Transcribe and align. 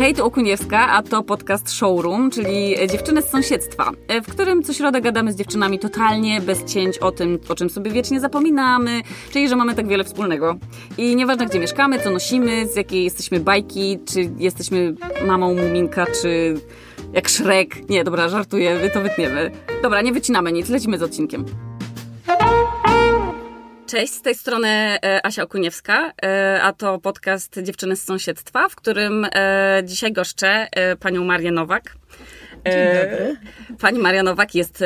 Hej, 0.00 0.14
tu 0.14 0.24
Okuniewska, 0.24 0.88
a 0.88 1.02
to 1.02 1.22
podcast 1.22 1.70
Showroom, 1.70 2.30
czyli 2.30 2.74
dziewczyny 2.90 3.22
z 3.22 3.30
sąsiedztwa, 3.30 3.90
w 4.24 4.32
którym 4.32 4.62
co 4.62 4.72
środę 4.72 5.00
gadamy 5.00 5.32
z 5.32 5.36
dziewczynami 5.36 5.78
totalnie 5.78 6.40
bez 6.40 6.64
cięć 6.64 6.98
o 6.98 7.12
tym, 7.12 7.38
o 7.48 7.54
czym 7.54 7.70
sobie 7.70 7.90
wiecznie 7.90 8.20
zapominamy, 8.20 9.00
czyli 9.32 9.48
że 9.48 9.56
mamy 9.56 9.74
tak 9.74 9.88
wiele 9.88 10.04
wspólnego. 10.04 10.56
I 10.98 11.16
nieważne 11.16 11.46
gdzie 11.46 11.58
mieszkamy, 11.58 12.00
co 12.00 12.10
nosimy, 12.10 12.66
z 12.66 12.76
jakiej 12.76 13.04
jesteśmy 13.04 13.40
bajki, 13.40 13.98
czy 14.08 14.30
jesteśmy 14.38 14.94
mamą 15.26 15.54
Muminka, 15.54 16.06
czy 16.22 16.54
jak 17.12 17.28
Szrek. 17.28 17.88
Nie, 17.88 18.04
dobra, 18.04 18.28
żartuję, 18.28 18.90
to 18.94 19.00
wytniemy. 19.00 19.50
Dobra, 19.82 20.02
nie 20.02 20.12
wycinamy 20.12 20.52
nic, 20.52 20.68
lecimy 20.68 20.98
z 20.98 21.02
odcinkiem. 21.02 21.44
Cześć, 23.90 24.12
z 24.12 24.22
tej 24.22 24.34
strony 24.34 24.68
e, 24.68 25.26
Asia 25.26 25.42
Okuniewska, 25.42 26.12
e, 26.22 26.62
a 26.62 26.72
to 26.72 26.98
podcast 26.98 27.60
Dziewczyny 27.62 27.96
z 27.96 28.04
sąsiedztwa, 28.04 28.68
w 28.68 28.76
którym 28.76 29.26
e, 29.32 29.82
dzisiaj 29.84 30.12
goszczę 30.12 30.68
panią 31.00 31.24
Marię 31.24 31.52
Nowak. 31.52 31.96
Dzień 32.66 32.74
dobry. 32.74 33.36
Pani 33.80 33.98
Maria 33.98 34.22
Nowak 34.22 34.54
jest 34.54 34.84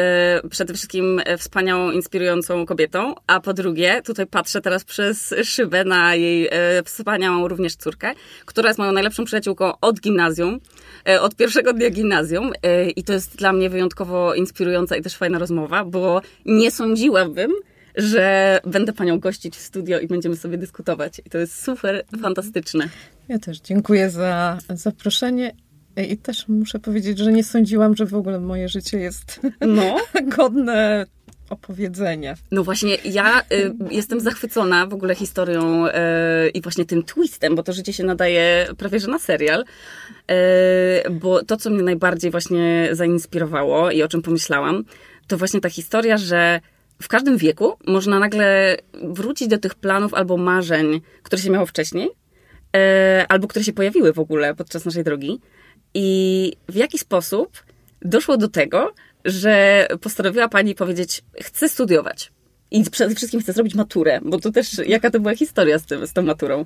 przede 0.50 0.74
wszystkim 0.74 1.20
wspaniałą, 1.38 1.90
inspirującą 1.90 2.66
kobietą, 2.66 3.14
a 3.26 3.40
po 3.40 3.54
drugie, 3.54 4.02
tutaj 4.02 4.26
patrzę 4.26 4.60
teraz 4.60 4.84
przez 4.84 5.34
szybę 5.42 5.84
na 5.84 6.14
jej 6.14 6.50
wspaniałą 6.84 7.48
również 7.48 7.76
córkę, 7.76 8.12
która 8.44 8.68
jest 8.68 8.78
moją 8.78 8.92
najlepszą 8.92 9.24
przyjaciółką 9.24 9.72
od 9.80 10.00
gimnazjum, 10.00 10.60
od 11.20 11.36
pierwszego 11.36 11.72
dnia 11.72 11.90
gimnazjum 11.90 12.52
i 12.96 13.04
to 13.04 13.12
jest 13.12 13.36
dla 13.36 13.52
mnie 13.52 13.70
wyjątkowo 13.70 14.34
inspirująca 14.34 14.96
i 14.96 15.02
też 15.02 15.16
fajna 15.16 15.38
rozmowa, 15.38 15.84
bo 15.84 16.22
nie 16.44 16.70
sądziłabym, 16.70 17.52
że 17.94 18.60
będę 18.66 18.92
panią 18.92 19.18
gościć 19.18 19.56
w 19.56 19.60
studio 19.60 20.00
i 20.00 20.06
będziemy 20.06 20.36
sobie 20.36 20.58
dyskutować. 20.58 21.22
I 21.26 21.30
to 21.30 21.38
jest 21.38 21.64
super 21.64 22.04
fantastyczne. 22.22 22.88
Ja 23.28 23.38
też 23.38 23.60
dziękuję 23.60 24.10
za 24.10 24.58
zaproszenie. 24.68 25.54
I 26.08 26.16
też 26.16 26.48
muszę 26.48 26.78
powiedzieć, 26.78 27.18
że 27.18 27.32
nie 27.32 27.44
sądziłam, 27.44 27.96
że 27.96 28.06
w 28.06 28.14
ogóle 28.14 28.40
moje 28.40 28.68
życie 28.68 28.98
jest 28.98 29.40
no. 29.60 29.96
godne 30.36 31.06
opowiedzenia. 31.50 32.34
No 32.50 32.64
właśnie, 32.64 32.96
ja 33.04 33.40
y, 33.40 33.74
jestem 33.90 34.20
zachwycona 34.20 34.86
w 34.86 34.94
ogóle 34.94 35.14
historią 35.14 35.86
y, 35.86 35.90
i 36.54 36.60
właśnie 36.60 36.84
tym 36.84 37.02
twistem, 37.02 37.54
bo 37.54 37.62
to 37.62 37.72
życie 37.72 37.92
się 37.92 38.04
nadaje 38.04 38.66
prawie 38.78 39.00
że 39.00 39.08
na 39.08 39.18
serial. 39.18 39.64
Y, 41.10 41.10
bo 41.10 41.44
to, 41.44 41.56
co 41.56 41.70
mnie 41.70 41.82
najbardziej 41.82 42.30
właśnie 42.30 42.88
zainspirowało 42.92 43.90
i 43.90 44.02
o 44.02 44.08
czym 44.08 44.22
pomyślałam, 44.22 44.84
to 45.26 45.38
właśnie 45.38 45.60
ta 45.60 45.70
historia, 45.70 46.18
że 46.18 46.60
w 47.02 47.08
każdym 47.08 47.36
wieku 47.36 47.76
można 47.86 48.18
nagle 48.18 48.76
wrócić 49.02 49.48
do 49.48 49.58
tych 49.58 49.74
planów 49.74 50.14
albo 50.14 50.36
marzeń, 50.36 51.00
które 51.22 51.42
się 51.42 51.50
miało 51.50 51.66
wcześniej, 51.66 52.10
e, 52.76 53.26
albo 53.28 53.48
które 53.48 53.64
się 53.64 53.72
pojawiły 53.72 54.12
w 54.12 54.18
ogóle 54.18 54.54
podczas 54.54 54.84
naszej 54.84 55.04
drogi. 55.04 55.40
I 55.94 56.52
w 56.68 56.74
jaki 56.74 56.98
sposób 56.98 57.62
doszło 58.02 58.36
do 58.36 58.48
tego, 58.48 58.94
że 59.24 59.86
postanowiła 60.00 60.48
pani 60.48 60.74
powiedzieć: 60.74 61.22
Chcę 61.40 61.68
studiować. 61.68 62.32
I 62.70 62.90
przede 62.90 63.14
wszystkim 63.14 63.40
chcę 63.40 63.52
zrobić 63.52 63.74
maturę, 63.74 64.20
bo 64.22 64.40
to 64.40 64.50
też 64.50 64.78
jaka 64.86 65.10
to 65.10 65.20
była 65.20 65.34
historia 65.34 65.78
z, 65.78 65.86
tym, 65.86 66.06
z 66.06 66.12
tą 66.12 66.22
maturą? 66.22 66.64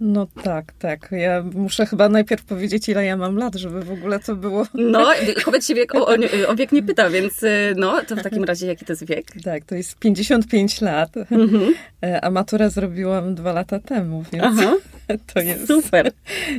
No 0.00 0.26
tak, 0.42 0.72
tak. 0.78 1.08
Ja 1.10 1.44
muszę 1.54 1.86
chyba 1.86 2.08
najpierw 2.08 2.44
powiedzieć, 2.44 2.88
ile 2.88 3.04
ja 3.04 3.16
mam 3.16 3.36
lat, 3.36 3.54
żeby 3.54 3.82
w 3.82 3.92
ogóle 3.92 4.20
to 4.20 4.36
było. 4.36 4.66
No, 4.74 5.06
kobiet 5.44 5.66
się 5.66 5.74
wiek, 5.74 5.94
o, 5.94 6.06
o, 6.48 6.54
wiek 6.56 6.72
nie 6.72 6.82
pyta, 6.82 7.10
więc 7.10 7.42
y, 7.42 7.74
no, 7.76 8.02
to 8.08 8.16
w 8.16 8.22
takim 8.22 8.44
razie 8.44 8.66
jaki 8.66 8.84
to 8.84 8.92
jest 8.92 9.06
wiek? 9.06 9.26
Tak, 9.44 9.64
to 9.64 9.74
jest 9.74 9.98
55 9.98 10.80
lat, 10.80 11.16
mhm. 11.16 11.74
E, 12.04 12.24
a 12.24 12.30
maturę 12.30 12.70
zrobiłam 12.70 13.34
dwa 13.34 13.52
lata 13.52 13.78
temu, 13.80 14.24
więc 14.32 14.44
Aha. 14.44 14.76
to 15.34 15.40
jest 15.40 15.66
super. 15.66 16.12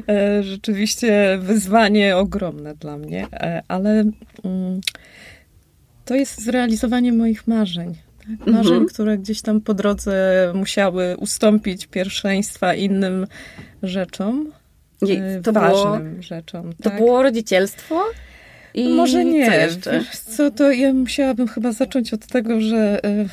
E, 0.09 0.43
rzeczywiście 0.43 1.37
wyzwanie 1.41 2.17
ogromne 2.17 2.75
dla 2.75 2.97
mnie, 2.97 3.27
e, 3.33 3.61
ale 3.67 4.03
mm, 4.43 4.81
to 6.05 6.15
jest 6.15 6.41
zrealizowanie 6.41 7.13
moich 7.13 7.47
marzeń 7.47 8.06
marzeń, 8.45 8.73
mhm. 8.73 8.85
które 8.85 9.17
gdzieś 9.17 9.41
tam 9.41 9.61
po 9.61 9.73
drodze 9.73 10.51
musiały 10.55 11.17
ustąpić 11.17 11.87
pierwszeństwa 11.87 12.73
innym 12.73 13.27
rzeczom. 13.83 14.51
I 15.07 15.11
e, 15.11 15.41
to 15.43 15.53
ważnym 15.53 16.09
było, 16.09 16.23
rzeczom. 16.23 16.73
To 16.73 16.89
tak? 16.89 16.97
było 16.97 17.23
rodzicielstwo? 17.23 18.03
I 18.73 18.89
Może 18.89 19.25
nie. 19.25 19.45
Co, 19.45 19.53
jeszcze? 19.53 20.03
co 20.35 20.51
to 20.51 20.71
ja 20.71 20.93
musiałabym 20.93 21.47
chyba 21.47 21.71
zacząć 21.71 22.13
od 22.13 22.27
tego, 22.27 22.61
że 22.61 23.03
e, 23.03 23.25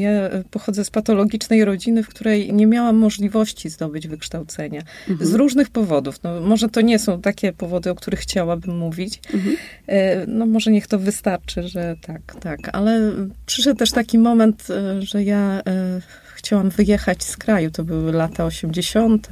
ja 0.00 0.10
pochodzę 0.50 0.84
z 0.84 0.90
patologicznej 0.90 1.64
rodziny, 1.64 2.02
w 2.02 2.08
której 2.08 2.52
nie 2.52 2.66
miałam 2.66 2.96
możliwości 2.96 3.70
zdobyć 3.70 4.08
wykształcenia. 4.08 4.82
Mhm. 5.08 5.30
Z 5.30 5.34
różnych 5.34 5.70
powodów. 5.70 6.22
No, 6.22 6.40
może 6.40 6.68
to 6.68 6.80
nie 6.80 6.98
są 6.98 7.20
takie 7.20 7.52
powody, 7.52 7.90
o 7.90 7.94
których 7.94 8.20
chciałabym 8.20 8.76
mówić. 8.76 9.20
Mhm. 9.34 9.56
E, 9.86 10.26
no 10.26 10.46
może 10.46 10.70
niech 10.70 10.86
to 10.86 10.98
wystarczy, 10.98 11.62
że 11.62 11.96
tak, 12.06 12.34
tak. 12.40 12.58
Ale 12.72 13.12
przyszedł 13.46 13.78
też 13.78 13.90
taki 13.90 14.18
moment, 14.18 14.66
e, 14.70 15.02
że 15.02 15.24
ja 15.24 15.62
e, 15.66 16.00
chciałam 16.34 16.70
wyjechać 16.70 17.24
z 17.24 17.36
kraju. 17.36 17.70
To 17.70 17.84
były 17.84 18.12
lata 18.12 18.44
80. 18.44 19.28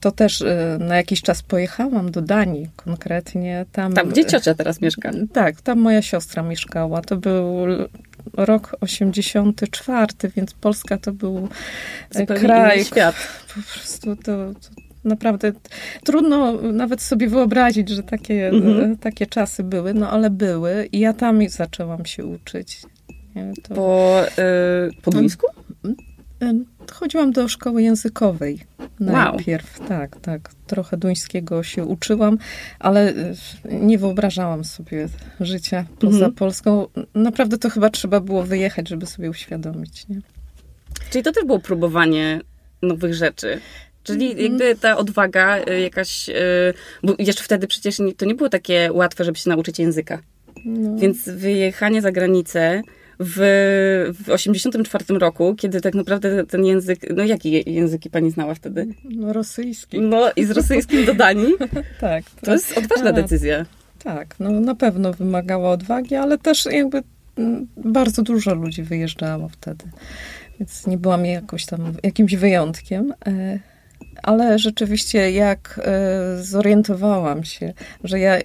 To 0.00 0.12
też 0.12 0.44
na 0.78 0.96
jakiś 0.96 1.22
czas 1.22 1.42
pojechałam 1.42 2.10
do 2.10 2.22
Danii 2.22 2.68
konkretnie. 2.76 3.66
Tam, 3.72 3.92
tam 3.92 4.08
gdzie 4.08 4.24
ciocia 4.24 4.54
teraz 4.54 4.80
mieszka? 4.80 5.10
Tak, 5.32 5.60
tam 5.60 5.78
moja 5.78 6.02
siostra 6.02 6.42
mieszkała. 6.42 7.02
To 7.02 7.16
był 7.16 7.66
rok 8.32 8.76
84, 8.80 10.12
więc 10.36 10.54
Polska 10.54 10.98
to 10.98 11.12
był 11.12 11.48
e, 12.14 12.20
Zupełnie 12.20 12.42
kraj. 12.42 12.84
świat. 12.84 13.14
Po 13.48 13.72
prostu 13.72 14.16
to, 14.16 14.54
to 14.54 14.88
naprawdę 15.04 15.52
trudno 16.04 16.52
nawet 16.52 17.02
sobie 17.02 17.28
wyobrazić, 17.28 17.88
że 17.88 18.02
takie, 18.02 18.48
mhm. 18.48 18.96
takie 18.96 19.26
czasy 19.26 19.62
były, 19.62 19.94
no 19.94 20.10
ale 20.10 20.30
były 20.30 20.88
i 20.92 20.98
ja 20.98 21.12
tam 21.12 21.48
zaczęłam 21.48 22.06
się 22.06 22.24
uczyć. 22.24 22.82
To... 23.62 23.74
Po, 23.74 24.20
yy, 24.38 25.02
po 25.02 25.10
duńsku? 25.10 25.46
Chodziłam 26.92 27.32
do 27.32 27.48
szkoły 27.48 27.82
językowej 27.82 28.60
najpierw. 29.00 29.78
Wow. 29.78 29.88
Tak, 29.88 30.20
tak. 30.20 30.50
Trochę 30.66 30.96
duńskiego 30.96 31.62
się 31.62 31.84
uczyłam, 31.84 32.38
ale 32.78 33.10
y, 33.10 33.34
nie 33.64 33.98
wyobrażałam 33.98 34.64
sobie 34.64 35.08
życia 35.40 35.84
poza 35.98 36.16
mhm. 36.16 36.32
Polską. 36.32 36.86
Naprawdę 37.14 37.58
to 37.58 37.70
chyba 37.70 37.90
trzeba 37.90 38.20
było 38.20 38.42
wyjechać, 38.42 38.88
żeby 38.88 39.06
sobie 39.06 39.30
uświadomić. 39.30 40.08
Nie? 40.08 40.20
Czyli 41.10 41.24
to 41.24 41.32
też 41.32 41.44
było 41.44 41.58
próbowanie 41.58 42.40
nowych 42.82 43.14
rzeczy. 43.14 43.60
Czyli 44.02 44.30
mhm. 44.30 44.44
jakby 44.44 44.74
ta 44.80 44.96
odwaga 44.96 45.58
y, 45.58 45.80
jakaś, 45.80 46.30
bo 47.02 47.14
jeszcze 47.18 47.44
wtedy 47.44 47.66
przecież 47.66 47.96
to 48.16 48.26
nie 48.26 48.34
było 48.34 48.48
takie 48.48 48.90
łatwe, 48.92 49.24
żeby 49.24 49.38
się 49.38 49.50
nauczyć 49.50 49.78
języka. 49.78 50.22
No. 50.64 50.96
Więc 50.98 51.28
wyjechanie 51.28 52.02
za 52.02 52.12
granicę 52.12 52.82
w, 53.20 54.14
w 54.24 54.30
84 54.30 55.04
roku, 55.18 55.54
kiedy 55.54 55.80
tak 55.80 55.94
naprawdę 55.94 56.46
ten 56.46 56.64
język, 56.64 57.00
no 57.16 57.24
jaki 57.24 57.72
języki 57.74 58.10
pani 58.10 58.30
znała 58.30 58.54
wtedy? 58.54 58.86
No 59.04 59.32
rosyjski. 59.32 60.00
No 60.00 60.30
i 60.36 60.44
z 60.44 60.50
rosyjskim 60.50 61.04
do 61.04 61.14
Danii? 61.14 61.54
tak. 62.00 62.24
To 62.42 62.52
jest 62.52 62.78
odważna 62.78 63.12
decyzja. 63.12 63.66
Tak, 64.04 64.40
no 64.40 64.50
na 64.50 64.74
pewno 64.74 65.12
wymagała 65.12 65.70
odwagi, 65.70 66.14
ale 66.14 66.38
też 66.38 66.64
jakby 66.64 67.02
mm, 67.36 67.66
bardzo 67.76 68.22
dużo 68.22 68.54
ludzi 68.54 68.82
wyjeżdżało 68.82 69.48
wtedy. 69.48 69.84
Więc 70.60 70.86
nie 70.86 70.98
byłam 70.98 71.26
jakoś 71.26 71.66
tam 71.66 71.92
jakimś 72.02 72.36
wyjątkiem. 72.36 73.14
E, 73.26 73.58
ale 74.22 74.58
rzeczywiście 74.58 75.30
jak 75.30 75.80
e, 75.84 76.42
zorientowałam 76.42 77.44
się, 77.44 77.72
że 78.04 78.20
ja 78.20 78.36
e, 78.36 78.42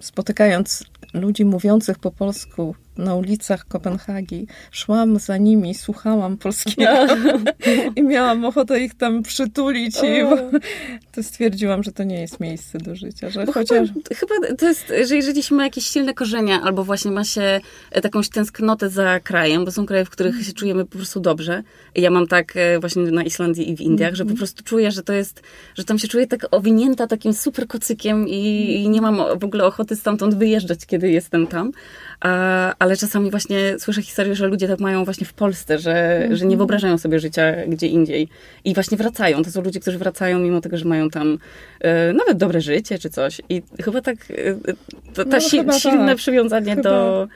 spotykając 0.00 0.84
ludzi 1.14 1.44
mówiących 1.44 1.98
po 1.98 2.10
polsku 2.10 2.74
na 2.96 3.14
ulicach 3.14 3.68
Kopenhagi. 3.68 4.46
Szłam 4.70 5.18
za 5.18 5.36
nimi, 5.36 5.74
słuchałam 5.74 6.36
polskiego 6.36 7.06
i 7.96 8.02
miałam 8.02 8.44
ochotę 8.44 8.80
ich 8.80 8.94
tam 8.94 9.22
przytulić 9.22 9.96
i 9.96 10.22
to 11.12 11.22
stwierdziłam, 11.22 11.82
że 11.82 11.92
to 11.92 12.04
nie 12.04 12.20
jest 12.20 12.40
miejsce 12.40 12.78
do 12.78 12.96
życia. 12.96 13.30
Że 13.30 13.46
chociaż... 13.46 13.88
chyba, 13.88 14.34
chyba 14.36 14.56
to 14.56 14.68
jest, 14.68 14.92
że 15.08 15.16
jeżeli 15.16 15.42
się 15.42 15.54
ma 15.54 15.64
jakieś 15.64 15.86
silne 15.86 16.14
korzenia 16.14 16.62
albo 16.62 16.84
właśnie 16.84 17.10
ma 17.10 17.24
się 17.24 17.60
jakąś 18.04 18.28
tęsknotę 18.28 18.88
za 18.88 19.20
krajem, 19.20 19.64
bo 19.64 19.70
są 19.70 19.86
kraje, 19.86 20.04
w 20.04 20.10
których 20.10 20.46
się 20.46 20.52
czujemy 20.52 20.84
po 20.84 20.96
prostu 20.96 21.20
dobrze. 21.20 21.62
Ja 21.94 22.10
mam 22.10 22.26
tak 22.26 22.56
e, 22.56 22.78
właśnie 22.78 23.02
na 23.02 23.22
Islandii 23.22 23.70
i 23.70 23.76
w 23.76 23.80
Indiach, 23.80 24.14
że 24.14 24.24
po 24.24 24.30
mhm. 24.30 24.38
prostu 24.38 24.64
czuję, 24.64 24.90
że 24.90 25.02
to 25.02 25.12
jest, 25.12 25.42
że 25.74 25.84
tam 25.84 25.98
się 25.98 26.08
czuję 26.08 26.26
tak 26.26 26.46
owinięta 26.50 27.06
takim 27.06 27.34
super 27.34 27.66
kocykiem 27.66 28.28
i, 28.28 28.72
i 28.74 28.88
nie 28.88 29.00
mam 29.00 29.38
w 29.38 29.44
ogóle 29.44 29.64
ochoty 29.64 29.96
stamtąd 29.96 30.34
wyjeżdżać, 30.34 30.86
kiedy 30.86 31.10
jestem 31.10 31.46
tam. 31.46 31.72
A, 32.20 32.74
ale 32.80 32.96
czasami 32.96 33.30
właśnie 33.30 33.78
słyszę 33.78 34.02
historię, 34.02 34.34
że 34.34 34.46
ludzie 34.46 34.68
tak 34.68 34.80
mają 34.80 35.04
właśnie 35.04 35.26
w 35.26 35.32
Polsce, 35.32 35.78
że, 35.78 35.90
-hmm. 35.90 36.34
że 36.34 36.44
nie 36.44 36.54
mhm. 36.54 36.56
wyobrażają 36.56 36.98
sobie 36.98 37.20
życia 37.20 37.54
gdzie 37.68 37.86
indziej 37.86 38.28
i 38.64 38.74
właśnie 38.74 38.96
wracają. 38.96 39.42
To 39.42 39.50
są 39.50 39.62
ludzie, 39.62 39.80
którzy 39.80 39.98
wracają 39.98 40.38
mimo 40.38 40.60
tego, 40.60 40.76
że 40.76 40.84
mają 40.84 41.10
tam 41.10 41.38
e, 41.80 42.12
nawet 42.12 42.36
dobre 42.38 42.60
życie 42.60 42.98
czy 42.98 43.10
coś. 43.10 43.40
I 43.48 43.62
chyba 43.84 44.00
tak 44.00 44.16
e, 44.30 45.14
to, 45.14 45.24
ta 45.24 45.36
no, 45.36 45.40
si 45.40 45.50
silne 45.80 46.06
tak. 46.06 46.16
przywiązanie 46.16 46.76
chyba, 46.76 46.90
do... 46.90 47.28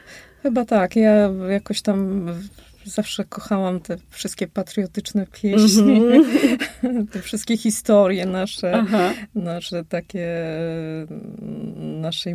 Chyba 0.43 0.65
tak. 0.65 0.97
Ja 0.97 1.31
jakoś 1.51 1.83
tam 1.83 2.27
zawsze 2.87 3.25
kochałam 3.25 3.81
te 3.81 3.97
wszystkie 4.11 4.47
patriotyczne 4.47 5.27
pieśni, 5.27 5.97
mm 5.97 6.23
-hmm. 6.23 7.09
te 7.13 7.21
wszystkie 7.23 7.57
historie 7.57 8.27
nasze, 8.27 8.73
Aha. 8.75 9.13
nasze 9.35 9.85
takie, 9.85 10.29
naszej 11.77 12.35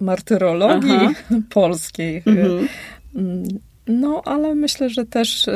martyrologii 0.00 0.90
Aha. 0.92 1.40
polskiej. 1.50 2.22
Mm 2.26 2.66
-hmm. 3.14 3.58
No, 3.86 4.22
ale 4.24 4.54
myślę, 4.54 4.90
że 4.90 5.06
też 5.06 5.46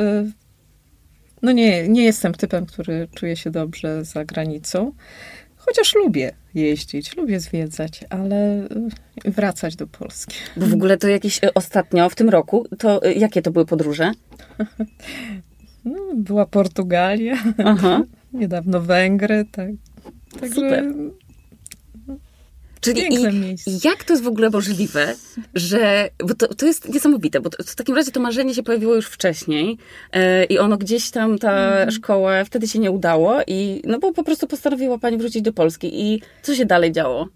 no 1.41 1.51
nie, 1.51 1.87
nie 1.87 2.03
jestem 2.03 2.33
typem, 2.33 2.65
który 2.65 3.07
czuje 3.15 3.35
się 3.35 3.51
dobrze 3.51 4.05
za 4.05 4.25
granicą. 4.25 4.91
Chociaż 5.65 5.95
lubię 5.95 6.31
jeździć, 6.55 7.17
lubię 7.17 7.39
zwiedzać, 7.39 8.05
ale 8.09 8.67
y, 9.25 9.31
wracać 9.31 9.75
do 9.75 9.87
Polski. 9.87 10.35
Bo 10.57 10.67
w 10.67 10.73
ogóle 10.73 10.97
to 10.97 11.07
jakieś 11.07 11.43
y, 11.43 11.53
ostatnio, 11.53 12.09
w 12.09 12.15
tym 12.15 12.29
roku, 12.29 12.67
to 12.79 13.05
y, 13.05 13.13
jakie 13.13 13.41
to 13.41 13.51
były 13.51 13.65
podróże? 13.65 14.11
No, 15.85 15.99
była 16.15 16.45
Portugalia, 16.45 17.35
Aha. 17.65 18.01
niedawno 18.33 18.81
Węgry, 18.81 19.45
tak. 19.51 19.69
Także 20.39 20.55
Super. 20.55 20.93
Czyli 22.85 23.01
i, 23.13 23.47
jak 23.83 24.03
to 24.03 24.13
jest 24.13 24.23
w 24.23 24.27
ogóle 24.27 24.49
możliwe, 24.49 25.15
że. 25.55 26.09
Bo 26.27 26.33
to, 26.35 26.47
to 26.47 26.65
jest 26.65 26.93
niesamowite, 26.93 27.41
bo 27.41 27.49
to, 27.49 27.63
w 27.63 27.75
takim 27.75 27.95
razie 27.95 28.11
to 28.11 28.19
marzenie 28.19 28.53
się 28.53 28.63
pojawiło 28.63 28.95
już 28.95 29.07
wcześniej 29.07 29.77
e, 30.11 30.43
i 30.43 30.59
ono 30.59 30.77
gdzieś 30.77 31.11
tam, 31.11 31.37
ta 31.37 31.51
mm. 31.51 31.91
szkoła, 31.91 32.43
wtedy 32.43 32.67
się 32.67 32.79
nie 32.79 32.91
udało, 32.91 33.41
i 33.47 33.81
no 33.85 33.99
bo 33.99 34.13
po 34.13 34.23
prostu 34.23 34.47
postanowiła 34.47 34.97
pani 34.97 35.17
wrócić 35.17 35.41
do 35.41 35.53
Polski. 35.53 36.01
I 36.01 36.21
co 36.41 36.55
się 36.55 36.65
dalej 36.65 36.91
działo? 36.91 37.27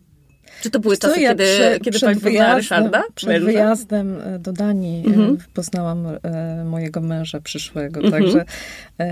Czy 0.61 0.69
to 0.69 0.79
były 0.79 0.97
Co, 0.97 1.07
czasy, 1.07 1.21
ja 1.21 1.29
kiedy, 1.29 1.43
prze, 1.43 1.79
kiedy 1.79 1.99
pani 1.99 2.21
poznała 2.21 2.55
Ryszarda? 2.55 3.03
Przed 3.15 3.43
wyjazdem 3.43 4.21
e, 4.21 4.39
do 4.39 4.53
Danii 4.53 5.03
e, 5.05 5.09
mhm. 5.09 5.37
poznałam 5.53 6.07
e, 6.07 6.63
mojego 6.63 7.01
męża 7.01 7.41
przyszłego, 7.41 8.01
mhm. 8.01 8.23
także 8.23 8.45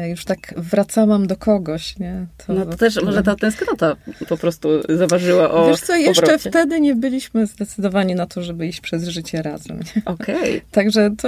już 0.10 0.26
tak 0.26 0.54
wracałam 0.58 1.28
do 1.28 1.36
kogoś, 1.36 2.00
nie? 2.00 2.26
To, 2.38 2.54
no 2.54 2.66
to 2.66 2.78
też 2.78 3.04
może 3.04 3.24
ta 3.24 3.36
tęsknota 3.36 3.96
po 4.30 4.38
prostu 4.38 4.70
zaważyła 4.90 5.52
o 5.52 5.68
Wiesz 5.68 5.82
co, 5.82 5.96
jeszcze 5.96 6.22
powrocie. 6.22 6.50
wtedy 6.50 6.80
nie 6.80 6.96
byliśmy 6.96 7.48
zdecydowani 7.48 8.16
na 8.16 8.26
to, 8.26 8.42
żeby 8.42 8.68
iść 8.68 8.82
przez 8.82 9.08
życie 9.08 9.42
razem. 9.42 9.80
Okej. 10.06 10.36
Okay. 10.36 10.62
Także 10.72 11.12
to, 11.18 11.28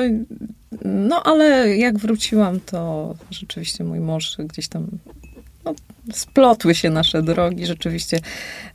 no 0.85 1.23
ale 1.23 1.77
jak 1.77 1.97
wróciłam, 1.97 2.59
to 2.59 3.15
rzeczywiście 3.31 3.83
mój 3.83 3.99
mąż 3.99 4.37
gdzieś 4.37 4.67
tam 4.67 4.87
no, 5.65 5.75
splotły 6.11 6.75
się 6.75 6.89
nasze 6.89 7.23
drogi. 7.23 7.65
Rzeczywiście 7.65 8.19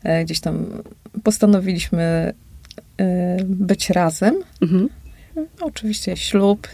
e, 0.02 0.24
gdzieś 0.24 0.40
tam 0.40 0.82
postanowiliśmy 1.22 2.34
e, 2.98 3.36
być 3.44 3.90
razem. 3.90 4.34
Mhm. 4.62 4.88
Oczywiście 5.60 6.16
ślub, 6.16 6.68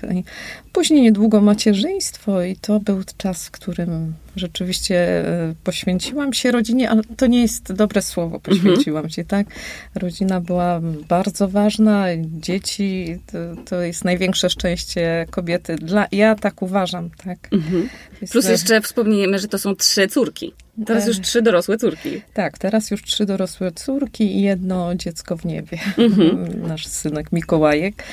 później 0.72 1.02
niedługo 1.02 1.40
macierzyństwo 1.40 2.42
i 2.42 2.56
to 2.56 2.80
był 2.80 3.02
czas, 3.16 3.46
w 3.46 3.50
którym 3.50 4.14
rzeczywiście 4.40 4.96
e, 4.96 5.54
poświęciłam 5.64 6.32
się 6.32 6.52
rodzinie, 6.52 6.90
ale 6.90 7.02
to 7.16 7.26
nie 7.26 7.42
jest 7.42 7.72
dobre 7.72 8.02
słowo, 8.02 8.36
mhm. 8.36 8.56
poświęciłam 8.56 9.10
się, 9.10 9.24
tak? 9.24 9.46
Rodzina 9.94 10.40
była 10.40 10.80
bardzo 11.08 11.48
ważna, 11.48 12.06
dzieci 12.24 13.18
to, 13.32 13.62
to 13.64 13.82
jest 13.82 14.04
największe 14.04 14.50
szczęście 14.50 15.26
kobiety. 15.30 15.76
Dla, 15.76 16.06
ja 16.12 16.34
tak 16.34 16.62
uważam, 16.62 17.10
tak? 17.24 17.38
Mhm. 17.52 17.88
Plus 18.30 18.48
jeszcze 18.48 18.80
wspomnijmy, 18.80 19.38
że 19.38 19.48
to 19.48 19.58
są 19.58 19.76
trzy 19.76 20.08
córki. 20.08 20.52
Teraz 20.86 21.06
już 21.06 21.20
trzy 21.20 21.42
dorosłe 21.42 21.78
córki. 21.78 22.22
Tak, 22.34 22.58
teraz 22.58 22.90
już 22.90 23.02
trzy 23.02 23.26
dorosłe 23.26 23.72
córki 23.72 24.36
i 24.36 24.42
jedno 24.42 24.94
dziecko 24.94 25.36
w 25.36 25.44
niebie. 25.44 25.78
Mhm. 25.98 26.48
Nasz 26.68 26.86
synek 26.86 27.32
Mikołajek. 27.32 28.04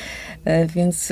E, 0.45 0.65
więc 0.65 1.11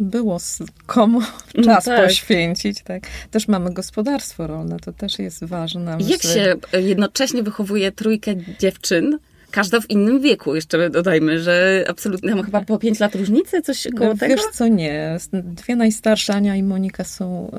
e, 0.00 0.04
było 0.04 0.38
komu 0.86 1.20
no 1.54 1.64
czas 1.64 1.84
tak. 1.84 2.04
poświęcić. 2.04 2.82
Tak. 2.82 3.02
Też 3.30 3.48
mamy 3.48 3.72
gospodarstwo 3.72 4.46
rolne, 4.46 4.76
to 4.78 4.92
też 4.92 5.18
jest 5.18 5.44
ważne. 5.44 5.98
Jak 6.00 6.22
się 6.22 6.54
jednocześnie 6.80 7.42
wychowuje 7.42 7.92
trójkę 7.92 8.34
dziewczyn? 8.58 9.18
Każda 9.50 9.80
w 9.80 9.90
innym 9.90 10.20
wieku, 10.20 10.54
jeszcze 10.54 10.90
dodajmy, 10.90 11.40
że 11.40 11.84
absolutnie, 11.88 12.34
mam 12.34 12.44
chyba 12.44 12.60
po 12.60 12.78
pięć 12.78 13.00
lat 13.00 13.14
różnicy, 13.14 13.62
coś 13.62 13.86
koło 13.98 14.10
no, 14.10 14.16
tego? 14.16 14.34
Wiesz 14.34 14.44
co, 14.52 14.68
nie. 14.68 15.18
Dwie 15.32 15.76
najstarsze, 15.76 16.34
Ania 16.34 16.56
i 16.56 16.62
Monika 16.62 17.04
są, 17.04 17.50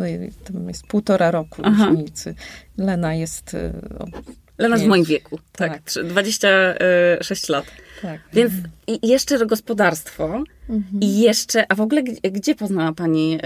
tam 0.43 0.67
jest 0.67 0.87
półtora 0.87 1.31
roku 1.31 1.61
Aha. 1.65 1.87
różnicy. 1.89 2.35
Lena 2.77 3.15
jest... 3.15 3.55
Lena 4.61 4.77
w 4.77 4.85
moim 4.85 5.03
wieku, 5.03 5.39
tak, 5.51 5.71
tak. 5.71 6.03
26 6.03 7.49
lat. 7.49 7.65
Tak. 8.01 8.21
Więc 8.33 8.53
i 8.87 9.07
jeszcze 9.07 9.45
gospodarstwo 9.45 10.43
mhm. 10.69 11.01
i 11.01 11.19
jeszcze, 11.19 11.65
a 11.69 11.75
w 11.75 11.81
ogóle 11.81 12.03
gdzie, 12.03 12.31
gdzie 12.31 12.55
poznała 12.55 12.93
pani, 12.93 13.31
yy, 13.31 13.39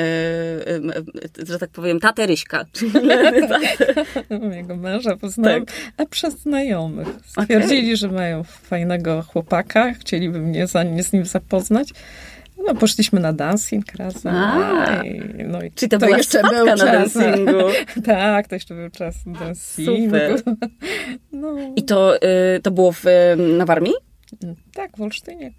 yy, 1.38 1.46
że 1.48 1.60
tak 1.60 1.70
powiem, 1.70 2.00
tatę 2.00 2.28
Ryśka? 2.28 2.66
Mojego 4.42 4.76
męża 4.76 5.18
poznałam, 5.18 5.66
tak. 5.66 5.76
a 5.98 6.06
przez 6.06 6.40
znajomych. 6.40 7.08
Stwierdzili, 7.26 7.88
okay. 7.88 7.96
że 7.96 8.08
mają 8.08 8.44
fajnego 8.44 9.22
chłopaka, 9.22 9.94
chcieliby 9.94 10.40
mnie 10.40 10.68
za, 10.68 10.84
z 11.02 11.14
nim 11.14 11.26
zapoznać. 11.26 11.90
No, 12.58 12.76
poszliśmy 12.76 13.20
na 13.20 13.34
dancing 13.34 13.86
razem. 13.96 14.36
A, 14.36 15.04
no 15.48 15.62
i 15.62 15.72
Czyli 15.72 15.90
to, 15.90 15.98
to 15.98 16.10
jeszcze 16.10 16.42
był 16.44 16.66
na 16.66 16.78
czas. 16.78 17.14
dancingu. 17.14 17.52
tak, 18.06 18.48
to 18.48 18.56
jeszcze 18.56 18.76
był 18.76 18.90
czas 18.90 19.16
dancingu. 19.26 20.16
No. 21.32 21.56
I 21.76 21.84
to, 21.84 22.16
y, 22.16 22.60
to 22.64 22.72
było 22.72 22.92
w, 22.92 23.04
na 23.58 23.66
Warmii? 23.66 23.94
Tak, 24.74 24.98
w 24.98 25.02
Olsztynie. 25.02 25.54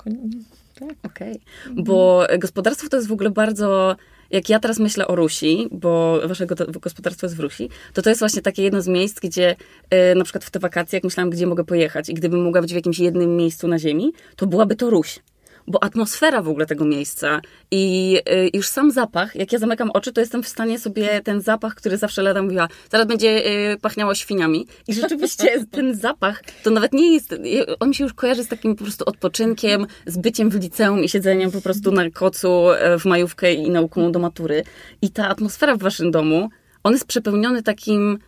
Tak. 0.78 0.88
Okej, 1.02 1.40
okay. 1.72 1.84
bo 1.84 2.26
gospodarstwo 2.38 2.88
to 2.88 2.96
jest 2.96 3.08
w 3.08 3.12
ogóle 3.12 3.30
bardzo 3.30 3.96
jak 4.30 4.48
ja 4.48 4.60
teraz 4.60 4.78
myślę 4.78 5.06
o 5.06 5.16
Rusi, 5.16 5.68
bo 5.70 6.20
waszego 6.28 6.54
gospodarstwo 6.80 7.26
jest 7.26 7.36
w 7.36 7.40
Rusi, 7.40 7.68
to 7.92 8.02
to 8.02 8.08
jest 8.08 8.20
właśnie 8.20 8.42
takie 8.42 8.62
jedno 8.62 8.82
z 8.82 8.88
miejsc, 8.88 9.20
gdzie 9.20 9.56
y, 10.12 10.14
na 10.14 10.24
przykład 10.24 10.44
w 10.44 10.50
te 10.50 10.58
wakacje, 10.58 10.96
jak 10.96 11.04
myślałam, 11.04 11.30
gdzie 11.30 11.46
mogę 11.46 11.64
pojechać 11.64 12.08
i 12.08 12.14
gdybym 12.14 12.44
mogła 12.44 12.60
być 12.60 12.72
w 12.72 12.76
jakimś 12.76 12.98
jednym 12.98 13.36
miejscu 13.36 13.68
na 13.68 13.78
ziemi, 13.78 14.12
to 14.36 14.46
byłaby 14.46 14.76
to 14.76 14.90
Ruś 14.90 15.20
bo 15.66 15.84
atmosfera 15.84 16.42
w 16.42 16.48
ogóle 16.48 16.66
tego 16.66 16.84
miejsca 16.84 17.40
i 17.70 18.16
y, 18.30 18.50
już 18.54 18.68
sam 18.68 18.90
zapach, 18.90 19.36
jak 19.36 19.52
ja 19.52 19.58
zamykam 19.58 19.90
oczy, 19.90 20.12
to 20.12 20.20
jestem 20.20 20.42
w 20.42 20.48
stanie 20.48 20.78
sobie 20.78 21.20
ten 21.24 21.40
zapach, 21.40 21.74
który 21.74 21.96
zawsze 21.96 22.22
Leda 22.22 22.42
mówiła, 22.42 22.68
zaraz 22.90 23.06
będzie 23.06 23.46
y, 23.72 23.76
pachniało 23.80 24.14
świniami. 24.14 24.66
I 24.88 24.94
rzeczywiście 24.94 25.64
ten 25.70 25.94
zapach, 25.94 26.42
to 26.62 26.70
nawet 26.70 26.92
nie 26.92 27.14
jest, 27.14 27.32
y, 27.32 27.78
on 27.80 27.88
mi 27.88 27.94
się 27.94 28.04
już 28.04 28.14
kojarzy 28.14 28.44
z 28.44 28.48
takim 28.48 28.76
po 28.76 28.84
prostu 28.84 29.04
odpoczynkiem, 29.04 29.86
z 30.06 30.16
byciem 30.16 30.50
w 30.50 30.54
liceum 30.54 31.04
i 31.04 31.08
siedzeniem 31.08 31.50
po 31.50 31.60
prostu 31.60 31.92
na 31.92 32.10
kocu 32.10 32.64
w 33.00 33.04
majówkę 33.04 33.54
i 33.54 33.70
nauką 33.70 34.12
do 34.12 34.18
matury. 34.18 34.62
I 35.02 35.10
ta 35.10 35.28
atmosfera 35.28 35.76
w 35.76 35.78
waszym 35.78 36.10
domu, 36.10 36.48
on 36.84 36.92
jest 36.92 37.06
przepełniony 37.06 37.62
takim 37.62 38.18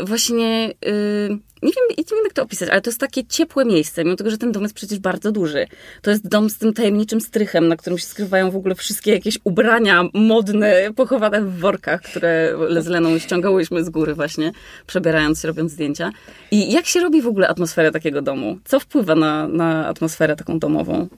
właśnie, 0.00 0.66
yy, 0.68 1.38
nie, 1.62 1.72
wiem, 1.72 1.96
nie 1.98 2.04
wiem 2.10 2.24
jak 2.24 2.32
to 2.32 2.42
opisać, 2.42 2.68
ale 2.68 2.80
to 2.80 2.90
jest 2.90 3.00
takie 3.00 3.24
ciepłe 3.24 3.64
miejsce, 3.64 4.04
mimo 4.04 4.16
tego, 4.16 4.30
że 4.30 4.38
ten 4.38 4.52
dom 4.52 4.62
jest 4.62 4.74
przecież 4.74 4.98
bardzo 4.98 5.32
duży. 5.32 5.66
To 6.02 6.10
jest 6.10 6.28
dom 6.28 6.50
z 6.50 6.58
tym 6.58 6.72
tajemniczym 6.72 7.20
strychem, 7.20 7.68
na 7.68 7.76
którym 7.76 7.98
się 7.98 8.06
skrywają 8.06 8.50
w 8.50 8.56
ogóle 8.56 8.74
wszystkie 8.74 9.10
jakieś 9.10 9.38
ubrania 9.44 10.04
modne, 10.14 10.92
pochowane 10.96 11.42
w 11.42 11.58
workach, 11.58 12.02
które 12.02 12.56
z 12.80 12.86
Leną 12.86 13.18
ściągałyśmy 13.18 13.84
z 13.84 13.90
góry 13.90 14.14
właśnie, 14.14 14.52
przebierając 14.86 15.40
się, 15.40 15.48
robiąc 15.48 15.72
zdjęcia. 15.72 16.10
I 16.50 16.72
jak 16.72 16.86
się 16.86 17.00
robi 17.00 17.22
w 17.22 17.26
ogóle 17.26 17.48
atmosferę 17.48 17.92
takiego 17.92 18.22
domu? 18.22 18.58
Co 18.64 18.80
wpływa 18.80 19.14
na, 19.14 19.48
na 19.48 19.86
atmosferę 19.86 20.36
taką 20.36 20.58
domową? 20.58 21.08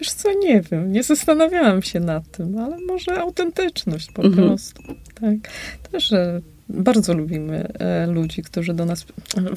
Wiesz 0.00 0.12
co, 0.12 0.32
nie 0.32 0.60
wiem, 0.60 0.92
nie 0.92 1.02
zastanawiałam 1.02 1.82
się 1.82 2.00
nad 2.00 2.30
tym, 2.30 2.58
ale 2.58 2.78
może 2.78 3.20
autentyczność 3.20 4.12
po 4.12 4.22
mhm. 4.22 4.48
prostu. 4.48 4.82
Tak. 5.20 5.34
Też 5.92 6.12
bardzo 6.68 7.14
lubimy 7.14 7.68
e, 7.78 8.06
ludzi, 8.06 8.42
którzy 8.42 8.74
do 8.74 8.84
nas. 8.84 9.06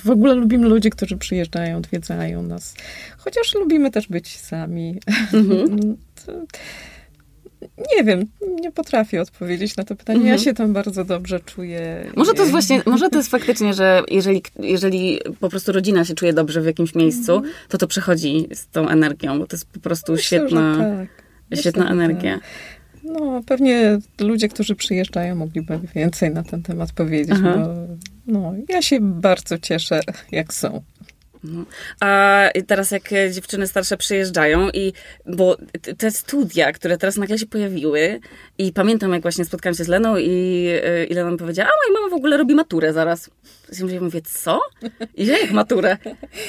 W 0.03 0.09
ogóle 0.09 0.33
lubimy 0.35 0.67
ludzi, 0.67 0.89
którzy 0.89 1.17
przyjeżdżają, 1.17 1.77
odwiedzają 1.77 2.43
nas. 2.43 2.75
Chociaż 3.17 3.55
lubimy 3.55 3.91
też 3.91 4.07
być 4.07 4.39
sami. 4.39 4.99
Mhm. 5.33 5.97
Nie 7.97 8.03
wiem, 8.03 8.25
nie 8.61 8.71
potrafię 8.71 9.21
odpowiedzieć 9.21 9.77
na 9.77 9.83
to 9.83 9.95
pytanie. 9.95 10.19
Mhm. 10.19 10.37
Ja 10.37 10.43
się 10.43 10.53
tam 10.53 10.73
bardzo 10.73 11.05
dobrze 11.05 11.39
czuję. 11.39 12.11
Może 12.15 12.33
to 12.33 12.39
jest 12.39 12.51
właśnie, 12.51 12.81
może 12.85 13.09
to 13.09 13.17
jest 13.17 13.29
faktycznie, 13.37 13.73
że 13.73 14.03
jeżeli, 14.11 14.43
jeżeli 14.59 15.19
po 15.39 15.49
prostu 15.49 15.71
rodzina 15.71 16.05
się 16.05 16.13
czuje 16.13 16.33
dobrze 16.33 16.61
w 16.61 16.65
jakimś 16.65 16.95
miejscu, 16.95 17.35
mhm. 17.35 17.53
to 17.69 17.77
to 17.77 17.87
przechodzi 17.87 18.47
z 18.53 18.67
tą 18.67 18.89
energią, 18.89 19.39
bo 19.39 19.47
to 19.47 19.55
jest 19.55 19.65
po 19.65 19.79
prostu 19.79 20.11
Myślę, 20.11 20.39
świetna, 20.39 20.77
tak. 20.77 21.59
świetna 21.59 21.83
Myślę, 21.83 21.95
energia. 21.95 22.33
Tak. 22.33 22.43
No, 23.03 23.41
pewnie 23.45 23.99
ludzie, 24.19 24.49
którzy 24.49 24.75
przyjeżdżają, 24.75 25.35
mogliby 25.35 25.79
więcej 25.95 26.31
na 26.31 26.43
ten 26.43 26.63
temat 26.63 26.91
powiedzieć, 26.91 27.35
Aha. 27.39 27.57
bo 27.57 27.73
no, 28.27 28.53
ja 28.69 28.81
się 28.81 28.99
bardzo 29.01 29.57
cieszę, 29.57 30.01
jak 30.31 30.53
są. 30.53 30.81
No. 31.43 31.65
A 31.99 32.41
teraz 32.67 32.91
jak 32.91 33.09
dziewczyny 33.31 33.67
starsze 33.67 33.97
przyjeżdżają 33.97 34.69
i, 34.69 34.93
bo 35.25 35.57
te 35.97 36.11
studia, 36.11 36.71
które 36.71 36.97
teraz 36.97 37.17
nagle 37.17 37.37
się 37.37 37.45
pojawiły 37.45 38.19
I 38.57 38.73
pamiętam, 38.73 39.13
jak 39.13 39.21
właśnie 39.21 39.45
spotkałam 39.45 39.75
się 39.75 39.83
z 39.83 39.87
Leną 39.87 40.17
i, 40.17 40.67
i 41.09 41.13
Lena 41.13 41.31
mi 41.31 41.37
powiedziała, 41.37 41.69
a 41.69 41.89
moja 41.89 42.01
mama 42.01 42.15
w 42.15 42.17
ogóle 42.17 42.37
robi 42.37 42.55
maturę 42.55 42.93
zaraz. 42.93 43.29
Ja 43.91 44.01
mówię, 44.01 44.21
co? 44.21 44.61
I 45.15 45.25
ja 45.25 45.37
jak 45.37 45.51
maturę? 45.51 45.97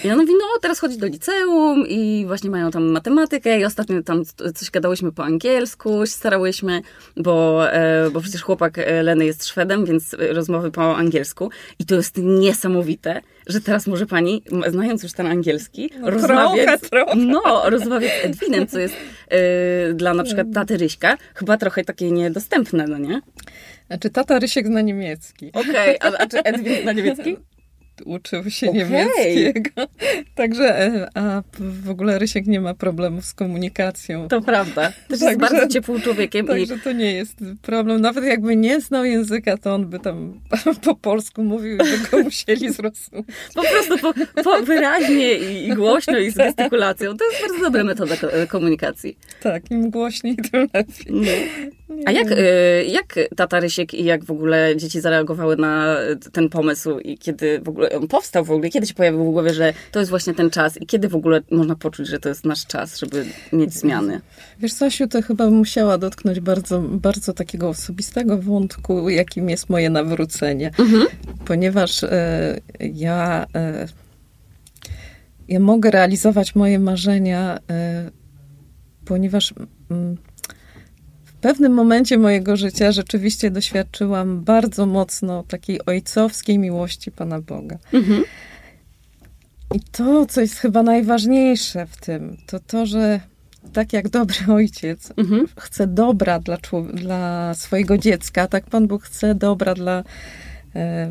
I 0.05 0.11
ona 0.11 0.23
mówi, 0.23 0.35
no 0.35 0.45
teraz 0.63 0.79
chodzi 0.79 0.99
do 0.99 1.07
liceum 1.07 1.85
i 1.89 2.25
właśnie 2.27 2.51
mają 2.51 2.71
tam 2.71 2.85
matematykę 2.85 3.61
i 3.61 3.65
ostatnio 3.65 4.03
tam 4.03 4.23
coś 4.55 4.71
gadałyśmy 4.71 5.13
po 5.13 5.25
angielsku, 5.25 6.07
starałyśmy, 6.07 6.83
bo, 7.17 7.67
e, 7.73 8.11
bo 8.11 8.21
przecież 8.21 8.43
chłopak 8.43 8.79
e, 8.79 9.03
Leny 9.03 9.25
jest 9.25 9.47
Szwedem, 9.47 9.85
więc 9.85 10.17
rozmowy 10.19 10.71
po 10.71 10.97
angielsku. 10.97 11.51
I 11.79 11.87
to 11.87 11.95
jest 11.95 12.17
niesamowite, 12.17 13.21
że 13.47 13.61
teraz 13.61 13.87
może 13.87 14.07
pani, 14.07 14.43
znając 14.69 15.03
już 15.03 15.13
ten 15.13 15.27
angielski, 15.27 15.91
no, 16.01 16.11
rozmawiać, 16.11 16.81
trochę, 16.81 16.89
trochę. 16.89 17.17
No, 17.17 17.71
rozmawiać 17.71 18.11
z 18.23 18.25
Edwinem, 18.25 18.67
co 18.67 18.79
jest 18.79 18.95
y, 18.95 19.95
dla 19.95 20.15
na 20.15 20.25
przykład 20.25 20.47
taty 20.55 20.77
Ryśka 20.77 21.17
chyba 21.35 21.57
trochę 21.57 21.85
takie 21.85 22.11
niedostępne, 22.11 22.87
no 22.87 22.99
nie? 22.99 23.21
Znaczy 23.87 24.11
tata 24.11 24.39
Rysiek 24.39 24.67
zna 24.67 24.81
niemiecki. 24.81 25.51
Okej, 25.53 25.99
okay, 25.99 26.13
a, 26.19 26.23
a 26.23 26.27
czy 26.27 26.43
Edwin 26.43 26.83
zna 26.83 26.93
niemiecki? 26.93 27.37
uczył 28.05 28.51
się 28.51 28.71
okay. 28.71 28.79
niemieckiego. 28.79 29.71
Także, 30.35 30.81
e, 30.81 31.09
a 31.15 31.43
w 31.59 31.91
ogóle 31.91 32.19
Rysiek 32.19 32.47
nie 32.47 32.61
ma 32.61 32.75
problemów 32.75 33.25
z 33.25 33.35
komunikacją. 33.35 34.29
To 34.29 34.41
prawda. 34.41 34.93
Też 35.09 35.21
jest 35.21 35.39
bardzo 35.39 35.69
ciepłym 35.69 36.01
człowiekiem. 36.01 36.47
Także 36.47 36.75
i... 36.75 36.81
to 36.81 36.93
nie 36.93 37.13
jest 37.13 37.37
problem. 37.63 38.01
Nawet 38.01 38.25
jakby 38.25 38.57
nie 38.57 38.81
znał 38.81 39.05
języka, 39.05 39.57
to 39.57 39.75
on 39.75 39.87
by 39.87 39.99
tam 39.99 40.41
po 40.85 40.95
polsku 40.95 41.45
mówił 41.45 41.75
i 41.75 41.79
by 41.79 41.99
go 42.11 42.23
musieli 42.25 42.73
zrozumieć. 42.73 43.27
Po 43.55 43.63
prostu 43.63 43.99
po, 43.99 44.43
po 44.43 44.63
wyraźnie 44.63 45.35
i, 45.35 45.69
i, 45.69 45.75
głośno 45.75 46.19
i 46.19 46.31
z 46.31 46.35
gestykulacją. 46.35 47.17
To 47.17 47.25
jest 47.31 47.43
bardzo 47.43 47.65
dobra 47.65 47.85
metoda 47.85 48.15
komunikacji. 48.49 49.19
Tak, 49.43 49.71
im 49.71 49.91
głośniej, 49.91 50.37
tym 50.37 50.69
lepiej. 50.75 51.15
Nie. 51.15 51.49
A 52.07 52.11
jak, 52.11 52.31
y, 52.31 52.85
jak 52.89 53.19
tata 53.37 53.61
Rysiek 53.61 53.95
i 53.95 54.05
jak 54.05 54.25
w 54.25 54.31
ogóle 54.31 54.77
dzieci 54.77 55.01
zareagowały 55.01 55.57
na 55.57 55.97
ten 56.33 56.49
pomysł 56.49 56.99
i 56.99 57.19
kiedy 57.19 57.61
w 57.61 57.69
ogóle 57.69 57.91
on 57.91 58.09
powstał 58.09 58.45
w 58.45 58.51
ogóle, 58.51 58.71
kiedy 58.71 58.87
się 58.87 58.95
pojawił 58.95 59.25
w 59.25 59.33
głowie, 59.33 59.55
że 59.55 59.75
to 59.93 59.99
jest 59.99 60.11
właśnie 60.11 60.35
ten 60.35 60.51
czas 60.51 60.83
i 60.83 60.87
kiedy 60.87 61.09
w 61.09 61.15
ogóle 61.15 61.41
można 61.51 61.77
poczuć, 61.77 62.09
że 62.09 62.19
to 62.19 62.29
jest 62.29 62.45
nasz 62.45 62.67
czas, 62.67 62.99
żeby 62.99 63.25
mieć 63.53 63.75
zmiany? 63.75 64.21
Wiesz, 64.59 64.73
Sasiu, 64.73 65.09
to 65.09 65.23
chyba 65.23 65.51
musiała 65.51 65.99
dotknąć 65.99 66.41
bardzo, 66.41 66.81
bardzo 66.81 67.33
takiego 67.33 67.69
osobistego 67.69 68.39
wątku, 68.39 69.09
jakim 69.09 69.51
jest 69.51 69.71
moje 69.71 69.91
nawrócenie. 69.91 70.71
Mhm. 70.79 71.07
Ponieważ 71.45 72.05
e, 72.05 72.61
ja, 72.81 73.47
e, 73.55 73.89
ja 75.49 75.61
mogę 75.61 75.91
realizować 75.91 76.55
moje 76.55 76.79
marzenia, 76.79 77.59
e, 77.71 78.11
ponieważ 79.05 79.55
mm, 79.91 80.17
pewnym 81.43 81.73
momencie 81.73 82.19
mojego 82.19 82.57
życia 82.57 82.93
rzeczywiście 82.93 83.51
doświadczyłam 83.51 84.41
bardzo 84.41 84.87
mocno 84.87 85.43
takiej 85.43 85.87
ojcowskiej 85.87 86.59
miłości 86.59 87.11
Pana 87.11 87.41
Boga. 87.41 87.79
Mhm. 87.93 88.25
I 89.75 89.81
to, 89.93 90.27
co 90.27 90.41
jest 90.41 90.59
chyba 90.59 90.83
najważniejsze 90.83 91.87
w 91.87 91.97
tym, 91.97 92.37
to 92.47 92.61
to, 92.61 92.87
że 92.87 93.21
tak 93.73 93.93
jak 93.93 94.09
dobry 94.09 94.37
ojciec 94.55 95.13
mhm. 95.17 95.47
chce 95.59 95.87
dobra 95.87 96.39
dla, 96.39 96.59
dla 96.95 97.55
swojego 97.55 97.99
dziecka, 97.99 98.49
tak 98.49 98.65
Pan 98.65 98.87
Bóg 98.87 99.03
chce 99.03 99.35
dobra 99.35 99.75
dla 99.75 100.05
e, 100.75 101.11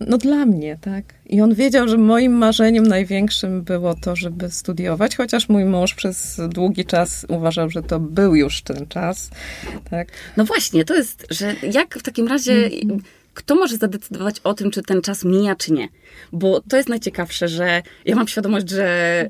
no 0.00 0.18
dla 0.18 0.46
mnie, 0.46 0.78
tak. 0.80 1.04
I 1.26 1.40
on 1.40 1.54
wiedział, 1.54 1.88
że 1.88 1.98
moim 1.98 2.32
marzeniem 2.32 2.86
największym 2.86 3.62
było 3.62 3.94
to, 3.94 4.16
żeby 4.16 4.50
studiować, 4.50 5.16
chociaż 5.16 5.48
mój 5.48 5.64
mąż 5.64 5.94
przez 5.94 6.40
długi 6.48 6.84
czas 6.84 7.26
uważał, 7.28 7.70
że 7.70 7.82
to 7.82 8.00
był 8.00 8.34
już 8.34 8.62
ten 8.62 8.86
czas, 8.86 9.30
tak. 9.90 10.08
No 10.36 10.44
właśnie, 10.44 10.84
to 10.84 10.94
jest, 10.94 11.26
że 11.30 11.54
jak 11.72 11.98
w 11.98 12.02
takim 12.02 12.28
razie... 12.28 12.52
Mm 12.52 12.98
-hmm 12.98 13.00
kto 13.36 13.54
może 13.54 13.76
zadecydować 13.76 14.40
o 14.44 14.54
tym, 14.54 14.70
czy 14.70 14.82
ten 14.82 15.02
czas 15.02 15.24
mija, 15.24 15.54
czy 15.56 15.72
nie? 15.72 15.88
Bo 16.32 16.60
to 16.60 16.76
jest 16.76 16.88
najciekawsze, 16.88 17.48
że 17.48 17.82
ja 18.04 18.16
mam 18.16 18.28
świadomość, 18.28 18.70
że 18.70 19.22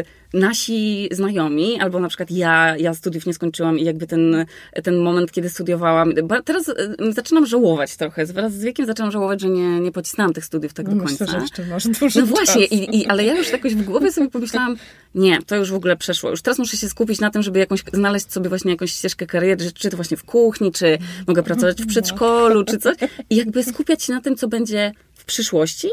y, 0.00 0.04
nasi 0.34 1.08
znajomi, 1.12 1.80
albo 1.80 2.00
na 2.00 2.08
przykład 2.08 2.30
ja, 2.30 2.76
ja 2.76 2.94
studiów 2.94 3.26
nie 3.26 3.34
skończyłam 3.34 3.78
i 3.78 3.84
jakby 3.84 4.06
ten, 4.06 4.46
ten 4.82 4.96
moment, 4.96 5.32
kiedy 5.32 5.50
studiowałam, 5.50 6.12
teraz 6.44 6.70
zaczynam 7.10 7.46
żałować 7.46 7.96
trochę. 7.96 8.26
Wraz 8.26 8.52
z 8.52 8.64
wiekiem 8.64 8.86
zaczynam 8.86 9.10
żałować, 9.10 9.40
że 9.40 9.48
nie, 9.48 9.80
nie 9.80 9.92
pocisnęłam 9.92 10.32
tych 10.32 10.44
studiów 10.44 10.74
tak 10.74 10.88
do 10.88 10.96
końca. 10.96 11.24
Myślę, 11.24 11.26
że 11.26 11.38
jeszcze 11.38 11.64
masz 11.66 11.86
dużo 11.86 12.20
No 12.20 12.26
właśnie, 12.26 12.64
i, 12.64 13.00
i, 13.00 13.06
ale 13.06 13.24
ja 13.24 13.34
już 13.34 13.52
jakoś 13.52 13.74
w 13.74 13.84
głowie 13.84 14.12
sobie 14.12 14.30
pomyślałam, 14.30 14.76
nie, 15.14 15.42
to 15.42 15.56
już 15.56 15.70
w 15.70 15.74
ogóle 15.74 15.96
przeszło. 15.96 16.30
Już 16.30 16.42
teraz 16.42 16.58
muszę 16.58 16.76
się 16.76 16.88
skupić 16.88 17.20
na 17.20 17.30
tym, 17.30 17.42
żeby 17.42 17.58
jakąś, 17.58 17.84
znaleźć 17.92 18.32
sobie 18.32 18.48
właśnie 18.48 18.70
jakąś 18.70 18.92
ścieżkę 18.92 19.26
kariery, 19.26 19.72
czy 19.72 19.90
to 19.90 19.96
właśnie 19.96 20.16
w 20.16 20.24
kuchni, 20.24 20.72
czy 20.72 20.98
mogę 21.26 21.42
pracować 21.42 21.76
w 21.76 21.80
no. 21.80 21.86
przedszkolu, 21.86 22.64
czy 22.64 22.78
coś. 22.78 22.96
I 23.30 23.36
jakby 23.36 23.64
skupiać 23.64 24.02
się 24.02 24.12
na 24.12 24.20
tym, 24.20 24.36
co 24.36 24.48
będzie 24.48 24.92
w 25.12 25.24
przyszłości, 25.24 25.88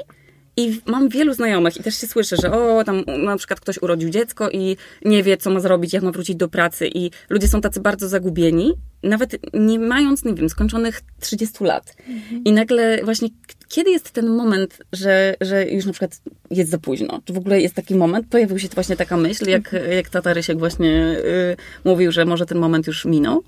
i 0.58 0.82
mam 0.86 1.10
wielu 1.10 1.34
znajomych 1.34 1.78
i 1.78 1.84
też 1.84 1.98
się 1.98 2.08
słyszę, 2.08 2.36
że 2.42 2.52
o, 2.52 2.84
tam 2.84 3.04
na 3.18 3.38
przykład 3.38 3.60
ktoś 3.60 3.78
urodził 3.82 4.10
dziecko 4.10 4.50
i 4.50 4.78
nie 5.06 5.24
wie, 5.24 5.38
co 5.38 5.50
ma 5.50 5.60
zrobić, 5.60 5.94
jak 5.94 6.04
ma 6.04 6.12
wrócić 6.12 6.36
do 6.36 6.48
pracy 6.48 6.90
i 6.94 7.12
ludzie 7.30 7.48
są 7.48 7.62
tacy 7.62 7.80
bardzo 7.80 8.08
zagubieni, 8.08 8.74
nawet 9.04 9.38
nie 9.54 9.80
mając, 9.80 10.26
nie 10.26 10.34
wiem, 10.34 10.50
skończonych 10.50 11.02
30 11.20 11.64
lat. 11.64 11.96
Mhm. 12.08 12.44
I 12.44 12.52
nagle 12.52 13.04
właśnie, 13.04 13.30
kiedy 13.68 13.92
jest 13.92 14.12
ten 14.12 14.30
moment, 14.30 14.78
że, 14.94 15.36
że 15.42 15.70
już 15.70 15.86
na 15.86 15.92
przykład 15.92 16.22
jest 16.52 16.72
za 16.72 16.78
późno? 16.78 17.22
Czy 17.26 17.34
w 17.34 17.38
ogóle 17.38 17.62
jest 17.62 17.76
taki 17.76 17.96
moment? 17.96 18.28
Pojawił 18.28 18.60
się 18.60 18.68
właśnie 18.68 18.96
taka 18.96 19.18
myśl, 19.18 19.50
jak, 19.50 19.74
mhm. 19.74 19.92
jak 19.92 20.10
tata 20.10 20.34
Rysiek 20.34 20.60
właśnie 20.60 21.18
y, 21.18 21.58
mówił, 21.86 22.12
że 22.12 22.26
może 22.26 22.46
ten 22.46 22.58
moment 22.58 22.88
już 22.88 23.06
minął? 23.06 23.44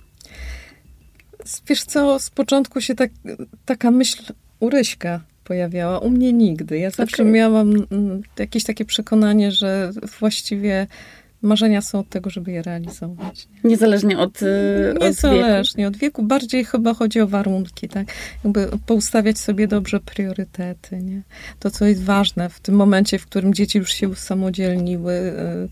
Wiesz 1.68 1.84
co, 1.84 2.20
z 2.20 2.30
początku 2.30 2.82
się 2.82 2.96
tak, 2.96 3.12
taka 3.66 3.92
myśl 3.92 4.34
u 4.60 4.70
Ryśka 4.70 5.22
pojawiała. 5.44 6.00
U 6.00 6.10
mnie 6.10 6.34
nigdy. 6.34 6.78
Ja 6.78 6.90
zawsze 6.90 7.24
okay. 7.24 7.34
miałam 7.34 7.74
mm, 7.92 8.22
jakieś 8.40 8.64
takie 8.64 8.86
przekonanie, 8.86 9.52
że 9.52 9.92
właściwie 10.20 10.88
marzenia 11.44 11.82
są 11.82 12.00
od 12.00 12.10
tego, 12.10 12.30
żeby 12.30 12.52
je 12.52 12.62
realizować. 12.62 13.48
Nie? 13.64 13.70
Niezależnie 13.70 14.20
od, 14.20 14.42
y, 14.42 14.96
Niezależnie 15.02 15.88
od 15.88 15.98
wieku. 15.98 15.98
od 15.98 15.98
wieku. 15.98 16.24
Bardziej 16.24 16.66
chyba 16.66 16.94
chodzi 16.94 17.22
o 17.22 17.28
warunki, 17.28 17.90
tak? 17.90 18.08
Jakby 18.44 18.70
poustawiać 18.86 19.40
sobie 19.40 19.68
dobrze 19.68 20.00
priorytety, 20.00 20.98
nie? 20.98 21.22
To, 21.60 21.72
co 21.72 21.86
jest 21.86 22.04
ważne 22.04 22.50
w 22.50 22.60
tym 22.60 22.76
momencie, 22.76 23.20
w 23.20 23.26
którym 23.26 23.54
dzieci 23.54 23.78
już 23.78 23.94
się 23.94 24.10
usamodzielniły, 24.10 25.14
y, 25.14 25.70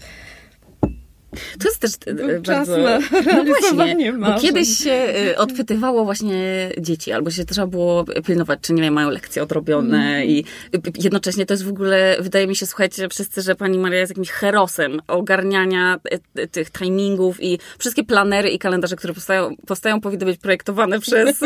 to 1.31 1.67
jest 1.67 1.79
też 1.79 1.91
e, 2.05 2.39
bardzo... 2.39 2.77
Na 2.77 2.99
no 3.35 3.43
właśnie, 3.43 4.13
bo 4.13 4.39
kiedyś 4.39 4.77
się 4.77 4.91
e, 4.91 5.37
odpytywało 5.37 6.05
właśnie 6.05 6.69
dzieci, 6.77 7.11
albo 7.11 7.31
się 7.31 7.45
trzeba 7.45 7.67
było 7.67 8.05
pilnować, 8.25 8.59
czy 8.61 8.73
nie 8.73 8.81
wiem, 8.81 8.93
mają 8.93 9.09
lekcje 9.09 9.43
odrobione 9.43 9.97
mm. 9.97 10.29
i 10.29 10.45
jednocześnie 10.97 11.45
to 11.45 11.53
jest 11.53 11.63
w 11.63 11.69
ogóle, 11.69 12.17
wydaje 12.19 12.47
mi 12.47 12.55
się, 12.55 12.65
słuchajcie, 12.65 13.09
wszyscy, 13.09 13.41
że 13.41 13.55
pani 13.55 13.77
Maria 13.77 13.99
jest 13.99 14.11
jakimś 14.11 14.29
herosem 14.29 15.01
ogarniania 15.07 15.99
e, 16.35 16.47
tych 16.47 16.71
timingów 16.71 17.43
i 17.43 17.59
wszystkie 17.77 18.03
planery 18.03 18.49
i 18.49 18.59
kalendarze, 18.59 18.95
które 18.95 19.13
powstają, 19.13 19.55
powstają 19.67 20.01
powinny 20.01 20.25
być 20.25 20.37
projektowane 20.37 20.99
przez 21.05 21.39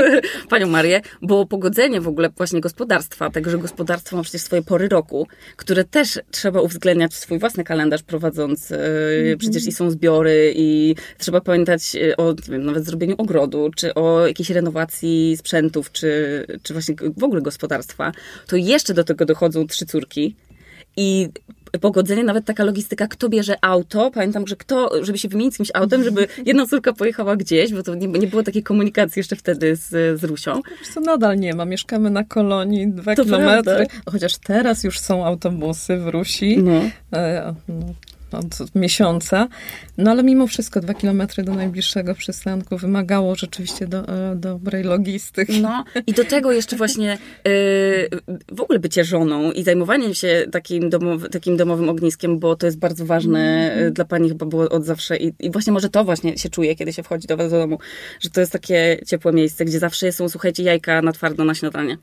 panią 0.50 0.68
Marię, 0.68 1.02
bo 1.22 1.46
pogodzenie 1.46 2.02
w 2.02 2.08
ogóle 2.08 2.30
właśnie 2.38 2.62
gospodarstwa, 2.62 3.30
tego, 3.30 3.52
że 3.52 3.58
gospodarstwo 3.58 4.18
ma 4.18 4.24
przecież 4.24 4.42
swoje 4.42 4.62
pory 4.62 4.88
roku, 4.88 5.28
które 5.56 5.84
też 5.84 6.20
trzeba 6.32 6.62
uwzględniać 6.62 7.12
w 7.14 7.18
swój 7.18 7.40
własny 7.40 7.64
kalendarz, 7.64 8.04
prowadząc 8.04 8.72
mm 8.72 9.36
przecież 9.38 9.68
i 9.68 9.72
są 9.76 9.90
zbiory 9.90 10.54
i 10.56 10.96
trzeba 11.18 11.42
pamiętać 11.42 11.96
e, 11.96 12.18
o 12.18 12.36
wiem, 12.50 12.66
nawet 12.66 12.86
zrobieniu 12.86 13.16
ogrodu, 13.18 13.72
czy 13.76 13.94
o 13.94 14.28
jakiejś 14.28 14.50
renowacji 14.50 15.38
sprzętów, 15.38 15.92
czy, 15.92 16.46
czy 16.64 16.74
właśnie 16.74 16.96
w 17.18 17.24
ogóle 17.24 17.42
gospodarstwa, 17.42 18.12
to 18.48 18.56
jeszcze 18.56 18.94
do 18.94 19.04
tego 19.04 19.26
dochodzą 19.26 19.68
trzy 19.68 19.86
córki. 19.86 20.36
I 20.98 21.30
pogodzenie, 21.80 22.24
nawet 22.24 22.46
taka 22.46 22.64
logistyka, 22.64 23.08
kto 23.08 23.30
bierze 23.30 23.56
auto. 23.62 24.12
Pamiętam, 24.12 24.48
że 24.48 24.56
kto, 24.56 25.04
żeby 25.04 25.18
się 25.18 25.28
wymienić 25.30 25.54
z 25.54 25.58
kimś 25.58 25.72
autem, 25.74 26.04
żeby 26.04 26.28
jedna 26.46 26.66
córka 26.66 26.94
pojechała 26.94 27.36
gdzieś, 27.36 27.74
bo 27.74 27.84
to 27.84 27.96
nie, 27.96 28.08
nie 28.08 28.28
było 28.28 28.44
takiej 28.44 28.64
komunikacji 28.64 29.20
jeszcze 29.20 29.36
wtedy 29.36 29.76
z, 29.76 30.20
z 30.20 30.24
Rusią. 30.24 30.62
Wiesz 30.80 30.90
co, 30.94 31.00
nadal 31.00 31.40
nie 31.40 31.54
ma. 31.54 31.66
Mieszkamy 31.66 32.10
na 32.10 32.24
kolonii, 32.24 32.88
dwa 32.88 33.16
to 33.16 33.24
kilometry. 33.24 33.64
Prawda. 33.64 34.12
Chociaż 34.12 34.38
teraz 34.38 34.84
już 34.84 35.00
są 35.00 35.26
autobusy 35.26 35.98
w 35.98 36.08
Rusi. 36.08 36.58
No. 36.58 36.82
E, 37.14 37.54
no 37.68 37.86
od 38.38 38.76
miesiąca. 38.76 39.48
No 39.98 40.12
ale 40.12 40.24
mimo 40.24 40.48
wszystko 40.48 40.80
dwa 40.80 40.94
kilometry 40.94 41.44
do 41.44 41.54
najbliższego 41.54 42.16
przystanku 42.16 42.78
wymagało 42.78 43.36
rzeczywiście 43.36 43.88
do, 43.88 44.08
e, 44.08 44.36
dobrej 44.36 44.84
logistyki. 44.84 45.62
No 45.62 45.86
i 46.08 46.14
do 46.14 46.26
tego 46.26 46.52
jeszcze 46.52 46.76
właśnie 46.76 47.18
yy, 47.46 47.52
w 48.52 48.62
ogóle 48.62 48.80
bycie 48.80 49.04
żoną 49.04 49.52
i 49.52 49.64
zajmowanie 49.64 50.16
się 50.16 50.46
takim, 50.52 50.90
takim 51.32 51.58
domowym 51.58 51.90
ogniskiem, 51.90 52.40
bo 52.40 52.56
to 52.56 52.66
jest 52.66 52.80
bardzo 52.80 53.06
ważne 53.06 53.72
mm. 53.74 53.94
dla 53.94 54.06
pani 54.06 54.30
chyba 54.30 54.46
było 54.46 54.70
od 54.70 54.86
zawsze 54.86 55.18
I, 55.18 55.34
i 55.40 55.52
właśnie 55.52 55.74
może 55.74 55.90
to 55.90 56.04
właśnie 56.04 56.38
się 56.38 56.50
czuje, 56.50 56.76
kiedy 56.76 56.94
się 56.94 57.04
wchodzi 57.04 57.28
do 57.28 57.38
was 57.38 57.52
do 57.52 57.58
domu, 57.58 57.80
że 58.20 58.30
to 58.30 58.40
jest 58.40 58.52
takie 58.52 59.00
ciepłe 59.08 59.34
miejsce, 59.34 59.66
gdzie 59.66 59.80
zawsze 59.80 60.12
są, 60.12 60.30
słuchajcie, 60.30 60.64
jajka 60.64 61.02
na 61.02 61.12
twardo 61.12 61.46
na 61.46 61.56
śniadanie. 61.56 61.98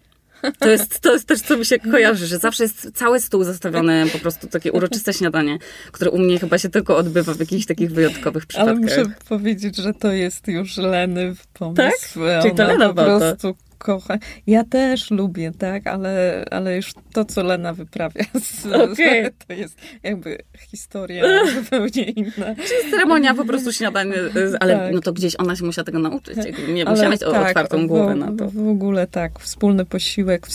To 0.59 0.71
jest, 0.71 1.01
to 1.01 1.13
jest 1.13 1.27
też, 1.27 1.41
co 1.41 1.57
mi 1.57 1.67
się 1.67 1.79
kojarzy, 1.79 2.27
że 2.27 2.39
zawsze 2.39 2.63
jest 2.63 2.91
cały 2.95 3.21
stół 3.21 3.45
zastawiony, 3.45 4.07
po 4.13 4.19
prostu 4.19 4.47
takie 4.47 4.73
uroczyste 4.73 5.13
śniadanie, 5.13 5.59
które 5.93 6.11
u 6.11 6.19
mnie 6.19 6.39
chyba 6.39 6.59
się 6.59 6.69
tylko 6.69 6.97
odbywa 6.97 7.35
w 7.35 7.41
jakichś 7.41 7.67
takich 7.67 7.93
wyjątkowych 7.93 8.47
przypadkach. 8.47 8.77
Ale 8.77 9.05
muszę 9.05 9.15
powiedzieć, 9.29 9.77
że 9.77 9.95
to 9.95 10.13
jest 10.13 10.49
już 10.49 10.77
Leny 10.77 11.35
pomysł. 11.53 12.21
Tak? 12.21 12.43
Czyli 12.43 12.55
to 12.55 12.67
Lena 12.67 12.89
po 12.89 13.05
prostu 13.05 13.55
kocha. 13.83 14.19
Ja 14.47 14.65
też 14.65 15.11
lubię, 15.11 15.53
tak, 15.59 15.87
ale, 15.87 16.45
ale 16.51 16.77
już 16.77 16.93
to, 17.13 17.25
co 17.25 17.43
Lena 17.43 17.73
wyprawia, 17.73 18.25
z, 18.35 18.67
okay. 18.67 19.31
to 19.47 19.53
jest 19.53 19.79
jakby 20.03 20.39
historia 20.59 21.25
zupełnie 21.55 22.03
inna. 22.03 22.55
Czyli 22.55 22.91
ceremonia 22.91 23.35
po 23.35 23.45
prostu 23.45 23.73
śniadanie, 23.73 24.15
ale 24.61 24.77
tak. 24.77 24.95
no 24.95 25.01
to 25.01 25.13
gdzieś 25.13 25.37
ona 25.37 25.57
się 25.57 25.65
musiała 25.65 25.85
tego 25.85 25.99
nauczyć. 25.99 26.39
Nie 26.75 26.85
musiała 26.85 27.09
mieć 27.09 27.21
tak, 27.21 27.29
otwartą 27.29 27.87
głowę 27.87 28.15
na 28.15 28.33
to. 28.33 28.51
W 28.51 28.69
ogóle 28.69 29.07
tak, 29.07 29.39
wspólny 29.39 29.85
posiłek, 29.85 30.47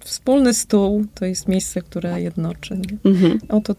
wspólny 0.00 0.54
stół 0.54 1.04
to 1.14 1.24
jest 1.24 1.48
miejsce, 1.48 1.82
które 1.82 2.20
jednoczy. 2.20 2.78
Mhm. 3.04 3.38
O 3.48 3.60
to 3.60 3.74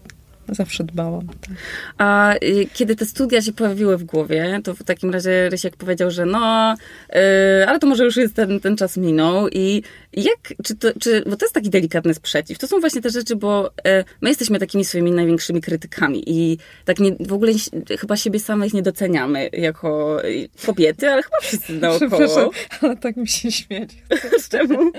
Zawsze 0.48 0.84
dbałam. 0.84 1.26
Tak. 1.26 1.56
A 1.98 2.34
y, 2.34 2.66
kiedy 2.74 2.96
te 2.96 3.06
studia 3.06 3.42
się 3.42 3.52
pojawiły 3.52 3.96
w 3.98 4.04
głowie, 4.04 4.60
to 4.64 4.74
w 4.74 4.82
takim 4.82 5.10
razie 5.10 5.48
Rysiek 5.50 5.76
powiedział, 5.76 6.10
że 6.10 6.26
no, 6.26 6.74
y, 7.10 7.18
ale 7.66 7.78
to 7.78 7.86
może 7.86 8.04
już 8.04 8.16
jest 8.16 8.34
ten, 8.34 8.60
ten 8.60 8.76
czas 8.76 8.96
minął 8.96 9.48
i 9.48 9.82
jak, 10.12 10.54
czy 10.64 10.76
to, 10.76 10.88
czy, 11.00 11.22
bo 11.26 11.36
to 11.36 11.44
jest 11.44 11.54
taki 11.54 11.70
delikatny 11.70 12.14
sprzeciw. 12.14 12.58
To 12.58 12.66
są 12.66 12.80
właśnie 12.80 13.02
te 13.02 13.10
rzeczy, 13.10 13.36
bo 13.36 13.68
y, 13.68 14.04
my 14.20 14.28
jesteśmy 14.28 14.58
takimi 14.58 14.84
swoimi 14.84 15.12
największymi 15.12 15.60
krytykami 15.60 16.22
i 16.26 16.58
tak 16.84 16.98
nie, 16.98 17.12
w 17.20 17.32
ogóle 17.32 17.52
chyba 18.00 18.16
siebie 18.16 18.40
samych 18.40 18.74
nie 18.74 18.82
doceniamy 18.82 19.50
jako 19.52 20.20
kobiety, 20.66 21.10
ale 21.10 21.22
chyba 21.22 21.36
wszyscy 21.42 21.72
naokoło. 21.72 22.50
ale 22.80 22.96
tak 22.96 23.16
mi 23.16 23.28
się 23.28 23.52
śmiać. 23.52 23.90
Z 24.42 24.48
czemu? 24.48 24.92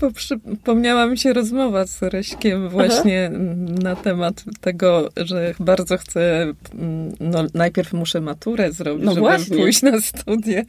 Bo 0.00 0.10
przypomniała 0.10 1.06
mi 1.06 1.18
się 1.18 1.32
rozmowa 1.32 1.86
z 1.86 2.02
Ryśkiem 2.02 2.68
właśnie 2.68 3.30
Aha. 3.34 3.44
na 3.82 3.96
temat 3.96 4.35
tego, 4.60 5.10
że 5.16 5.54
bardzo 5.60 5.98
chcę, 5.98 6.52
mm, 6.74 7.12
no 7.20 7.46
najpierw 7.54 7.92
muszę 7.92 8.20
maturę 8.20 8.72
zrobić, 8.72 9.04
no 9.04 9.10
żeby 9.10 9.20
właśnie. 9.20 9.56
pójść 9.56 9.82
na 9.82 10.00
studia. 10.00 10.62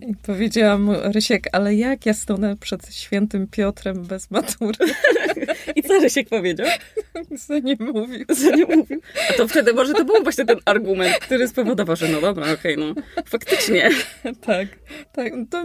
I 0.00 0.14
powiedziałam 0.22 0.82
mu, 0.82 0.92
Rysiek, 1.02 1.48
ale 1.52 1.74
jak 1.74 2.06
ja 2.06 2.14
stanę 2.14 2.56
przed 2.56 2.94
świętym 2.94 3.46
Piotrem 3.46 4.04
bez 4.04 4.30
matury? 4.30 4.78
I 5.76 5.82
co 5.82 6.00
Rysiek 6.00 6.28
powiedział? 6.28 6.66
Co 7.46 7.58
nie 7.58 7.76
mówił. 7.80 8.24
Co 8.26 8.56
nie 8.56 8.76
mówił. 8.76 9.00
A 9.30 9.32
to 9.32 9.48
wtedy 9.48 9.72
może 9.72 9.92
to 9.92 10.04
był 10.04 10.22
właśnie 10.22 10.44
ten 10.44 10.58
argument, 10.64 11.14
który 11.14 11.48
spowodował, 11.48 11.96
że 11.96 12.08
no 12.08 12.20
dobra, 12.20 12.52
okej, 12.52 12.74
okay, 12.74 12.94
no 12.94 13.02
faktycznie. 13.24 13.90
tak, 14.46 14.68
tak. 15.12 15.32
To 15.50 15.64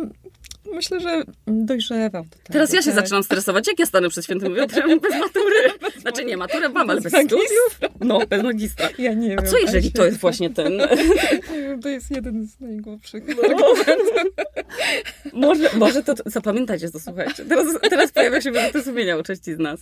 Myślę, 0.74 1.00
że 1.00 1.24
dojrzewał. 1.48 2.24
Do 2.24 2.30
tego, 2.30 2.54
Teraz 2.54 2.74
ja 2.74 2.82
się 2.82 2.86
tak. 2.86 2.96
zaczynam 2.96 3.24
stresować. 3.24 3.68
Jak 3.68 3.80
ja 3.80 3.86
stanę 3.86 4.10
przed 4.10 4.24
świętym 4.24 4.56
Piotrem 4.56 5.00
bez 5.00 5.12
matury? 5.20 5.56
Znaczy 6.02 6.26
nie, 6.26 6.38
maturę 6.38 6.70
mam, 6.70 6.90
ale 6.90 7.02
bez, 7.02 7.14
bez 7.14 7.26
studiów? 7.26 7.80
No, 8.00 8.20
bez 8.30 8.44
magistra. 8.44 8.90
Ja 8.98 9.14
nie 9.14 9.30
wiem. 9.30 9.40
A 9.40 9.42
co 9.42 9.58
jeżeli 9.58 9.92
to 9.92 10.06
jest 10.06 10.18
właśnie 10.18 10.50
ten... 10.50 10.82
to 11.84 11.90
jest 11.90 12.12
jeden 12.12 12.48
z 12.48 12.60
najgłupszych 12.60 13.24
no. 13.28 13.74
może, 15.48 15.70
może 15.78 16.04
to... 16.04 16.14
Zapamiętajcie 16.26 16.92
to, 16.92 17.00
słuchajcie. 17.00 17.46
Teraz, 17.46 17.68
teraz 17.90 18.12
pojawia 18.12 18.42
się 18.42 18.52
wyrzuty 18.52 18.84
sumienia 18.84 19.18
u 19.18 19.24
części 19.24 19.54
z 19.54 19.60
nas. 19.60 19.80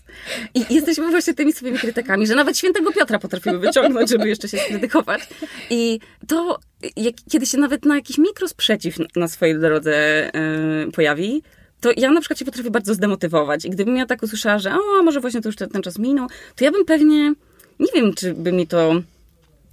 I 0.54 0.74
jesteśmy 0.74 1.10
właśnie 1.10 1.34
tymi 1.34 1.54
swoimi 1.54 1.80
krytykami, 1.80 2.28
że 2.28 2.36
nawet 2.36 2.58
świętego 2.58 2.92
Piotra 2.92 3.20
potrafimy 3.20 3.60
wyciągnąć, 3.60 4.10
żeby 4.10 4.30
jeszcze 4.30 4.48
się 4.48 4.58
skrytykować. 4.58 5.22
I 5.70 6.00
to, 6.28 6.60
jak, 6.96 7.16
kiedy 7.32 7.46
się 7.46 7.58
nawet 7.58 7.86
na 7.86 7.96
jakiś 7.96 8.18
mikrosprzeciw 8.18 8.98
na 9.16 9.28
swojej 9.28 9.60
drodze 9.60 10.32
yy, 10.86 10.92
pojawi, 10.92 11.44
to 11.82 11.90
ja 11.98 12.12
na 12.12 12.20
przykład 12.22 12.40
się 12.40 12.46
potrafię 12.46 12.72
bardzo 12.72 12.94
zdemotywować. 12.94 13.66
I 13.66 13.70
gdybym 13.70 13.98
ja 13.98 14.06
tak 14.06 14.24
usłyszała, 14.24 14.60
że 14.60 14.72
o, 14.74 15.04
może 15.04 15.20
właśnie 15.20 15.42
to 15.42 15.50
już 15.50 15.56
ten, 15.56 15.70
ten 15.70 15.82
czas 15.82 16.00
minął, 16.00 16.28
to 16.56 16.66
ja 16.66 16.72
bym 16.72 16.86
pewnie, 16.86 17.34
nie 17.80 17.92
wiem, 17.96 18.14
czy 18.14 18.34
by 18.34 18.52
mi 18.52 18.68
to 18.68 19.02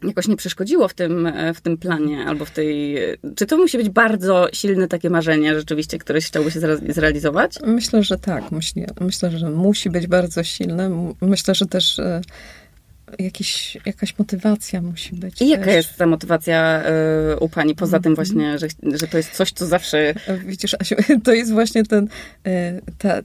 jakoś 0.03 0.29
nie 0.29 0.37
przeszkodziło 0.37 0.89
w 0.89 0.95
tym, 0.95 1.27
e, 1.27 1.55
w 1.55 1.61
tym 1.61 1.79
planie, 1.79 2.25
albo 2.27 2.45
w 2.45 2.51
tej... 2.51 2.97
Czy 3.37 3.47
to 3.47 3.57
musi 3.57 3.79
być 3.79 3.89
bardzo 3.89 4.49
silne 4.53 4.89
takie 4.89 5.11
marzenie 5.11 5.55
rzeczywiście, 5.55 5.99
które 5.99 6.21
chciałby 6.21 6.51
się 6.51 6.61
zrealizować? 6.89 7.53
Myślę, 7.67 8.03
że 8.03 8.19
tak. 8.19 8.53
Myślę, 8.53 8.87
myślę, 9.01 9.31
że 9.31 9.51
musi 9.51 9.91
być 9.91 10.07
bardzo 10.07 10.45
silne. 10.45 11.15
Myślę, 11.21 11.55
że 11.55 11.67
też 11.67 11.99
e, 11.99 12.21
jakiś, 13.19 13.79
jakaś 13.87 14.19
motywacja 14.19 14.83
musi 14.83 15.15
być. 15.17 15.43
I 15.43 15.49
jaka 15.49 15.65
też. 15.65 15.75
jest 15.75 15.97
ta 15.97 16.07
motywacja 16.07 16.83
y, 17.33 17.39
u 17.39 17.49
pani, 17.49 17.75
poza 17.75 17.97
mm. 17.97 18.03
tym 18.03 18.15
właśnie, 18.15 18.59
że, 18.59 18.67
że 18.83 19.07
to 19.07 19.17
jest 19.17 19.31
coś, 19.31 19.53
co 19.53 19.67
zawsze... 19.67 20.15
Widzisz, 20.47 20.75
Asiu, 20.75 20.95
to 21.25 21.33
jest 21.33 21.53
właśnie 21.53 21.85
ten, 21.85 22.09
y, 22.47 22.81
ta, 22.99 23.21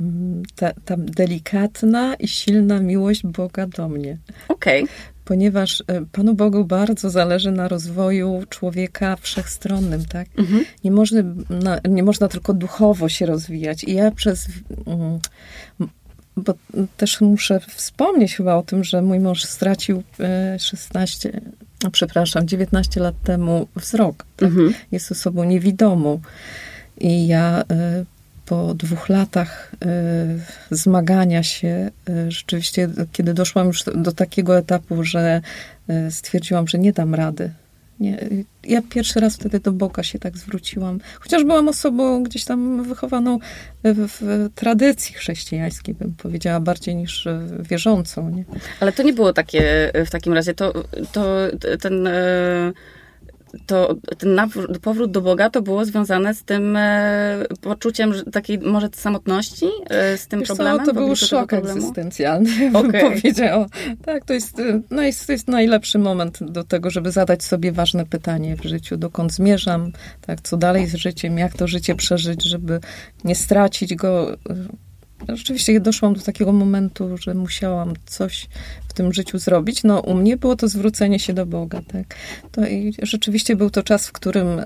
mm, 0.00 0.42
ta, 0.54 0.72
ta 0.84 0.96
delikatna 0.98 2.14
i 2.14 2.28
silna 2.28 2.80
miłość 2.80 3.22
Boga 3.22 3.66
do 3.66 3.88
mnie. 3.88 4.18
Okej. 4.48 4.82
Okay. 4.82 4.94
Ponieważ 5.24 5.80
y, 5.80 5.84
Panu 6.12 6.34
Bogu 6.34 6.64
bardzo 6.64 7.10
zależy 7.10 7.52
na 7.52 7.68
rozwoju 7.68 8.42
człowieka 8.48 9.16
wszechstronnym, 9.16 10.04
tak? 10.04 10.28
Mhm. 10.38 10.64
Nie, 10.84 10.90
można, 10.90 11.20
nie 11.88 12.02
można 12.02 12.28
tylko 12.28 12.54
duchowo 12.54 13.08
się 13.08 13.26
rozwijać. 13.26 13.84
I 13.84 13.94
ja 13.94 14.10
przez 14.10 14.48
mm, 14.86 15.18
bo 16.36 16.54
też 16.96 17.20
muszę 17.20 17.60
wspomnieć 17.60 18.34
chyba 18.36 18.54
o 18.54 18.62
tym, 18.62 18.84
że 18.84 19.02
mój 19.02 19.20
mąż 19.20 19.44
stracił 19.44 20.02
16, 20.58 21.28
e, 21.28 21.40
no 21.82 21.90
przepraszam, 21.90 22.48
19 22.48 23.00
lat 23.00 23.14
temu 23.22 23.68
wzrok. 23.76 24.26
Tak? 24.36 24.48
Mhm. 24.48 24.74
Jest 24.92 25.12
osobą 25.12 25.44
niewidomą. 25.44 26.20
I 26.98 27.26
ja 27.26 27.64
e, 27.70 28.04
po 28.46 28.74
dwóch 28.74 29.08
latach 29.08 29.72
e, 29.82 30.76
zmagania 30.76 31.42
się, 31.42 31.90
rzeczywiście, 32.28 32.88
kiedy 33.12 33.34
doszłam 33.34 33.66
już 33.66 33.84
do 33.94 34.12
takiego 34.12 34.58
etapu, 34.58 35.04
że 35.04 35.40
stwierdziłam, 36.10 36.68
że 36.68 36.78
nie 36.78 36.92
dam 36.92 37.14
rady 37.14 37.50
nie, 38.00 38.28
ja 38.64 38.82
pierwszy 38.90 39.20
raz 39.20 39.34
wtedy 39.34 39.60
do 39.60 39.72
Boga 39.72 40.02
się 40.02 40.18
tak 40.18 40.38
zwróciłam. 40.38 41.00
Chociaż 41.20 41.44
byłam 41.44 41.68
osobą 41.68 42.22
gdzieś 42.22 42.44
tam 42.44 42.82
wychowaną 42.82 43.38
w, 43.84 44.06
w 44.18 44.48
tradycji 44.54 45.14
chrześcijańskiej, 45.14 45.94
bym 45.94 46.14
powiedziała, 46.14 46.60
bardziej 46.60 46.96
niż 46.96 47.28
wierzącą. 47.60 48.30
Nie? 48.30 48.44
Ale 48.80 48.92
to 48.92 49.02
nie 49.02 49.12
było 49.12 49.32
takie 49.32 49.92
w 50.06 50.10
takim 50.10 50.32
razie. 50.32 50.54
To, 50.54 50.72
to 51.12 51.36
ten 51.80 52.06
e, 52.06 52.72
to 53.66 53.96
ten 54.18 54.40
powrót 54.82 55.10
do 55.10 55.20
Boga 55.20 55.50
to 55.50 55.62
było 55.62 55.84
związane 55.84 56.34
z 56.34 56.42
tym 56.44 56.76
e, 56.76 57.44
poczuciem 57.60 58.12
takiej 58.32 58.58
może 58.58 58.88
samotności, 58.94 59.66
e, 59.90 60.18
z 60.18 60.26
tym 60.26 60.40
Wiesz 60.40 60.48
problemem? 60.48 60.86
Co, 60.86 60.92
to 60.92 61.00
był 61.00 61.16
szok 61.16 61.52
egzystencjalny, 61.52 62.50
okay. 62.74 62.92
bym 62.92 63.12
powiedziała. 63.12 63.66
Tak, 64.04 64.24
to 64.24 64.34
jest, 64.34 64.60
e, 64.60 64.80
no 64.90 65.02
jest, 65.02 65.26
to 65.26 65.32
jest 65.32 65.48
najlepszy 65.48 65.98
moment 65.98 66.38
do 66.42 66.64
tego, 66.64 66.90
żeby 66.90 67.10
zadać 67.10 67.44
sobie 67.44 67.72
ważne 67.72 68.06
pytanie 68.06 68.56
w 68.56 68.64
życiu. 68.64 68.96
Dokąd 68.96 69.32
zmierzam? 69.32 69.92
Tak, 70.26 70.40
co 70.40 70.56
dalej 70.56 70.86
z 70.86 70.94
życiem? 70.94 71.38
Jak 71.38 71.56
to 71.56 71.66
życie 71.66 71.94
przeżyć, 71.94 72.44
żeby 72.44 72.80
nie 73.24 73.34
stracić 73.34 73.94
go 73.94 74.36
e, 75.28 75.36
rzeczywiście 75.36 75.80
doszłam 75.80 76.14
do 76.14 76.20
takiego 76.20 76.52
momentu, 76.52 77.18
że 77.18 77.34
musiałam 77.34 77.92
coś 78.06 78.48
w 78.88 78.92
tym 78.92 79.12
życiu 79.12 79.38
zrobić. 79.38 79.84
No, 79.84 80.00
u 80.00 80.14
mnie 80.14 80.36
było 80.36 80.56
to 80.56 80.68
zwrócenie 80.68 81.18
się 81.18 81.32
do 81.32 81.46
Boga, 81.46 81.80
tak. 81.92 82.14
To 82.52 82.66
i 82.66 82.94
rzeczywiście 83.02 83.56
był 83.56 83.70
to 83.70 83.82
czas, 83.82 84.06
w 84.06 84.12
którym 84.12 84.46
e, 84.58 84.64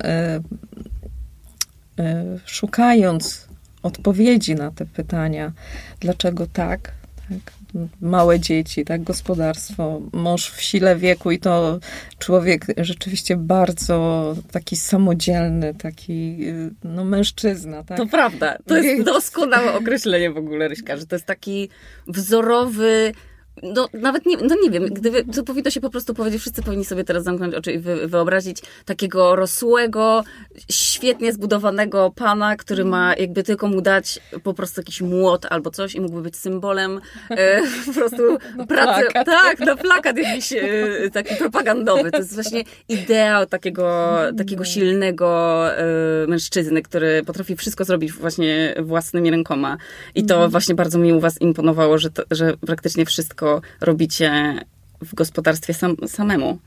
e, 1.98 2.38
szukając 2.44 3.48
odpowiedzi 3.82 4.54
na 4.54 4.70
te 4.70 4.86
pytania, 4.86 5.52
dlaczego 6.00 6.46
tak, 6.46 6.92
tak 7.28 7.57
małe 8.00 8.40
dzieci, 8.40 8.84
tak, 8.84 9.02
gospodarstwo, 9.02 10.00
mąż 10.12 10.50
w 10.50 10.62
sile 10.62 10.96
wieku 10.96 11.30
i 11.30 11.38
to 11.38 11.78
człowiek 12.18 12.66
rzeczywiście 12.76 13.36
bardzo 13.36 14.34
taki 14.50 14.76
samodzielny, 14.76 15.74
taki 15.74 16.38
no 16.84 17.04
mężczyzna, 17.04 17.84
tak. 17.84 17.98
To 17.98 18.06
prawda, 18.06 18.58
to 18.66 18.76
jest 18.76 19.04
doskonałe 19.04 19.74
określenie 19.74 20.30
w 20.30 20.36
ogóle, 20.36 20.68
Ryśka, 20.68 20.96
że 20.96 21.06
to 21.06 21.16
jest 21.16 21.26
taki 21.26 21.68
wzorowy, 22.06 23.12
no, 23.62 23.88
nawet 23.92 24.26
nie, 24.26 24.36
no 24.36 24.56
nie 24.62 24.70
wiem, 24.70 24.84
gdyby, 24.84 25.24
to 25.24 25.42
powinno 25.42 25.70
się 25.70 25.80
po 25.80 25.90
prostu 25.90 26.14
powiedzieć, 26.14 26.40
wszyscy 26.40 26.62
powinni 26.62 26.84
sobie 26.84 27.04
teraz 27.04 27.24
zamknąć 27.24 27.54
oczy 27.54 27.72
i 27.72 27.78
wy, 27.78 28.08
wyobrazić 28.08 28.58
takiego 28.84 29.36
rosłego, 29.36 30.24
świetnie 30.70 31.32
zbudowanego 31.32 32.12
pana, 32.16 32.56
który 32.56 32.84
ma 32.84 33.14
jakby 33.16 33.42
tylko 33.42 33.68
mu 33.68 33.80
dać 33.80 34.20
po 34.42 34.54
prostu 34.54 34.80
jakiś 34.80 35.00
młot 35.00 35.46
albo 35.50 35.70
coś 35.70 35.94
i 35.94 36.00
mógłby 36.00 36.22
być 36.22 36.36
symbolem 36.36 37.00
e, 37.30 37.62
po 37.86 37.92
prostu 37.92 38.22
no 38.56 38.66
pracy. 38.66 39.02
Plakat. 39.02 39.26
Tak, 39.26 39.60
no 39.60 39.76
plakat 39.76 40.18
jakiś 40.18 40.52
e, 40.52 41.10
taki 41.12 41.36
propagandowy. 41.36 42.10
To 42.10 42.18
jest 42.18 42.34
właśnie 42.34 42.64
ideał 42.88 43.46
takiego, 43.46 44.18
takiego 44.38 44.64
silnego 44.64 45.64
e, 45.76 45.84
mężczyzny, 46.28 46.82
który 46.82 47.22
potrafi 47.26 47.56
wszystko 47.56 47.84
zrobić 47.84 48.12
właśnie 48.12 48.74
własnymi 48.82 49.30
rękoma. 49.30 49.76
I 50.14 50.24
to 50.24 50.36
mm. 50.36 50.50
właśnie 50.50 50.74
bardzo 50.74 50.98
mi 50.98 51.12
u 51.12 51.20
was 51.20 51.40
imponowało, 51.40 51.98
że, 51.98 52.10
to, 52.10 52.22
że 52.30 52.56
praktycznie 52.66 53.04
wszystko 53.04 53.47
robicie 53.80 54.54
w 55.02 55.14
gospodarstwie 55.14 55.74
sam, 55.74 55.96
samemu. 56.06 56.58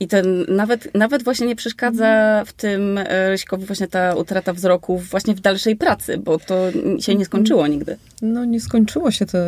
I 0.00 0.08
ten 0.08 0.44
nawet, 0.48 0.94
nawet 0.94 1.22
właśnie 1.22 1.46
nie 1.46 1.56
przeszkadza 1.56 2.42
w 2.46 2.52
tym 2.52 2.98
e, 2.98 3.30
Ryśkowi 3.30 3.66
właśnie 3.66 3.88
ta 3.88 4.14
utrata 4.14 4.52
wzroku 4.52 4.98
właśnie 4.98 5.34
w 5.34 5.40
dalszej 5.40 5.76
pracy, 5.76 6.18
bo 6.18 6.38
to 6.38 6.54
się 7.00 7.14
nie 7.14 7.24
skończyło 7.24 7.66
nigdy. 7.66 7.96
No 8.22 8.44
nie 8.44 8.60
skończyło 8.60 9.10
się 9.10 9.26
to. 9.26 9.38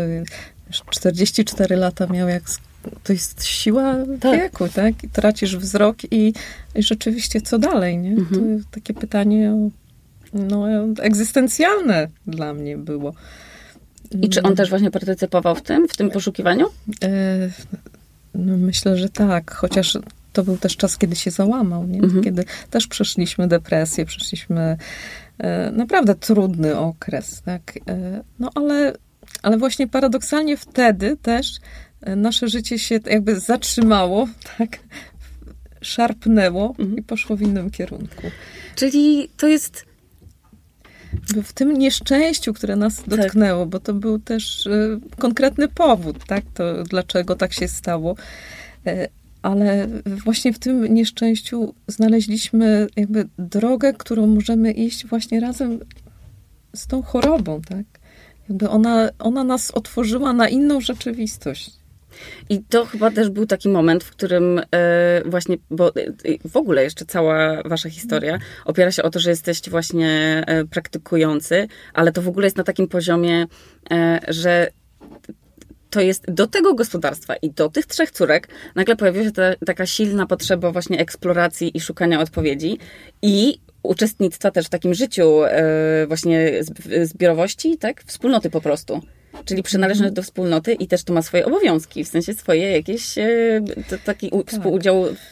44 0.90 1.76
lata 1.76 2.06
miał 2.06 2.28
jak 2.28 2.42
to 3.04 3.12
jest 3.12 3.44
siła 3.44 3.94
tak. 4.20 4.40
wieku, 4.40 4.68
tak? 4.68 5.04
I 5.04 5.08
tracisz 5.08 5.56
wzrok 5.56 5.96
i, 6.10 6.32
i 6.74 6.82
rzeczywiście 6.82 7.40
co 7.40 7.58
dalej, 7.58 7.98
nie? 7.98 8.10
Mhm. 8.10 8.58
To 8.58 8.64
takie 8.70 8.94
pytanie 8.94 9.52
no, 10.32 10.66
egzystencjalne 11.00 12.08
dla 12.26 12.54
mnie 12.54 12.76
było. 12.76 13.12
I 14.22 14.28
czy 14.28 14.42
on 14.42 14.56
też 14.56 14.70
właśnie 14.70 14.90
partycypował 14.90 15.54
w 15.54 15.62
tym, 15.62 15.88
w 15.88 15.96
tym 15.96 16.10
poszukiwaniu? 16.10 16.66
E, 17.02 17.08
no 18.34 18.56
myślę, 18.56 18.96
że 18.96 19.08
tak, 19.08 19.54
chociaż 19.54 19.98
to 20.32 20.44
był 20.44 20.58
też 20.58 20.76
czas, 20.76 20.98
kiedy 20.98 21.16
się 21.16 21.30
załamał, 21.30 21.86
nie? 21.86 21.98
Mhm. 21.98 22.24
kiedy 22.24 22.44
też 22.70 22.86
przeszliśmy 22.86 23.48
depresję, 23.48 24.04
przeszliśmy 24.04 24.76
e, 25.38 25.70
naprawdę 25.70 26.14
trudny 26.14 26.78
okres, 26.78 27.42
tak? 27.42 27.78
E, 27.88 28.22
no 28.38 28.50
ale, 28.54 28.92
ale 29.42 29.58
właśnie 29.58 29.88
paradoksalnie 29.88 30.56
wtedy 30.56 31.16
też 31.22 31.52
nasze 32.16 32.48
życie 32.48 32.78
się 32.78 33.00
jakby 33.06 33.40
zatrzymało, 33.40 34.28
tak? 34.58 34.78
Szarpnęło 35.80 36.74
mhm. 36.78 36.98
i 36.98 37.02
poszło 37.02 37.36
w 37.36 37.42
innym 37.42 37.70
kierunku. 37.70 38.22
Czyli 38.74 39.28
to 39.36 39.48
jest 39.48 39.87
w 41.44 41.52
tym 41.52 41.78
nieszczęściu, 41.78 42.54
które 42.54 42.76
nas 42.76 42.96
tak. 42.96 43.08
dotknęło, 43.08 43.62
tak. 43.64 43.70
bo 43.70 43.80
to 43.80 43.94
był 43.94 44.18
też 44.18 44.66
y, 44.66 45.00
konkretny 45.18 45.68
powód, 45.68 46.24
tak, 46.26 46.44
to 46.54 46.82
dlaczego 46.84 47.36
tak 47.36 47.52
się 47.52 47.68
stało. 47.68 48.16
Y, 48.86 49.08
ale 49.42 49.88
właśnie 50.24 50.52
w 50.52 50.58
tym 50.58 50.94
nieszczęściu 50.94 51.74
znaleźliśmy 51.86 52.86
jakby 52.96 53.28
drogę, 53.38 53.92
którą 53.92 54.26
możemy 54.26 54.72
iść 54.72 55.06
właśnie 55.06 55.40
razem 55.40 55.78
z 56.74 56.86
tą 56.86 57.02
chorobą, 57.02 57.60
tak? 57.62 57.84
Jakby 58.48 58.68
ona, 58.68 59.10
ona 59.18 59.44
nas 59.44 59.70
otworzyła 59.70 60.32
na 60.32 60.48
inną 60.48 60.80
rzeczywistość. 60.80 61.77
I 62.48 62.62
to 62.62 62.86
chyba 62.86 63.10
też 63.10 63.30
był 63.30 63.46
taki 63.46 63.68
moment, 63.68 64.04
w 64.04 64.10
którym 64.10 64.60
e, 64.74 65.22
właśnie, 65.24 65.56
bo 65.70 65.88
e, 65.88 65.92
w 66.44 66.56
ogóle 66.56 66.84
jeszcze 66.84 67.04
cała 67.04 67.62
wasza 67.62 67.90
historia 67.90 68.38
opiera 68.64 68.92
się 68.92 69.02
o 69.02 69.10
to, 69.10 69.18
że 69.18 69.30
jesteście 69.30 69.70
właśnie 69.70 70.44
e, 70.46 70.64
praktykujący, 70.64 71.68
ale 71.94 72.12
to 72.12 72.22
w 72.22 72.28
ogóle 72.28 72.46
jest 72.46 72.56
na 72.56 72.64
takim 72.64 72.88
poziomie, 72.88 73.46
że 74.28 74.70
to 75.90 76.00
jest 76.00 76.30
do 76.30 76.46
tego 76.46 76.74
gospodarstwa 76.74 77.36
i 77.36 77.50
do 77.50 77.68
tych 77.68 77.86
trzech 77.86 78.10
córek 78.10 78.48
nagle 78.74 78.96
pojawiła 78.96 79.24
się 79.24 79.32
ta, 79.32 79.54
taka 79.66 79.86
silna 79.86 80.26
potrzeba 80.26 80.72
właśnie 80.72 80.98
eksploracji 80.98 81.76
i 81.76 81.80
szukania 81.80 82.20
odpowiedzi 82.20 82.78
i 83.22 83.60
uczestnictwa 83.82 84.50
też 84.50 84.66
w 84.66 84.70
takim 84.70 84.94
życiu 84.94 85.40
właśnie 86.08 86.52
zbiorowości, 87.02 87.78
tak? 87.78 88.02
Wspólnoty 88.06 88.50
po 88.50 88.60
prostu. 88.60 89.02
Czyli 89.44 89.62
przynależność 89.62 90.14
do 90.14 90.22
wspólnoty 90.22 90.74
i 90.74 90.86
też 90.86 91.04
to 91.04 91.12
ma 91.12 91.22
swoje 91.22 91.46
obowiązki, 91.46 92.04
w 92.04 92.08
sensie 92.08 92.34
swoje 92.34 92.72
jakieś 92.72 93.18
e, 93.18 93.28
taki 94.04 94.30
tak. 94.30 94.50
współudział 94.50 95.04
w, 95.04 95.30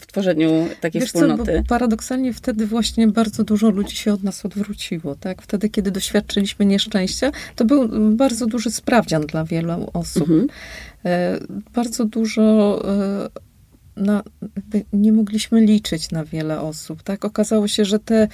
w 0.00 0.06
tworzeniu 0.06 0.68
takiej 0.80 1.00
Wiesz 1.00 1.10
wspólnoty. 1.10 1.56
Co, 1.56 1.68
paradoksalnie 1.68 2.32
wtedy 2.32 2.66
właśnie 2.66 3.08
bardzo 3.08 3.44
dużo 3.44 3.70
ludzi 3.70 3.96
się 3.96 4.12
od 4.12 4.22
nas 4.22 4.46
odwróciło. 4.46 5.14
Tak? 5.14 5.42
Wtedy, 5.42 5.68
kiedy 5.68 5.90
doświadczyliśmy 5.90 6.66
nieszczęścia, 6.66 7.30
to 7.56 7.64
był 7.64 7.88
bardzo 8.16 8.46
duży 8.46 8.70
sprawdzian 8.70 9.26
dla 9.26 9.44
wielu 9.44 9.90
osób. 9.92 10.22
Mhm. 10.22 10.46
E, 11.04 11.38
bardzo 11.74 12.04
dużo 12.04 12.82
e, 12.84 13.42
na, 13.96 14.22
nie 14.92 15.12
mogliśmy 15.12 15.60
liczyć 15.60 16.10
na 16.10 16.24
wiele 16.24 16.60
osób. 16.60 17.02
Tak? 17.02 17.24
Okazało 17.24 17.68
się, 17.68 17.84
że 17.84 17.98
te 17.98 18.28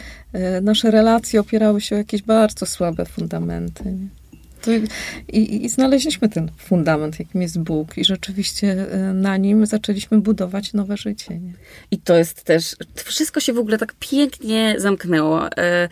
nasze 0.62 0.90
relacje 0.90 1.40
opierały 1.40 1.80
się 1.80 1.94
o 1.94 1.98
jakieś 1.98 2.22
bardzo 2.22 2.66
słabe 2.66 3.04
fundamenty. 3.04 3.84
Nie? 3.84 4.17
I, 5.28 5.64
I, 5.64 5.68
znaleźliśmy 5.68 6.28
ten 6.28 6.50
fundament, 6.58 7.18
jakim 7.18 7.42
jest 7.42 7.58
Bóg, 7.58 7.98
i 7.98 8.04
rzeczywiście 8.04 8.86
e, 8.92 8.98
na 9.12 9.36
nim 9.36 9.66
zaczęliśmy 9.66 10.20
budować 10.20 10.72
nowe 10.72 10.96
życie. 10.96 11.38
Nie? 11.38 11.52
I 11.90 11.98
to 11.98 12.16
jest 12.16 12.44
też, 12.44 12.76
wszystko 12.94 13.40
się 13.40 13.52
w 13.52 13.58
ogóle 13.58 13.78
tak 13.78 13.94
pięknie 14.00 14.74
zamknęło. 14.78 15.48
E, 15.56 15.88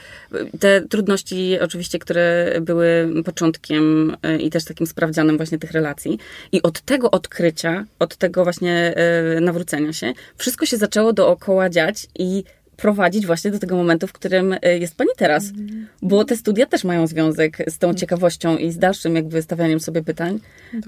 te 0.61 0.81
trudności, 0.81 1.61
oczywiście, 1.61 1.99
które 1.99 2.59
były 2.61 3.09
początkiem 3.25 4.17
e, 4.23 4.37
i 4.37 4.51
też 4.51 4.65
takim 4.65 4.87
sprawdzianem 4.87 5.37
właśnie 5.37 5.59
tych 5.59 5.73
relacji. 5.73 6.19
I 6.53 6.63
od 6.63 6.81
tego 6.81 7.11
odkrycia, 7.11 7.85
od 7.99 8.17
tego 8.17 8.45
właśnie 8.45 8.95
nawrócenia 9.41 9.93
się, 9.93 10.13
wszystko 10.37 10.67
się 10.67 10.77
zaczęło 10.77 11.13
dookoła 11.13 11.71
dziać 11.71 12.07
i 12.19 12.45
prowadzić 12.77 13.27
właśnie 13.27 13.51
do 13.51 13.59
tego 13.59 13.77
momentu, 13.77 14.07
w 14.07 14.13
którym 14.13 14.57
e, 14.63 14.79
jest 14.79 14.97
pani 14.97 15.11
teraz. 15.17 15.49
Mhm. 15.49 15.87
Bo 16.03 16.25
te 16.25 16.37
studia 16.37 16.67
też 16.67 16.85
mają 16.85 17.07
związek 17.07 17.59
z 17.67 17.79
tą 17.79 17.95
ciekawością 17.95 18.57
i 18.57 18.73
z 18.73 18.79
dalszym 18.79 19.17
jakby 19.17 19.43
stawianiem 19.43 19.81
sobie 19.81 20.03
pytań. 20.03 20.41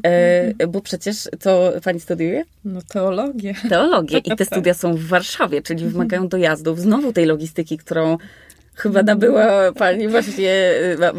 E, 0.05 0.67
bo 0.67 0.81
przecież 0.81 1.29
co 1.41 1.73
pani 1.85 2.01
studiuje? 2.01 2.45
No 2.65 2.81
teologię. 2.83 3.55
Teologię. 3.69 4.19
I 4.19 4.37
te 4.37 4.45
studia 4.53 4.75
są 4.75 4.95
w 4.95 5.05
Warszawie, 5.05 5.63
czyli 5.63 5.81
mhm. 5.81 5.93
wymagają 5.93 6.29
dojazdów, 6.29 6.81
znowu 6.81 7.13
tej 7.13 7.27
logistyki, 7.27 7.79
którą 7.79 8.19
chyba 8.75 9.03
nabyła 9.03 9.73
pani 9.73 10.09
właśnie 10.15 10.51
e, 10.51 11.13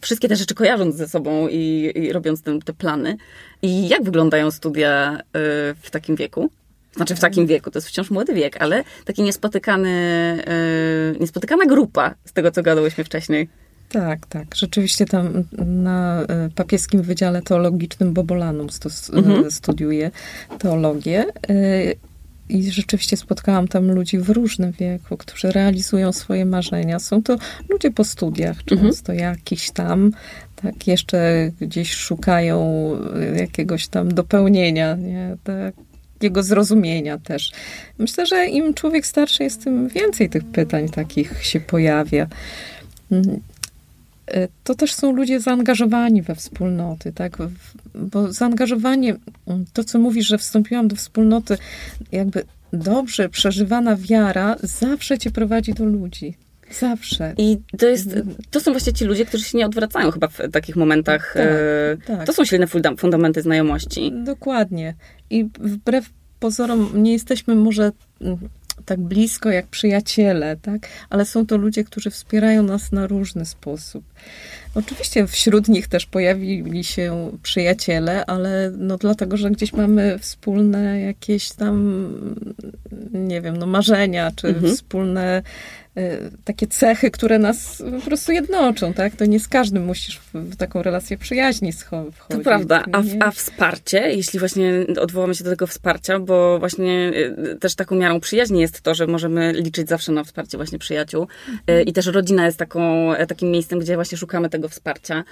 wszystkie 0.00 0.28
te 0.28 0.36
rzeczy 0.36 0.54
kojarząc 0.54 0.96
ze 0.96 1.08
sobą 1.08 1.48
i, 1.48 1.92
i 1.94 2.12
robiąc 2.12 2.42
te, 2.42 2.58
te 2.58 2.72
plany. 2.72 3.16
I 3.62 3.88
jak 3.88 4.02
wyglądają 4.02 4.50
studia 4.50 5.14
e, 5.16 5.20
w 5.82 5.90
takim 5.90 6.16
wieku? 6.16 6.50
Znaczy 6.96 7.14
w 7.14 7.20
takim 7.20 7.46
wieku, 7.46 7.70
to 7.70 7.78
jest 7.78 7.88
wciąż 7.88 8.10
młody 8.10 8.34
wiek, 8.34 8.62
ale 8.62 8.84
taki 9.04 9.22
niespotykany, 9.22 9.90
yy, 11.12 11.20
niespotykana 11.20 11.66
grupa 11.66 12.14
z 12.24 12.32
tego, 12.32 12.50
co 12.50 12.62
gadałyśmy 12.62 13.04
wcześniej. 13.04 13.48
Tak, 13.88 14.26
tak. 14.26 14.54
Rzeczywiście 14.54 15.06
tam 15.06 15.44
na 15.66 16.22
e, 16.22 16.48
papieskim 16.54 17.02
Wydziale 17.02 17.42
Teologicznym 17.42 18.12
Bobolanum 18.12 18.70
stos, 18.70 19.10
e, 19.10 19.12
mhm. 19.12 19.50
studiuję 19.50 20.10
teologię. 20.58 21.24
I 22.48 22.72
rzeczywiście 22.72 23.16
spotkałam 23.16 23.68
tam 23.68 23.90
ludzi 23.90 24.18
w 24.18 24.30
różnym 24.30 24.72
wieku, 24.72 25.16
którzy 25.16 25.52
realizują 25.52 26.12
swoje 26.12 26.44
marzenia. 26.44 26.98
Są 26.98 27.22
to 27.22 27.36
ludzie 27.68 27.90
po 27.90 28.04
studiach, 28.04 28.56
mhm. 28.70 28.80
często 28.80 29.12
mhm. 29.12 29.30
jakiś 29.30 29.70
tam, 29.70 30.10
tak, 30.62 30.86
jeszcze 30.86 31.50
gdzieś 31.60 31.94
szukają 31.94 32.90
jakiegoś 33.36 33.88
tam 33.88 34.14
dopełnienia, 34.14 34.96
nie? 34.96 35.36
Tak, 35.44 35.74
jego 36.22 36.42
zrozumienia 36.42 37.18
też. 37.18 37.52
Myślę, 37.98 38.26
że 38.26 38.46
im 38.46 38.74
człowiek 38.74 39.06
starszy 39.06 39.42
jest, 39.42 39.64
tym 39.64 39.88
więcej 39.88 40.30
tych 40.30 40.44
pytań 40.44 40.88
takich 40.88 41.44
się 41.44 41.60
pojawia. 41.60 42.26
Mhm. 43.10 43.40
E, 44.26 44.48
to 44.64 44.74
też 44.74 44.94
są 44.94 45.12
ludzie 45.12 45.40
zaangażowani 45.40 46.22
we 46.22 46.34
wspólnoty, 46.34 47.12
tak? 47.12 47.38
Bo 47.94 48.32
zaangażowanie, 48.32 49.16
mm, 49.46 49.64
to 49.72 49.84
co 49.84 49.98
mówisz, 49.98 50.26
że 50.26 50.38
wstąpiłam 50.38 50.88
do 50.88 50.96
wspólnoty, 50.96 51.58
jakby 52.12 52.44
dobrze 52.72 53.28
przeżywana 53.28 53.96
wiara 53.96 54.56
zawsze 54.62 55.18
cię 55.18 55.30
prowadzi 55.30 55.74
do 55.74 55.84
ludzi. 55.84 56.34
Zawsze. 56.70 57.34
I 57.38 57.58
to 57.78 57.88
jest, 57.88 58.08
to 58.50 58.60
są 58.60 58.72
właśnie 58.72 58.92
ci 58.92 59.04
ludzie, 59.04 59.26
którzy 59.26 59.44
się 59.44 59.58
nie 59.58 59.66
odwracają 59.66 60.10
chyba 60.10 60.28
w 60.28 60.38
takich 60.52 60.76
momentach. 60.76 61.34
Tak, 61.34 61.42
e, 61.46 62.16
tak. 62.16 62.26
To 62.26 62.32
są 62.32 62.44
silne 62.44 62.66
fundamenty 62.98 63.42
znajomości. 63.42 64.12
Dokładnie. 64.24 64.94
I 65.30 65.44
wbrew 65.60 66.10
pozorom 66.40 66.90
nie 67.02 67.12
jesteśmy 67.12 67.54
może 67.54 67.92
mm, 68.20 68.38
tak 68.84 69.00
blisko 69.00 69.50
jak 69.50 69.66
przyjaciele, 69.66 70.56
tak? 70.56 70.88
Ale 71.10 71.24
są 71.24 71.46
to 71.46 71.56
ludzie, 71.56 71.84
którzy 71.84 72.10
wspierają 72.10 72.62
nas 72.62 72.92
na 72.92 73.06
różny 73.06 73.46
sposób. 73.46 74.04
Oczywiście 74.74 75.26
wśród 75.26 75.68
nich 75.68 75.88
też 75.88 76.06
pojawili 76.06 76.84
się 76.84 77.30
przyjaciele, 77.42 78.26
ale 78.26 78.72
no 78.78 78.96
dlatego, 78.96 79.36
że 79.36 79.50
gdzieś 79.50 79.72
mamy 79.72 80.18
wspólne 80.18 81.00
jakieś 81.00 81.52
tam, 81.52 82.08
nie 83.12 83.40
wiem, 83.40 83.56
no 83.56 83.66
marzenia, 83.66 84.32
czy 84.36 84.48
mhm. 84.48 84.74
wspólne 84.74 85.42
Y, 85.98 86.30
takie 86.44 86.66
cechy, 86.66 87.10
które 87.10 87.38
nas 87.38 87.82
po 87.98 88.06
prostu 88.06 88.32
jednoczą, 88.32 88.92
tak? 88.92 89.16
To 89.16 89.24
nie 89.24 89.40
z 89.40 89.48
każdym 89.48 89.84
musisz 89.84 90.20
w, 90.34 90.56
taką 90.56 90.82
relację 90.82 91.18
przyjaźni 91.18 91.72
wchodzić. 91.72 92.14
To 92.28 92.38
prawda. 92.38 92.84
A, 92.92 93.26
a 93.26 93.30
wsparcie, 93.30 93.98
jeśli 93.98 94.38
właśnie 94.38 94.72
odwołamy 95.00 95.34
się 95.34 95.44
do 95.44 95.50
tego 95.50 95.66
wsparcia, 95.66 96.18
bo 96.18 96.58
właśnie 96.58 97.12
y, 97.52 97.56
też 97.60 97.74
taką 97.74 97.96
miarą 97.96 98.20
przyjaźni 98.20 98.60
jest 98.60 98.80
to, 98.80 98.94
że 98.94 99.06
możemy 99.06 99.52
liczyć 99.52 99.88
zawsze 99.88 100.12
na 100.12 100.24
wsparcie 100.24 100.56
właśnie 100.56 100.78
przyjaciół 100.78 101.22
y, 101.22 101.26
mhm. 101.56 101.86
i 101.86 101.92
też 101.92 102.06
rodzina 102.06 102.46
jest 102.46 102.58
taką, 102.58 103.12
takim 103.28 103.50
miejscem, 103.50 103.78
gdzie 103.78 103.94
właśnie 103.94 104.18
szukamy 104.18 104.48
tego 104.50 104.59
wsparcia. 104.68 105.24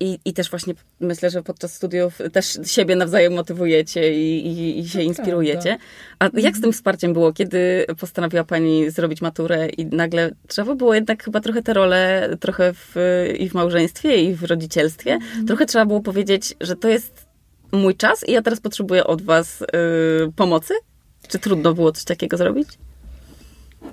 I, 0.00 0.18
I 0.24 0.32
też 0.32 0.50
właśnie 0.50 0.74
myślę, 1.00 1.30
że 1.30 1.42
podczas 1.42 1.74
studiów 1.74 2.18
też 2.32 2.58
siebie 2.64 2.96
nawzajem 2.96 3.34
motywujecie 3.34 4.14
i, 4.14 4.46
i, 4.46 4.78
i 4.78 4.88
się 4.88 4.98
to 4.98 5.04
inspirujecie. 5.04 5.76
Prawda. 6.18 6.38
A 6.38 6.40
jak 6.40 6.52
z 6.54 6.60
tym 6.60 6.68
mhm. 6.68 6.72
wsparciem 6.72 7.12
było, 7.12 7.32
kiedy 7.32 7.86
postanowiła 8.00 8.44
Pani 8.44 8.90
zrobić 8.90 9.20
maturę 9.20 9.68
i 9.68 9.86
nagle 9.86 10.30
trzeba 10.48 10.74
było 10.74 10.94
jednak 10.94 11.24
chyba 11.24 11.40
trochę 11.40 11.62
te 11.62 11.72
role, 11.72 12.28
trochę 12.40 12.72
w, 12.72 12.94
i 13.38 13.48
w 13.48 13.54
małżeństwie, 13.54 14.22
i 14.22 14.34
w 14.34 14.44
rodzicielstwie, 14.44 15.18
mm. 15.34 15.46
trochę 15.46 15.66
trzeba 15.66 15.86
było 15.86 16.00
powiedzieć, 16.00 16.54
że 16.60 16.76
to 16.76 16.88
jest 16.88 17.26
mój 17.72 17.96
czas 17.96 18.28
i 18.28 18.32
ja 18.32 18.42
teraz 18.42 18.60
potrzebuję 18.60 19.04
od 19.04 19.22
Was 19.22 19.62
y, 19.62 19.66
pomocy? 20.36 20.74
Czy 21.28 21.38
trudno 21.38 21.74
było 21.74 21.92
coś 21.92 22.04
takiego 22.04 22.36
zrobić? 22.36 22.68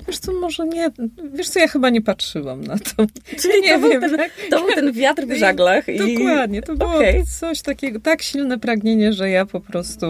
Wiesz 0.08 0.20
co, 0.20 0.34
może 0.34 0.68
nie, 0.68 0.90
wiesz 1.34 1.50
co, 1.50 1.60
ja 1.60 1.68
chyba 1.68 1.90
nie 1.90 2.02
patrzyłam 2.02 2.64
na 2.64 2.78
to. 2.78 3.06
Czyli 3.42 3.62
nie 3.62 3.80
to, 3.80 3.90
wiem, 3.90 4.00
był 4.02 4.10
ten, 4.10 4.30
to 4.50 4.60
był 4.60 4.76
ten 4.76 4.92
wiatr 4.92 5.26
w 5.26 5.36
żaglach. 5.36 5.90
I... 5.90 5.98
Dokładnie, 5.98 6.62
to 6.62 6.76
było 6.76 6.96
okay. 6.96 7.24
coś 7.40 7.62
takiego, 7.62 8.00
tak 8.00 8.22
silne 8.22 8.60
pragnienie, 8.60 9.14
że 9.14 9.30
ja 9.30 9.46
po 9.46 9.60
prostu 9.60 10.06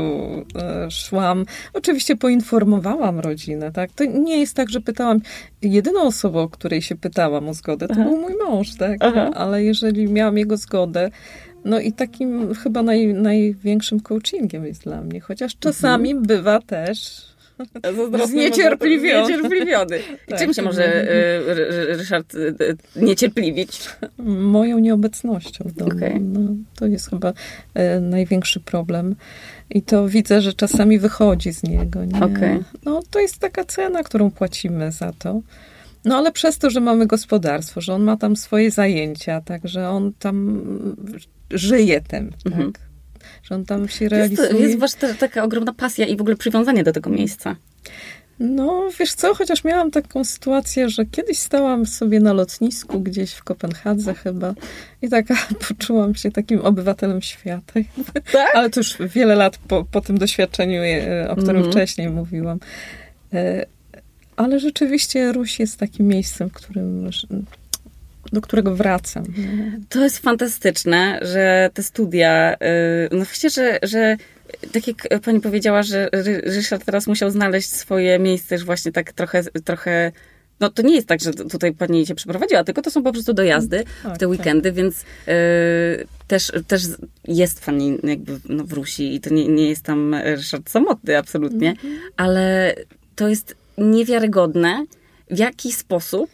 e, 0.56 0.91
szłam. 0.91 1.46
Oczywiście 1.74 2.15
poinformowałam 2.15 3.20
rodzinę, 3.20 3.72
tak? 3.72 3.91
To 3.91 4.06
nie 4.06 4.39
jest 4.39 4.56
tak, 4.56 4.70
że 4.70 4.82
pytałam, 4.82 5.20
jedyną 5.62 6.02
osobą, 6.02 6.39
o 6.39 6.50
której 6.50 6.82
się 6.82 6.96
pytałam 6.96 7.50
o 7.50 7.54
zgodę, 7.54 7.88
to 7.88 7.94
Aha. 7.94 8.04
był 8.04 8.17
mój 8.17 8.34
mąż, 8.36 8.76
tak? 8.76 8.98
Aha. 9.00 9.32
Ale 9.36 9.63
jeżeli 9.63 10.08
miałam 10.08 10.38
jego 10.38 10.58
zgodę, 10.58 11.12
no 11.65 11.80
i 11.80 11.91
takim 11.91 12.56
chyba 12.56 12.84
naj, 12.84 13.13
największym 13.13 14.00
coachingiem 14.00 14.65
jest 14.65 14.84
dla 14.84 15.02
mnie, 15.02 15.20
chociaż 15.20 15.58
czasami 15.60 16.12
mhm. 16.12 16.28
bywa 16.28 16.60
też 16.62 17.32
Zniecierpliwiony. 18.28 19.26
Zniecierpliwiony. 19.26 20.00
I 20.00 20.30
tak. 20.30 20.39
czym 20.39 20.54
się 20.54 20.62
może 20.62 21.12
y, 21.12 21.95
Ryszard 21.97 22.36
y, 22.36 22.56
niecierpliwić? 22.95 23.89
Moją 24.28 24.80
nieobecnością 24.80 25.65
w 25.67 25.74
domu. 25.74 25.91
Okay. 25.91 26.19
No, 26.19 26.39
to 26.76 26.86
jest 26.86 27.10
chyba 27.10 27.34
e, 27.74 28.00
największy 28.00 28.60
problem. 28.60 29.15
I 29.69 29.82
to 29.82 30.08
widzę, 30.08 30.41
że 30.41 30.54
czasami 30.54 31.00
wychodzi 31.00 31.54
z 31.54 31.63
niego. 31.63 32.06
Nie? 32.06 32.24
Okay. 32.24 32.63
No, 32.86 33.02
to 33.12 33.19
jest 33.19 33.39
taka 33.39 33.63
cena, 33.63 34.04
którą 34.04 34.32
płacimy 34.32 34.91
za 34.91 35.13
to. 35.19 35.41
No 36.06 36.17
ale 36.17 36.32
przez 36.32 36.58
to, 36.58 36.69
że 36.69 36.80
mamy 36.80 37.08
gospodarstwo, 37.08 37.82
że 37.82 37.93
on 37.93 38.04
ma 38.04 38.17
tam 38.17 38.36
swoje 38.36 38.71
zajęcia, 38.71 39.41
także 39.41 39.89
on 39.89 40.13
tam 40.19 40.63
żyje 41.52 42.02
tym, 42.02 42.32
tak? 42.43 42.90
Że 43.52 43.56
on 43.56 43.66
tam 43.66 43.88
się 43.90 44.10
realizuje. 44.10 44.50
Jest, 44.50 44.60
jest 44.60 44.80
wasza 44.80 45.14
taka 45.20 45.44
ogromna 45.44 45.74
pasja 45.74 46.06
i 46.06 46.18
w 46.18 46.22
ogóle 46.22 46.36
przywiązanie 46.36 46.84
do 46.84 46.92
tego 46.92 47.10
miejsca. 47.10 47.56
No, 48.40 48.90
wiesz 49.00 49.14
co, 49.14 49.36
chociaż 49.36 49.64
miałam 49.64 49.92
taką 49.92 50.24
sytuację, 50.24 50.90
że 50.90 51.06
kiedyś 51.06 51.40
stałam 51.40 51.86
sobie 51.86 52.20
na 52.20 52.34
lotnisku 52.34 53.00
gdzieś 53.00 53.34
w 53.34 53.44
Kopenhadze 53.44 54.14
chyba 54.14 54.54
i 55.02 55.10
taka 55.10 55.36
poczułam 55.68 56.16
się 56.16 56.32
takim 56.32 56.62
obywatelem 56.62 57.22
świata. 57.22 57.80
Tak? 58.32 58.56
Ale 58.56 58.70
to 58.70 58.80
już 58.80 58.98
wiele 59.00 59.36
lat 59.36 59.58
po, 59.58 59.86
po 59.92 60.02
tym 60.02 60.18
doświadczeniu, 60.18 60.82
e, 60.84 61.30
o 61.30 61.36
którym 61.36 61.58
mm. 61.58 61.72
wcześniej 61.72 62.10
mówiłam. 62.10 62.60
E, 63.34 63.66
ale 64.36 64.60
rzeczywiście 64.60 65.32
Ruś 65.32 65.60
jest 65.60 65.78
takim 65.78 66.08
miejscem, 66.08 66.50
w 66.50 66.54
którym 66.54 67.10
do 68.32 68.42
którego 68.42 68.76
wracam. 68.76 69.24
To 69.90 70.04
jest 70.04 70.20
fantastyczne, 70.20 71.20
że 71.22 71.70
te 71.74 71.84
studia, 71.84 72.54
y, 72.54 72.58
no 73.12 73.18
właściwie, 73.18 73.50
że, 73.50 73.80
że 73.84 74.18
tak 74.72 74.88
jak 74.88 75.08
pani 75.22 75.42
powiedziała, 75.42 75.84
że 75.84 76.10
Ryszard 76.44 76.86
teraz 76.86 77.08
musiał 77.08 77.32
znaleźć 77.32 77.70
swoje 77.70 78.20
miejsce 78.20 78.56
już 78.56 78.64
właśnie 78.64 78.92
tak 78.92 79.14
trochę, 79.14 79.44
trochę 79.44 80.12
no 80.60 80.70
to 80.70 80.82
nie 80.82 80.96
jest 80.96 81.08
tak, 81.08 81.22
że 81.22 81.34
tutaj 81.34 81.74
pani 81.74 82.06
się 82.06 82.16
przeprowadziła, 82.16 82.64
tylko 82.64 82.82
to 82.82 82.92
są 82.92 83.04
po 83.04 83.12
prostu 83.12 83.34
dojazdy 83.34 83.84
tak, 84.04 84.16
w 84.16 84.18
te 84.18 84.28
weekendy, 84.28 84.70
tak. 84.70 84.76
więc 84.76 85.02
y, 85.02 85.04
też, 86.28 86.52
też 86.68 86.84
jest 87.28 87.66
fan 87.66 87.80
jakby 88.04 88.40
no, 88.50 88.64
w 88.64 88.74
Rusi 88.74 89.16
i 89.16 89.20
to 89.22 89.34
nie, 89.34 89.48
nie 89.48 89.70
jest 89.70 89.84
tam 89.84 90.16
Ryszard 90.24 90.70
samotny 90.70 91.18
absolutnie, 91.18 91.68
mm 91.68 91.98
-hmm. 91.98 92.12
ale 92.18 92.76
to 93.16 93.28
jest 93.28 93.56
niewiarygodne, 93.78 94.86
w 95.32 95.38
jaki 95.38 95.72
sposób 95.72 96.30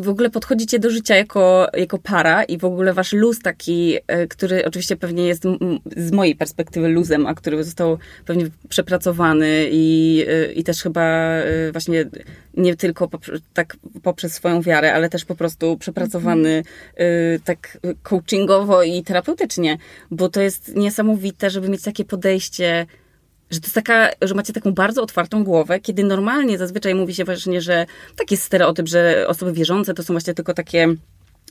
w 0.00 0.08
ogóle 0.08 0.30
podchodzicie 0.30 0.78
do 0.78 0.90
życia 0.90 1.16
jako, 1.16 1.66
jako 1.74 1.98
para 1.98 2.44
i 2.44 2.58
w 2.58 2.64
ogóle 2.64 2.94
wasz 2.94 3.12
luz 3.12 3.40
taki, 3.40 3.96
e, 4.06 4.26
który 4.26 4.64
oczywiście 4.64 4.96
pewnie 4.96 5.26
jest 5.26 5.42
z 5.96 6.12
mojej 6.12 6.36
perspektywy 6.36 6.88
luzem, 6.88 7.26
a 7.26 7.34
który 7.34 7.64
został 7.64 7.98
pewnie 8.26 8.46
przepracowany 8.68 9.68
i, 9.70 10.24
e, 10.28 10.52
i 10.52 10.64
też 10.64 10.82
chyba 10.82 11.02
e, 11.02 11.72
właśnie 11.72 12.04
nie 12.54 12.76
tylko 12.76 13.08
poprzez, 13.08 13.40
tak 13.54 13.76
poprzez 14.02 14.32
swoją 14.32 14.62
wiarę, 14.62 14.94
ale 14.94 15.08
też 15.08 15.24
po 15.24 15.34
prostu 15.34 15.76
przepracowany 15.76 16.62
mm-hmm. 16.62 17.40
tak 17.44 17.78
coachingowo 18.02 18.82
i 18.82 19.02
terapeutycznie, 19.02 19.78
bo 20.10 20.28
to 20.28 20.40
jest 20.40 20.76
niesamowite, 20.76 21.50
żeby 21.50 21.68
mieć 21.68 21.82
takie 21.82 22.04
podejście 22.04 22.86
że 23.50 23.60
to 23.60 23.66
jest 23.66 23.74
taka, 23.74 24.10
że 24.22 24.34
macie 24.34 24.52
taką 24.52 24.72
bardzo 24.72 25.02
otwartą 25.02 25.44
głowę, 25.44 25.80
kiedy 25.80 26.04
normalnie 26.04 26.58
zazwyczaj 26.58 26.94
mówi 26.94 27.14
się 27.14 27.24
właśnie, 27.24 27.60
że 27.60 27.86
taki 28.16 28.34
jest 28.34 28.44
stereotyp, 28.44 28.88
że 28.88 29.24
osoby 29.28 29.52
wierzące 29.52 29.94
to 29.94 30.02
są 30.02 30.14
właśnie 30.14 30.34
tylko 30.34 30.54
takie 30.54 30.94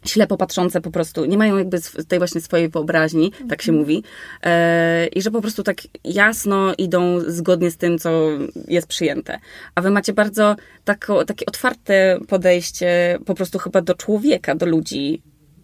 ślepo 0.05 0.37
patrzące 0.37 0.81
po 0.81 0.91
prostu, 0.91 1.25
nie 1.25 1.37
mają 1.37 1.57
jakby 1.57 1.79
tej 2.07 2.19
właśnie 2.19 2.41
swojej 2.41 2.69
wyobraźni, 2.69 3.31
tak 3.49 3.61
się 3.61 3.71
mhm. 3.71 3.79
mówi, 3.79 4.03
e, 4.43 5.07
i 5.07 5.21
że 5.21 5.31
po 5.31 5.41
prostu 5.41 5.63
tak 5.63 5.77
jasno 6.03 6.73
idą 6.77 7.19
zgodnie 7.27 7.71
z 7.71 7.77
tym, 7.77 7.99
co 7.99 8.29
jest 8.67 8.87
przyjęte. 8.87 9.39
A 9.75 9.81
wy 9.81 9.89
macie 9.89 10.13
bardzo 10.13 10.55
tako, 10.85 11.25
takie 11.25 11.45
otwarte 11.45 12.19
podejście 12.27 13.19
po 13.25 13.35
prostu 13.35 13.59
chyba 13.59 13.81
do 13.81 13.95
człowieka, 13.95 14.55
do 14.55 14.65
ludzi, 14.65 15.21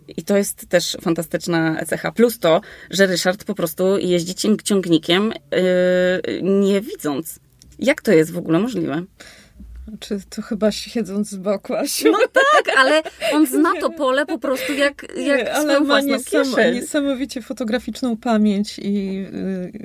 i 0.07 0.23
to 0.23 0.37
jest 0.37 0.69
też 0.69 0.97
fantastyczna 1.01 1.85
cecha. 1.85 2.11
Plus 2.11 2.39
to, 2.39 2.61
że 2.89 3.05
Ryszard 3.05 3.43
po 3.43 3.55
prostu 3.55 3.97
jeździ 3.97 4.35
ciągnikiem, 4.63 5.33
yy, 5.51 6.41
nie 6.41 6.81
widząc. 6.81 7.39
Jak 7.79 8.01
to 8.01 8.11
jest 8.11 8.31
w 8.31 8.37
ogóle 8.37 8.59
możliwe? 8.59 9.03
Czy 9.99 10.19
to 10.29 10.41
chyba 10.41 10.71
siedząc 10.71 11.29
z 11.29 11.35
boku, 11.35 11.73
Asiu? 11.73 12.11
No 12.11 12.17
tak, 12.33 12.77
ale 12.77 13.01
on 13.33 13.47
zna 13.47 13.69
to 13.81 13.89
pole 13.99 14.25
po 14.25 14.39
prostu 14.39 14.73
jak, 14.73 15.05
jak 15.17 15.39
nie, 15.39 15.53
ale 15.53 15.79
ma 15.79 16.01
niesam, 16.01 16.45
niesamowicie 16.73 17.41
fotograficzną 17.41 18.17
pamięć 18.17 18.79
i 18.79 19.25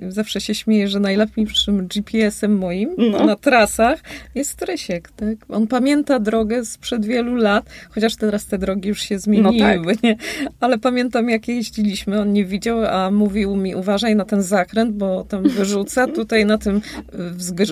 y, 0.03 0.13
zawsze 0.13 0.41
się 0.41 0.55
śmieje, 0.55 0.89
że 0.89 1.01
najlepszym 1.01 1.87
GPS-em 1.87 2.59
moim 2.59 2.95
no. 2.99 3.27
na 3.27 3.37
trasach 3.37 4.01
jest 4.35 4.63
Rysiek. 4.63 5.11
Tak? 5.11 5.37
On 5.49 5.67
pamięta 5.67 6.19
drogę 6.19 6.65
sprzed 6.65 7.07
wielu 7.07 7.35
lat, 7.35 7.65
chociaż 7.91 8.17
teraz 8.17 8.47
te 8.47 8.59
drogi 8.59 8.89
już 8.89 9.03
się 9.03 9.19
zmieniły, 9.19 9.79
no 9.79 9.93
tak. 9.93 10.03
nie? 10.03 10.17
ale 10.61 10.79
pamiętam 10.79 11.29
jak 11.29 11.49
jeździliśmy, 11.49 12.21
on 12.21 12.33
nie 12.33 12.45
widział, 12.45 12.85
a 12.85 13.11
mówił 13.11 13.57
mi 13.57 13.75
uważaj 13.75 14.17
na 14.17 14.25
ten 14.25 14.43
zakręt, 14.43 14.97
bo 14.97 15.25
tam 15.25 15.49
wyrzuca, 15.49 16.07
tutaj 16.07 16.47
na 16.47 16.59
tym 16.59 16.81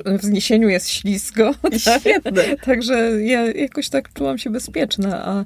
wzniesieniu 0.07 0.69
jest 0.69 0.89
ślisko. 0.89 1.55
Tak? 1.85 2.03
Także 2.65 3.23
ja 3.23 3.53
jakoś 3.53 3.89
tak 3.89 4.13
czułam 4.13 4.39
się 4.39 4.51
bezpieczna, 4.51 5.27
a 5.27 5.45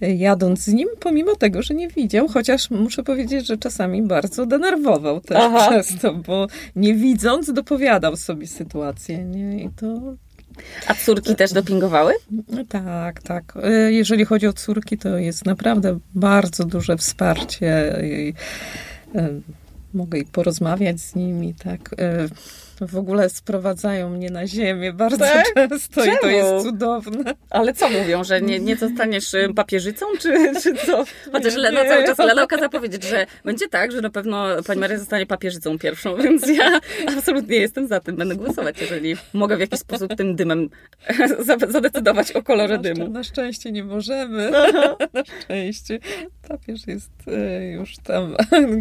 jadąc 0.00 0.60
z 0.60 0.68
nim, 0.68 0.88
pomimo 1.00 1.36
tego, 1.36 1.62
że 1.62 1.74
nie 1.74 1.88
widział, 1.88 2.28
chociaż 2.28 2.70
muszę 2.70 3.02
powiedzieć, 3.02 3.46
że 3.46 3.56
czasami 3.56 4.02
bardzo 4.02 4.46
denerwował 4.46 5.20
też 5.20 5.38
Aha. 5.40 5.68
przez 5.70 6.00
to, 6.00 6.14
bo 6.14 6.46
nie 6.76 6.94
widząc 6.94 7.52
dopowiadał 7.52 8.16
sobie 8.16 8.46
sytuację, 8.46 9.24
nie? 9.24 9.64
I 9.64 9.70
to 9.70 10.16
a 10.86 10.94
córki 10.94 11.36
też 11.36 11.52
dopingowały? 11.52 12.12
Tak, 12.68 13.22
tak. 13.22 13.54
Jeżeli 13.88 14.24
chodzi 14.24 14.46
o 14.46 14.52
córki, 14.52 14.98
to 14.98 15.18
jest 15.18 15.46
naprawdę 15.46 15.98
bardzo 16.14 16.64
duże 16.64 16.96
wsparcie. 16.96 17.96
I, 18.04 18.34
mogę 19.94 20.18
i 20.18 20.24
porozmawiać 20.24 21.00
z 21.00 21.14
nimi, 21.14 21.54
tak 21.54 21.94
w 22.80 22.96
ogóle 22.96 23.28
sprowadzają 23.28 24.10
mnie 24.10 24.30
na 24.30 24.46
ziemię 24.46 24.92
bardzo 24.92 25.18
tak? 25.18 25.54
często 25.54 26.04
Czemu? 26.04 26.16
i 26.16 26.20
to 26.20 26.28
jest 26.28 26.66
cudowne. 26.66 27.34
Ale 27.50 27.72
co 27.72 27.88
mówią, 27.90 28.24
że 28.24 28.40
nie, 28.40 28.60
nie 28.60 28.76
zostaniesz 28.76 29.34
y, 29.34 29.54
papieżycą, 29.54 30.06
czy, 30.18 30.52
czy 30.62 30.74
co? 30.74 31.04
Chociaż 31.32 31.54
nie, 31.54 31.60
Lena 31.60 31.82
nie. 31.82 31.88
cały 31.88 32.04
czas 32.04 32.18
Lena 32.18 32.42
okazała 32.42 32.68
powiedzieć, 32.68 33.04
że 33.04 33.26
będzie 33.44 33.68
tak, 33.68 33.92
że 33.92 34.00
na 34.00 34.10
pewno 34.10 34.46
pani 34.66 34.80
Maria 34.80 34.98
zostanie 34.98 35.26
papieżycą 35.26 35.78
pierwszą, 35.78 36.16
więc 36.22 36.48
ja 36.48 36.80
absolutnie 37.18 37.56
jestem 37.56 37.88
za 37.88 38.00
tym. 38.00 38.16
Będę 38.16 38.36
głosować, 38.36 38.80
jeżeli 38.80 39.16
mogę 39.32 39.56
w 39.56 39.60
jakiś 39.60 39.80
sposób 39.80 40.16
tym 40.16 40.36
dymem 40.36 40.68
zadecydować 41.68 42.32
o 42.32 42.42
kolorze 42.42 42.78
dymu. 42.78 43.08
Na 43.08 43.24
szczęście 43.24 43.72
nie 43.72 43.84
możemy. 43.84 44.50
na 45.14 45.24
szczęście. 45.24 45.98
Papież 46.48 46.86
jest 46.86 47.10
y, 47.28 47.64
już 47.64 47.96
tam, 47.96 48.34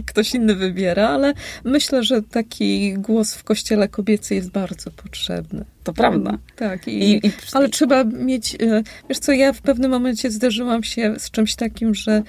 ktoś 0.07 0.35
inny 0.35 0.55
wybiera, 0.55 1.09
ale 1.09 1.33
myślę, 1.63 2.03
że 2.03 2.21
taki 2.21 2.93
głos 2.93 3.35
w 3.35 3.43
kościele 3.43 3.84
role 3.85 3.89
kobiecej 3.89 4.37
jest 4.37 4.51
bardzo 4.51 4.91
potrzebny. 4.91 5.65
To 5.83 5.93
prawda. 5.93 6.37
Tak, 6.55 6.87
i, 6.87 6.91
I, 6.91 7.27
i, 7.27 7.31
ale 7.53 7.69
trzeba 7.69 8.03
mieć, 8.03 8.55
e, 8.55 8.83
wiesz 9.09 9.19
co, 9.19 9.31
ja 9.31 9.53
w 9.53 9.61
pewnym 9.61 9.91
momencie 9.91 10.31
zderzyłam 10.31 10.83
się 10.83 11.15
z 11.19 11.31
czymś 11.31 11.55
takim, 11.55 11.95
że 11.95 12.23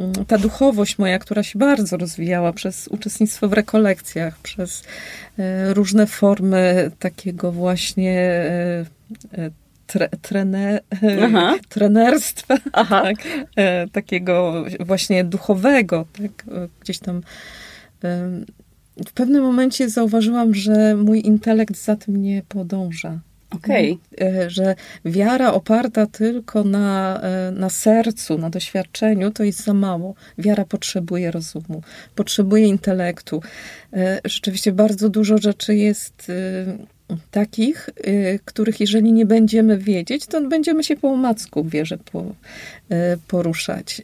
mm, 0.00 0.12
ta 0.26 0.38
duchowość 0.38 0.98
moja, 0.98 1.18
która 1.18 1.42
się 1.42 1.58
bardzo 1.58 1.96
rozwijała 1.96 2.52
przez 2.52 2.88
uczestnictwo 2.88 3.48
w 3.48 3.52
rekolekcjach, 3.52 4.38
przez 4.38 4.82
e, 5.38 5.74
różne 5.74 6.06
formy 6.06 6.90
takiego 6.98 7.52
właśnie 7.52 8.20
e, 8.20 9.50
tre, 9.86 10.08
trene, 10.22 10.80
trenerstwa, 11.74 12.56
tak, 12.72 13.16
takiego 13.92 14.64
właśnie 14.80 15.24
duchowego, 15.24 16.06
tak, 16.12 16.44
gdzieś 16.80 16.98
tam 16.98 17.22
w 18.96 19.12
pewnym 19.12 19.42
momencie 19.42 19.88
zauważyłam, 19.90 20.54
że 20.54 20.94
mój 20.96 21.26
intelekt 21.26 21.76
za 21.76 21.96
tym 21.96 22.22
nie 22.22 22.42
podąża. 22.48 23.20
Okej. 23.50 23.98
Okay. 24.14 24.28
E, 24.28 24.50
że 24.50 24.74
wiara 25.04 25.52
oparta 25.52 26.06
tylko 26.06 26.64
na, 26.64 27.20
e, 27.22 27.50
na 27.50 27.70
sercu, 27.70 28.38
na 28.38 28.50
doświadczeniu, 28.50 29.30
to 29.30 29.44
jest 29.44 29.64
za 29.64 29.74
mało. 29.74 30.14
Wiara 30.38 30.64
potrzebuje 30.64 31.30
rozumu, 31.30 31.82
potrzebuje 32.14 32.66
intelektu. 32.66 33.42
E, 33.92 34.20
rzeczywiście 34.24 34.72
bardzo 34.72 35.08
dużo 35.08 35.38
rzeczy 35.38 35.74
jest 35.74 36.32
takich, 37.30 37.90
których 38.44 38.80
jeżeli 38.80 39.12
nie 39.12 39.26
będziemy 39.26 39.78
wiedzieć, 39.78 40.26
to 40.26 40.48
będziemy 40.48 40.84
się 40.84 40.96
po 40.96 41.08
omacku 41.08 41.64
wierze 41.64 41.98
po, 41.98 42.20
y, 42.22 42.34
poruszać. 43.28 44.02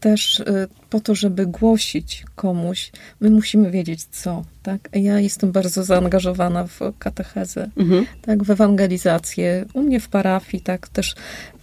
Y, 0.00 0.10
też 0.10 0.42
po 0.90 1.00
to, 1.00 1.14
żeby 1.14 1.46
głosić 1.46 2.24
komuś, 2.34 2.92
my 3.20 3.30
musimy 3.30 3.70
wiedzieć 3.70 4.04
co. 4.04 4.44
Tak? 4.62 4.88
Ja 4.92 5.20
jestem 5.20 5.52
bardzo 5.52 5.84
zaangażowana 5.84 6.66
w 6.66 6.80
katechezę, 6.98 7.70
mhm. 7.76 8.06
tak, 8.22 8.42
w 8.42 8.50
ewangelizację. 8.50 9.64
U 9.74 9.82
mnie 9.82 10.00
w 10.00 10.08
parafii, 10.08 10.62
tak, 10.62 10.88
też 10.88 11.14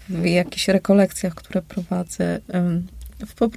w 0.09 0.25
jakichś 0.25 0.67
rekolekcjach, 0.67 1.35
które 1.35 1.61
prowadzę. 1.61 2.39
W, 3.25 3.33
po 3.35 3.49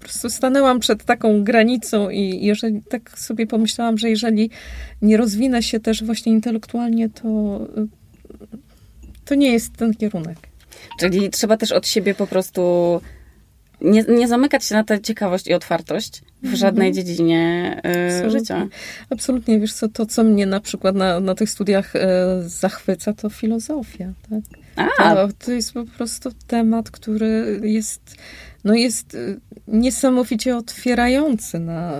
prostu 0.00 0.30
stanęłam 0.30 0.80
przed 0.80 1.04
taką 1.04 1.44
granicą 1.44 2.10
i 2.10 2.44
jeżeli 2.46 2.82
tak 2.82 3.18
sobie 3.18 3.46
pomyślałam, 3.46 3.98
że 3.98 4.10
jeżeli 4.10 4.50
nie 5.02 5.16
rozwinę 5.16 5.62
się 5.62 5.80
też 5.80 6.04
właśnie 6.04 6.32
intelektualnie, 6.32 7.08
to, 7.08 7.60
to 9.24 9.34
nie 9.34 9.52
jest 9.52 9.76
ten 9.76 9.94
kierunek. 9.94 10.38
Czyli 11.00 11.30
trzeba 11.30 11.56
też 11.56 11.72
od 11.72 11.86
siebie 11.86 12.14
po 12.14 12.26
prostu 12.26 13.00
nie, 13.82 14.02
nie 14.02 14.28
zamykać 14.28 14.64
się 14.64 14.74
na 14.74 14.84
tę 14.84 15.00
ciekawość 15.00 15.46
i 15.46 15.54
otwartość 15.54 16.20
w 16.20 16.44
mhm. 16.44 16.56
żadnej 16.56 16.92
dziedzinie 16.92 17.80
y, 18.26 18.30
życia. 18.30 18.68
Absolutnie. 19.10 19.60
Wiesz 19.60 19.72
co, 19.72 19.88
to 19.88 20.06
co 20.06 20.24
mnie 20.24 20.46
na 20.46 20.60
przykład 20.60 20.94
na, 20.94 21.20
na 21.20 21.34
tych 21.34 21.50
studiach 21.50 21.96
y, 21.96 22.00
zachwyca, 22.40 23.12
to 23.12 23.30
filozofia. 23.30 24.12
Tak? 24.30 24.40
To, 24.98 25.28
to 25.44 25.52
jest 25.52 25.72
po 25.72 25.84
prostu 25.84 26.30
temat, 26.46 26.90
który 26.90 27.60
jest 27.62 28.16
no 28.64 28.74
jest 28.74 29.14
y, 29.14 29.40
niesamowicie 29.68 30.56
otwierający 30.56 31.58
na, 31.58 31.92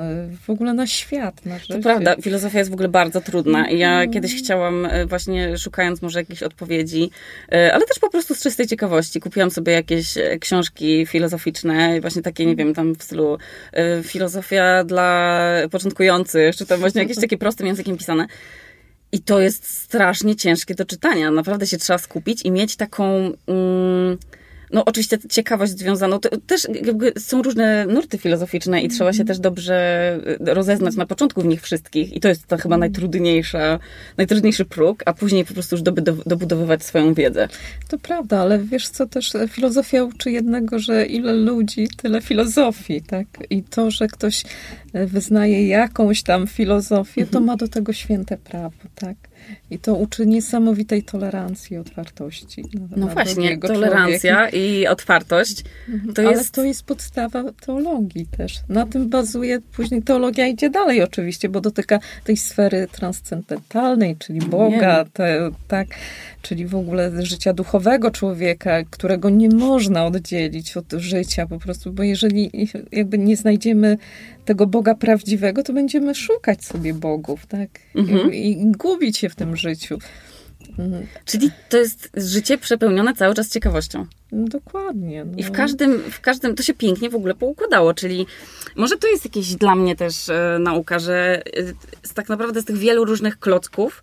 w 0.47 0.51
ogóle 0.51 0.75
na 0.75 0.87
świat. 0.87 1.47
Na 1.47 1.59
to 1.69 1.79
prawda, 1.79 2.17
filozofia 2.23 2.59
jest 2.59 2.71
w 2.71 2.75
ogóle 2.75 2.89
bardzo 2.89 3.21
trudna 3.21 3.71
ja 3.71 4.07
no. 4.07 4.13
kiedyś 4.13 4.37
chciałam 4.37 4.87
y, 4.87 5.07
właśnie 5.07 5.59
szukając 5.59 6.03
może 6.03 6.19
jakichś 6.19 6.43
odpowiedzi, 6.43 7.11
y, 7.55 7.73
ale 7.73 7.87
też 7.87 7.99
po 7.99 8.11
prostu 8.11 8.35
z 8.35 8.43
czystej 8.43 8.67
ciekawości 8.67 9.21
kupiłam 9.21 9.51
sobie 9.51 9.73
jakieś 9.73 10.15
książki 10.41 11.07
filozoficzne, 11.07 12.01
właśnie 12.01 12.23
takie, 12.23 12.47
nie 12.47 12.57
wiem, 12.57 12.75
tam 12.75 12.95
w 12.95 13.03
stylu 13.03 13.39
filozofia 14.03 14.85
dla 14.85 15.41
początkujących, 15.71 16.57
czy 16.57 16.67
tam 16.67 16.81
właśnie 16.81 17.03
jakieś 17.03 17.17
takie 17.17 17.39
prostym 17.39 17.67
językiem 17.67 17.97
pisane. 17.97 18.27
I 19.13 19.21
to 19.21 19.41
jest 19.41 19.67
strasznie 19.67 20.37
ciężkie 20.37 20.75
do 20.75 20.85
czytania. 20.85 21.31
Naprawdę 21.31 21.67
się 21.67 21.79
trzeba 21.79 21.99
skupić 21.99 22.45
i 22.45 22.51
mieć 22.51 22.77
taką... 22.77 23.33
Mm, 23.47 24.19
no 24.73 24.85
oczywiście 24.85 25.19
ciekawość 25.29 25.73
związaną, 25.73 26.19
też 26.47 26.67
są 27.19 27.43
różne 27.43 27.87
nurty 27.87 28.19
filozoficzne 28.19 28.83
i 28.83 28.89
trzeba 28.89 29.13
się 29.13 29.21
mhm. 29.21 29.27
też 29.27 29.39
dobrze 29.39 29.75
e, 30.41 30.55
rozeznać 30.55 30.97
na 30.97 31.07
początku 31.07 31.43
w 31.43 31.45
nich 31.45 31.63
wszystkich 31.63 32.13
i 32.17 32.21
to 32.21 32.29
jest 32.29 32.47
to 32.47 32.57
chyba 32.57 32.75
mhm. 32.75 32.81
najtrudniejsza, 32.81 33.79
najtrudniejszy 34.17 34.65
próg, 34.65 35.03
a 35.07 35.13
później 35.13 35.45
po 35.45 35.55
prostu 35.55 35.77
już 35.77 35.83
dobudowywać 36.27 36.85
swoją 36.85 37.15
wiedzę. 37.15 37.49
To 37.89 37.99
prawda, 37.99 38.41
ale 38.41 38.59
wiesz 38.59 38.89
co, 38.89 39.07
też 39.07 39.33
filozofia 39.49 40.05
uczy 40.05 40.31
jednego, 40.31 40.79
że 40.79 41.07
ile 41.07 41.33
ludzi, 41.33 41.89
tyle 41.97 42.21
filozofii, 42.21 43.03
tak? 43.03 43.27
I 43.51 43.63
to, 43.63 43.91
że 43.91 44.09
ktoś 44.09 44.45
e, 44.93 45.07
wyznaje 45.07 45.69
jakąś 45.69 46.23
tam 46.23 46.47
filozofię, 46.47 47.23
to 47.23 47.39
mhm. 47.39 47.45
ma 47.45 47.57
do 47.57 47.69
tego 47.69 47.93
święte 47.93 48.37
prawo, 48.37 48.77
tak? 48.95 49.30
I 49.71 49.79
to 49.79 49.95
uczy 49.95 50.27
niesamowitej 50.27 51.03
tolerancji, 51.03 51.77
otwartości. 51.77 52.63
Na, 52.63 52.81
no 52.97 53.07
na 53.07 53.13
właśnie, 53.13 53.59
tolerancja 53.59 54.35
człowieka. 54.35 54.57
i 54.57 54.87
otwartość. 54.87 55.65
Mhm. 55.89 56.15
To 56.15 56.23
Ale 56.23 56.31
jest... 56.31 56.55
to 56.55 56.65
jest 56.65 56.83
podstawa 56.83 57.45
teologii 57.67 58.27
też. 58.27 58.61
Na 58.69 58.87
tym 58.87 59.09
bazuje, 59.09 59.61
później 59.61 60.03
teologia 60.03 60.47
idzie 60.47 60.71
dalej 60.71 61.03
oczywiście, 61.03 61.49
bo 61.49 61.61
dotyka 61.61 61.99
tej 62.25 62.37
sfery 62.37 62.89
transcendentalnej, 62.93 64.17
czyli 64.17 64.41
Boga, 64.41 65.05
te, 65.13 65.51
tak, 65.69 65.89
czyli 66.43 66.67
w 66.67 66.75
ogóle 66.75 67.27
życia 67.27 67.53
duchowego 67.53 68.11
człowieka, 68.11 68.85
którego 68.91 69.31
nie 69.31 69.49
można 69.49 70.07
oddzielić 70.07 70.77
od 70.77 70.93
życia 70.93 71.47
po 71.47 71.59
prostu, 71.59 71.93
bo 71.93 72.03
jeżeli 72.03 72.51
jakby 72.93 73.19
nie 73.19 73.37
znajdziemy 73.37 73.99
tego 74.51 74.67
Boga 74.67 74.95
prawdziwego, 74.95 75.63
to 75.63 75.73
będziemy 75.73 76.15
szukać 76.15 76.65
sobie 76.65 76.95
bogów, 76.95 77.47
tak? 77.47 77.69
Mhm. 77.95 78.35
I, 78.35 78.51
I 78.51 78.73
gubić 78.73 79.19
się 79.19 79.29
w 79.29 79.35
tym 79.35 79.57
życiu. 79.57 79.99
Mhm. 80.79 81.07
Czyli 81.25 81.51
to 81.69 81.77
jest 81.77 82.11
życie 82.17 82.59
przepełnione 82.59 83.15
cały 83.15 83.35
czas 83.35 83.49
ciekawością. 83.49 84.07
dokładnie. 84.33 85.25
No. 85.25 85.33
I 85.37 85.43
w 85.43 85.51
każdym, 85.51 85.99
w 86.11 86.21
każdym, 86.21 86.55
to 86.55 86.63
się 86.63 86.75
pięknie 86.75 87.11
w 87.11 87.15
ogóle 87.15 87.35
poukładało, 87.35 87.95
czyli 87.95 88.27
może 88.77 88.97
to 88.97 89.09
jest 89.09 89.25
jakieś 89.25 89.55
dla 89.55 89.75
mnie 89.75 89.97
też 89.97 90.29
e, 90.29 90.59
nauka, 90.61 90.99
że 90.99 91.43
e, 92.07 92.13
tak 92.15 92.29
naprawdę 92.29 92.63
z 92.63 92.65
tych 92.65 92.77
wielu 92.77 93.05
różnych 93.05 93.39
klocków 93.39 94.03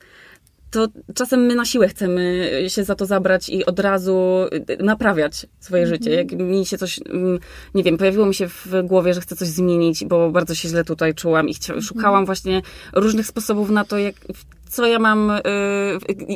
to 0.71 0.87
czasem 1.13 1.39
my 1.39 1.55
na 1.55 1.65
siłę 1.65 1.87
chcemy 1.87 2.51
się 2.67 2.83
za 2.83 2.95
to 2.95 3.05
zabrać 3.05 3.49
i 3.49 3.65
od 3.65 3.79
razu 3.79 4.45
naprawiać 4.79 5.45
swoje 5.59 5.85
-hmm. 5.85 5.89
życie. 5.89 6.11
Jak 6.11 6.31
mi 6.31 6.65
się 6.65 6.77
coś, 6.77 6.99
mm, 7.09 7.39
nie 7.75 7.83
wiem, 7.83 7.97
pojawiło 7.97 8.25
mi 8.25 8.35
się 8.35 8.47
w 8.47 8.67
głowie, 8.83 9.13
że 9.13 9.21
chcę 9.21 9.35
coś 9.35 9.47
zmienić, 9.47 10.05
bo 10.05 10.31
bardzo 10.31 10.55
się 10.55 10.69
źle 10.69 10.83
tutaj 10.83 11.13
czułam 11.13 11.49
i 11.49 11.55
mhm. 11.55 11.81
szukałam 11.81 12.25
właśnie 12.25 12.61
różnych 12.93 13.27
sposobów 13.27 13.69
na 13.69 13.85
to, 13.85 13.97
jak, 13.97 14.15
co 14.69 14.87
ja 14.87 14.99
mam, 14.99 15.31
y, 15.31 15.41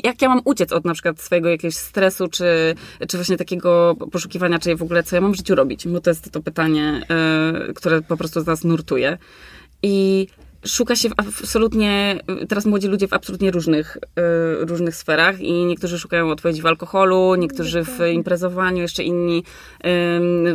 jak 0.03 0.21
ja 0.21 0.29
mam 0.29 0.41
uciec 0.45 0.71
od 0.71 0.85
na 0.85 0.93
przykład 0.93 1.21
swojego 1.21 1.49
jakiegoś 1.49 1.75
stresu, 1.75 2.27
czy, 2.27 2.75
czy 3.07 3.17
właśnie 3.17 3.37
takiego 3.37 3.95
poszukiwania, 4.11 4.59
czy 4.59 4.75
w 4.75 4.81
ogóle 4.81 5.03
co 5.03 5.15
ja 5.15 5.21
mam 5.21 5.31
w 5.31 5.37
życiu 5.37 5.55
robić, 5.55 5.87
bo 5.87 6.01
to 6.01 6.09
jest 6.09 6.31
to 6.31 6.41
pytanie, 6.41 7.01
y, 7.69 7.73
które 7.73 8.01
po 8.01 8.17
prostu 8.17 8.41
z 8.41 8.45
nas 8.45 8.63
nurtuje. 8.63 9.17
I 9.83 10.27
szuka 10.65 10.95
się 10.95 11.09
absolutnie, 11.17 12.19
teraz 12.49 12.65
młodzi 12.65 12.87
ludzie 12.87 13.07
w 13.07 13.13
absolutnie 13.13 13.51
różnych, 13.51 13.97
y, 13.97 14.65
różnych 14.65 14.95
sferach 14.95 15.41
i 15.41 15.65
niektórzy 15.65 15.99
szukają 15.99 16.31
odpowiedzi 16.31 16.61
w 16.61 16.65
alkoholu, 16.65 17.35
niektórzy 17.35 17.83
w 17.83 17.99
imprezowaniu, 18.13 18.81
jeszcze 18.81 19.03
inni 19.03 19.43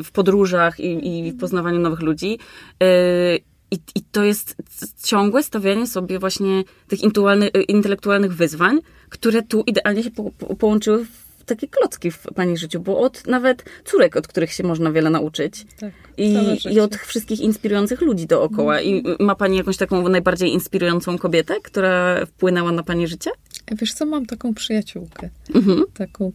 w 0.05 0.09
podróżach 0.13 0.81
i, 0.81 1.27
i 1.29 1.33
w 1.33 1.39
poznawaniu 1.39 1.81
nowych 1.81 2.01
ludzi. 2.01 2.39
Y, 2.83 3.39
I, 3.71 3.79
I 3.95 4.03
to 4.13 4.25
jest 4.25 4.57
ciągłe 5.05 5.43
stawianie 5.43 5.87
sobie 5.87 6.19
właśnie 6.19 6.65
tych 6.89 7.01
intelektualnych 7.69 8.35
wyzwań, 8.35 8.81
które 9.09 9.43
tu 9.43 9.65
idealnie 9.67 10.03
się 10.03 10.11
po, 10.11 10.31
po, 10.31 10.57
połączyły 10.57 11.05
w 11.05 11.26
takie 11.47 11.69
klocki 11.69 12.11
w 12.11 12.27
pani 12.35 12.57
życiu, 12.57 12.81
bo 12.81 12.99
od 12.99 13.27
nawet 13.27 13.65
córek, 13.85 14.17
od 14.17 14.29
których 14.29 14.53
się 14.53 14.65
można 14.65 14.93
wiele 14.93 15.11
nauczyć. 15.11 15.67
Tak, 15.81 15.93
I, 16.17 16.59
I 16.71 16.81
od 16.81 16.97
wszystkich 16.97 17.41
inspirujących 17.41 18.01
ludzi 18.01 18.27
dookoła. 18.27 18.81
I 18.81 19.03
ma 19.21 19.35
pani 19.35 19.57
jakąś 19.57 19.77
taką 19.77 20.09
najbardziej 20.09 20.53
inspirującą 20.53 21.19
kobietę, 21.19 21.55
która 21.63 22.27
wpłynęła 22.27 22.73
na 22.73 22.83
pani 22.83 23.09
życie? 23.09 23.31
Wiesz 23.73 23.95
co, 23.95 24.07
mam 24.07 24.27
taką 24.27 24.55
przyjaciółkę, 24.55 25.31
mhm. 25.55 25.85
taką, 25.95 26.33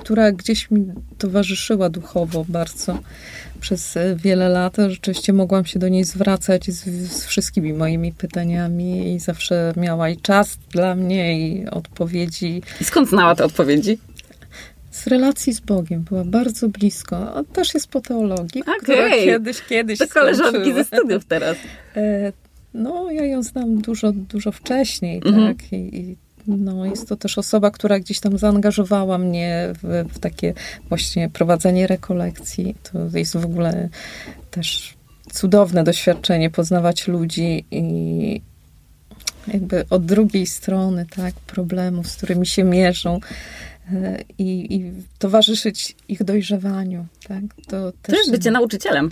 która 0.00 0.32
gdzieś 0.32 0.70
mi 0.70 0.86
towarzyszyła 1.18 1.90
duchowo 1.90 2.44
bardzo 2.48 2.98
przez 3.60 3.98
wiele 4.16 4.48
lat. 4.48 4.76
Rzeczywiście 4.88 5.32
mogłam 5.32 5.64
się 5.64 5.78
do 5.78 5.88
niej 5.88 6.04
zwracać 6.04 6.70
z, 6.70 6.84
z, 7.12 7.26
wszystkimi 7.26 7.72
moimi 7.72 8.12
pytaniami 8.12 9.14
i 9.14 9.18
zawsze 9.18 9.72
miała 9.76 10.08
i 10.08 10.16
czas 10.16 10.58
dla 10.70 10.94
mnie, 10.94 11.48
i 11.48 11.66
odpowiedzi. 11.68 12.62
Skąd 12.82 13.08
znała 13.08 13.34
te 13.34 13.44
odpowiedzi? 13.44 13.98
Z 14.92 15.06
relacji 15.06 15.52
z 15.52 15.60
Bogiem. 15.60 16.02
Była 16.02 16.24
bardzo 16.24 16.68
blisko. 16.68 17.34
On 17.34 17.44
też 17.44 17.74
jest 17.74 17.86
po 17.86 18.00
teologii, 18.00 18.62
okay. 18.62 18.74
która 18.82 19.10
kiedyś, 19.10 19.62
kiedyś 19.62 19.98
To 19.98 20.08
koleżanki 20.08 20.74
ze 20.74 20.84
studiów 20.84 21.24
teraz. 21.24 21.56
E, 21.96 22.32
no, 22.74 23.10
ja 23.10 23.24
ją 23.24 23.42
znam 23.42 23.78
dużo, 23.78 24.12
dużo 24.12 24.52
wcześniej, 24.52 25.20
mhm. 25.24 25.46
tak? 25.46 25.72
I, 25.72 25.76
I, 25.76 26.16
no, 26.46 26.86
jest 26.86 27.08
to 27.08 27.16
też 27.16 27.38
osoba, 27.38 27.70
która 27.70 27.98
gdzieś 27.98 28.20
tam 28.20 28.38
zaangażowała 28.38 29.18
mnie 29.18 29.68
w, 29.82 30.04
w 30.14 30.18
takie 30.18 30.54
właśnie 30.88 31.28
prowadzenie 31.28 31.86
rekolekcji. 31.86 32.76
To 32.92 33.18
jest 33.18 33.36
w 33.36 33.44
ogóle 33.44 33.88
też 34.50 34.94
cudowne 35.32 35.84
doświadczenie 35.84 36.50
poznawać 36.50 37.08
ludzi 37.08 37.64
i 37.70 38.40
jakby 39.48 39.84
od 39.90 40.06
drugiej 40.06 40.46
strony, 40.46 41.06
tak, 41.16 41.34
problemów, 41.34 42.08
z 42.08 42.16
którymi 42.16 42.46
się 42.46 42.64
mierzą 42.64 43.20
i, 44.38 44.74
i 44.76 44.92
towarzyszyć 45.18 45.96
ich 46.08 46.24
dojrzewaniu. 46.24 47.06
Tak? 47.28 47.42
To, 47.68 47.92
też... 47.92 48.00
to 48.02 48.16
jest 48.16 48.30
bycie 48.30 48.50
nauczycielem. 48.50 49.10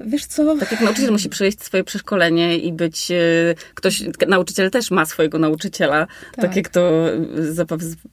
Wiesz 0.00 0.26
co? 0.26 0.56
Tak 0.56 0.72
jak 0.72 0.80
nauczyciel 0.80 1.12
musi 1.12 1.28
przejść 1.28 1.62
swoje 1.62 1.84
przeszkolenie 1.84 2.58
i 2.58 2.72
być 2.72 3.10
e, 3.10 3.54
ktoś, 3.74 4.02
nauczyciel 4.28 4.70
też 4.70 4.90
ma 4.90 5.06
swojego 5.06 5.38
nauczyciela. 5.38 6.06
Tak, 6.06 6.44
tak 6.44 6.56
jak 6.56 6.68
to 6.68 7.06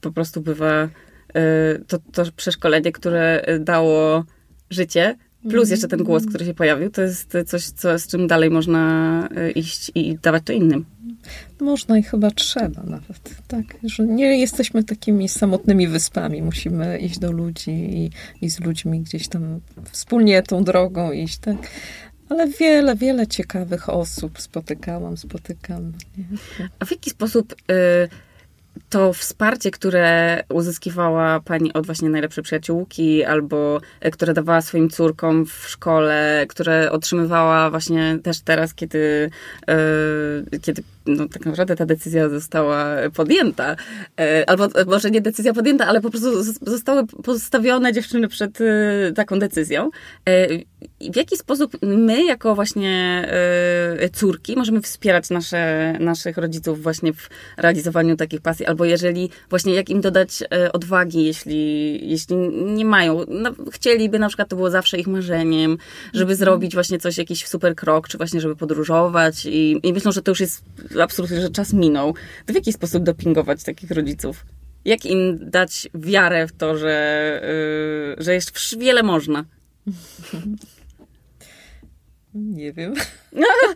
po 0.02 0.12
prostu 0.12 0.42
bywa 0.42 0.90
to, 1.88 2.00
to 2.14 2.24
przeszkolenie, 2.36 2.92
które 2.92 3.46
dało 3.60 4.24
życie, 4.70 5.16
plus 5.42 5.54
mhm. 5.54 5.70
jeszcze 5.70 5.88
ten 5.88 6.04
głos, 6.04 6.26
który 6.26 6.46
się 6.46 6.54
pojawił, 6.54 6.90
to 6.90 7.02
jest 7.02 7.34
coś, 7.46 7.64
co, 7.64 8.00
z 8.00 8.08
czym 8.08 8.28
dalej 8.28 8.50
można 8.50 9.30
iść 9.56 9.92
i 9.96 10.18
dawać 10.22 10.44
to 10.46 10.54
innym. 10.54 10.86
Można 11.60 11.98
i 11.98 12.04
chyba 12.04 12.32
trzeba 12.32 12.84
nawet, 12.84 13.36
tak? 13.48 13.64
Że 13.84 14.06
nie 14.06 14.40
jesteśmy 14.40 14.84
takimi 14.84 15.30
samotnymi 15.30 15.88
wyspami. 15.88 16.42
Musimy 16.42 16.98
iść 16.98 17.20
do 17.20 17.32
ludzi 17.32 17.72
i, 17.72 18.12
i 18.42 18.50
z 18.50 18.60
ludźmi 18.60 19.02
gdzieś 19.02 19.28
tam 19.28 19.60
wspólnie 19.92 20.44
tą 20.44 20.64
drogą 20.64 21.12
iść, 21.12 21.38
tak? 21.38 21.58
ale 22.30 22.48
wiele, 22.48 22.96
wiele 22.96 23.28
ciekawych 23.28 23.90
osób 23.90 24.42
spotykałam, 24.42 25.18
spotykam. 25.18 25.94
A 26.80 26.86
w 26.86 26.92
jaki 26.92 27.10
sposób 27.10 27.54
y, 27.54 28.10
to 28.90 29.14
wsparcie, 29.14 29.72
które 29.72 30.44
uzyskiwała 30.50 31.40
pani 31.40 31.74
od 31.74 31.86
właśnie 31.86 32.10
najlepszej 32.10 32.44
przyjaciółki, 32.44 33.26
albo 33.26 33.80
y, 34.06 34.12
które 34.12 34.34
dawała 34.34 34.62
swoim 34.62 34.90
córkom 34.90 35.46
w 35.46 35.70
szkole, 35.70 36.46
które 36.50 36.92
otrzymywała 36.92 37.70
właśnie 37.70 38.20
też 38.24 38.42
teraz, 38.42 38.74
kiedy, 38.74 39.30
y, 40.54 40.60
kiedy 40.60 40.84
no, 41.08 41.28
tak 41.28 41.46
naprawdę 41.46 41.76
ta 41.76 41.86
decyzja 41.86 42.30
została 42.30 42.86
podjęta. 43.16 43.76
E, 44.20 44.50
albo 44.50 44.68
może 44.88 45.12
nie 45.12 45.22
decyzja 45.22 45.54
podjęta, 45.54 45.88
ale 45.88 46.02
po 46.02 46.10
prostu 46.10 46.44
zostały 46.62 47.08
postawione 47.08 47.94
dziewczyny 47.94 48.28
przed 48.28 48.62
e, 48.62 48.66
taką 49.16 49.40
decyzją. 49.40 49.90
E, 50.30 50.48
w 51.12 51.16
jaki 51.16 51.38
sposób 51.38 51.78
my, 51.82 52.24
jako 52.24 52.56
właśnie 52.56 53.28
córki, 54.14 54.56
możemy 54.56 54.82
wspierać 54.82 55.30
nasze, 55.30 55.94
naszych 56.00 56.38
rodziców 56.38 56.84
właśnie 56.84 57.14
w 57.14 57.30
realizowaniu 57.58 58.16
takich 58.16 58.42
pasji? 58.42 58.66
Albo 58.66 58.86
jeżeli 58.86 59.30
właśnie 59.50 59.74
jak 59.74 59.90
im 59.90 60.02
dodać 60.02 60.44
odwagi, 60.74 61.26
jeśli, 61.26 62.00
jeśli 62.10 62.36
nie 62.66 62.86
mają, 62.86 63.26
no, 63.28 63.52
chcieliby 63.72 64.20
na 64.20 64.28
przykład, 64.28 64.50
to 64.50 64.56
było 64.56 64.70
zawsze 64.70 64.98
ich 64.98 65.08
marzeniem, 65.08 65.78
żeby 66.14 66.32
mhm. 66.32 66.38
zrobić 66.38 66.74
właśnie 66.74 67.00
coś, 67.00 67.18
jakiś 67.18 67.48
super 67.48 67.76
krok, 67.76 68.08
czy 68.08 68.18
właśnie 68.18 68.42
żeby 68.42 68.56
podróżować 68.56 69.46
i, 69.46 69.80
i 69.84 69.94
myślą, 69.94 70.12
że 70.12 70.22
to 70.22 70.32
już 70.32 70.40
jest 70.40 70.64
absolutnie, 71.04 71.42
że 71.42 71.50
czas 71.50 71.74
minął, 71.74 72.14
to 72.46 72.54
w 72.54 72.56
jaki 72.56 72.74
sposób 72.74 73.04
dopingować 73.04 73.64
takich 73.64 73.92
rodziców? 73.92 74.46
Jak 74.86 75.06
im 75.06 75.50
dać 75.50 75.90
wiarę 75.94 76.48
w 76.48 76.52
to, 76.52 76.78
że, 76.78 77.42
yy, 78.18 78.24
że 78.24 78.34
jeszcze 78.34 78.78
wiele 78.78 79.04
można? 79.04 79.46
Nie 82.34 82.74
wiem. 82.74 82.94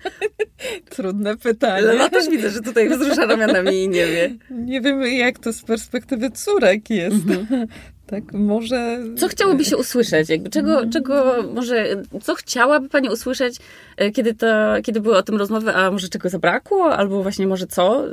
Trudne 0.89 1.37
pytanie. 1.37 1.87
Ja 1.87 2.09
też 2.09 2.29
widzę, 2.29 2.49
że 2.49 2.61
tutaj 2.61 2.89
wzrusza 2.89 3.25
ramionami 3.25 3.83
i 3.83 3.89
nie 3.89 4.07
wie. 4.07 4.35
Nie 4.49 4.81
wiem, 4.81 5.01
jak 5.01 5.39
to 5.39 5.53
z 5.53 5.61
perspektywy 5.63 6.31
córek 6.31 6.89
jest. 6.89 7.29
Mhm. 7.29 7.67
Tak, 8.11 8.33
może... 8.33 8.99
Co 9.17 9.27
chciałoby 9.27 9.65
się 9.65 9.77
usłyszeć? 9.77 10.29
Jakby 10.29 10.49
czego, 10.49 10.71
mhm. 10.71 10.91
czego 10.91 11.35
może, 11.53 11.87
co 12.23 12.35
chciałaby 12.35 12.89
Pani 12.89 13.09
usłyszeć, 13.09 13.55
e, 13.97 14.11
kiedy, 14.11 14.33
to, 14.33 14.47
kiedy 14.83 15.01
były 15.01 15.17
o 15.17 15.23
tym 15.23 15.35
rozmowy, 15.35 15.75
a 15.75 15.91
może 15.91 16.09
czego 16.09 16.29
zabrakło? 16.29 16.95
Albo 16.95 17.23
właśnie 17.23 17.47
może 17.47 17.67
co? 17.67 18.03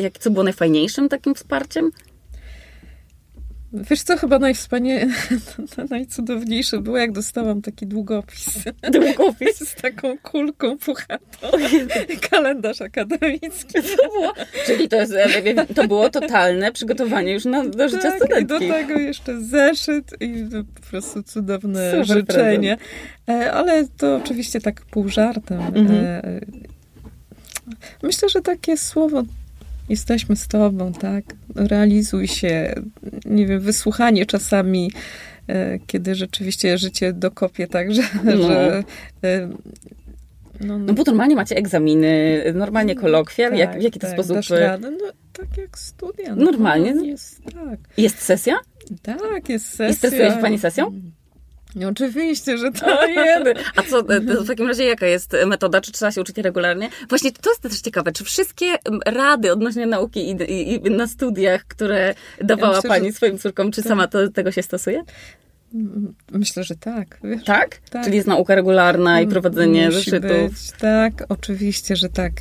Jak, 0.00 0.18
co 0.18 0.30
było 0.30 0.44
najfajniejszym 0.44 1.08
takim 1.08 1.34
wsparciem? 1.34 1.90
Wiesz 3.72 4.02
co, 4.02 4.16
chyba 4.16 4.38
najwspanie... 4.38 5.08
najcudowniejsze 5.90 6.80
było, 6.80 6.98
jak 6.98 7.12
dostałam 7.12 7.62
taki 7.62 7.86
długopis. 7.86 8.46
Długopis? 8.90 9.58
Z 9.68 9.74
taką 9.74 10.18
kulką 10.18 10.78
puchatą. 10.78 11.48
Kalendarz 12.30 12.80
akademicki. 12.80 13.74
To 13.74 14.10
było, 14.10 14.32
czyli 14.66 14.88
to, 14.88 14.96
jest, 14.96 15.14
to 15.74 15.88
było 15.88 16.10
totalne 16.10 16.72
przygotowanie 16.72 17.32
już 17.32 17.44
na, 17.44 17.64
do 17.64 17.88
życia 17.88 18.02
tak, 18.02 18.16
studentki. 18.16 18.44
i 18.44 18.46
do 18.46 18.58
tego 18.74 18.98
jeszcze 18.98 19.40
zeszyt 19.40 20.12
i 20.20 20.44
po 20.74 20.90
prostu 20.90 21.22
cudowne 21.22 21.90
Super 21.90 22.06
życzenie. 22.06 22.76
Prezent. 23.26 23.54
Ale 23.54 23.88
to 23.96 24.16
oczywiście 24.16 24.60
tak 24.60 24.80
pół 24.80 25.08
żartem. 25.08 25.60
Mhm. 25.60 26.04
E, 26.04 26.40
myślę, 28.02 28.28
że 28.28 28.40
takie 28.40 28.76
słowo 28.76 29.22
jesteśmy 29.88 30.36
z 30.36 30.48
tobą, 30.48 30.92
tak? 30.92 31.24
Realizuj 31.54 32.28
się. 32.28 32.74
Nie 33.24 33.46
wiem, 33.46 33.60
wysłuchanie 33.60 34.26
czasami, 34.26 34.92
e, 35.48 35.78
kiedy 35.86 36.14
rzeczywiście 36.14 36.78
życie 36.78 37.12
dokopie 37.12 37.66
tak, 37.66 37.94
że, 37.94 38.02
no. 38.24 38.42
że 38.42 38.82
e, 39.24 39.48
no, 40.60 40.78
no. 40.78 40.78
no, 40.78 40.92
bo 40.92 41.02
normalnie 41.06 41.36
macie 41.36 41.56
egzaminy, 41.56 42.42
normalnie 42.54 42.94
kolokwial. 42.94 43.50
Tak, 43.50 43.58
jak, 43.58 43.78
w 43.78 43.82
jaki 43.82 44.00
tak, 44.00 44.16
to 44.16 44.22
sposób? 44.22 44.58
Radę? 44.58 44.90
No, 44.90 45.12
tak 45.32 45.58
jak 45.58 45.78
studia. 45.78 46.34
No, 46.36 46.44
normalnie? 46.44 47.08
Jest, 47.08 47.44
tak. 47.44 47.80
jest 47.96 48.18
sesja? 48.18 48.54
Tak, 49.02 49.48
jest 49.48 49.66
sesja. 49.68 49.88
I 49.88 49.94
stresuje 49.94 50.30
się 50.30 50.36
pani 50.36 50.58
sesją? 50.58 50.92
Mm. 51.76 51.84
No, 51.84 51.88
oczywiście, 51.88 52.58
że 52.58 52.72
to 52.72 53.06
jedy. 53.24 53.54
A 53.76 53.82
co, 53.82 54.02
w 54.42 54.46
takim 54.46 54.68
razie 54.68 54.84
jaka 54.84 55.06
jest 55.06 55.36
metoda? 55.46 55.80
Czy 55.80 55.92
trzeba 55.92 56.12
się 56.12 56.20
uczyć 56.20 56.38
regularnie? 56.38 56.88
Właśnie 57.08 57.32
to 57.32 57.50
jest 57.50 57.62
też 57.62 57.80
ciekawe. 57.80 58.12
Czy 58.12 58.24
wszystkie 58.24 58.66
rady 59.06 59.52
odnośnie 59.52 59.86
nauki 59.86 60.30
i, 60.30 60.42
i, 60.42 60.86
i 60.86 60.90
na 60.90 61.06
studiach, 61.06 61.64
które 61.64 62.14
dawała 62.40 62.72
ja 62.72 62.76
myślę, 62.76 62.90
Pani 62.90 63.12
swoim 63.12 63.38
córkom, 63.38 63.70
czy 63.70 63.82
tak. 63.82 63.88
sama 63.88 64.06
to, 64.06 64.28
tego 64.28 64.52
się 64.52 64.62
stosuje? 64.62 65.02
Myślę, 66.32 66.64
że 66.64 66.76
tak. 66.76 67.20
Tak? 67.46 67.78
tak? 67.90 68.04
Czyli 68.04 68.16
jest 68.16 68.28
nauka 68.28 68.54
regularna 68.54 69.20
i 69.20 69.26
prowadzenie 69.26 69.86
Musi 69.86 69.98
zeszytów. 69.98 70.50
Być, 70.50 70.72
tak, 70.78 71.24
oczywiście, 71.28 71.96
że 71.96 72.08
tak. 72.08 72.32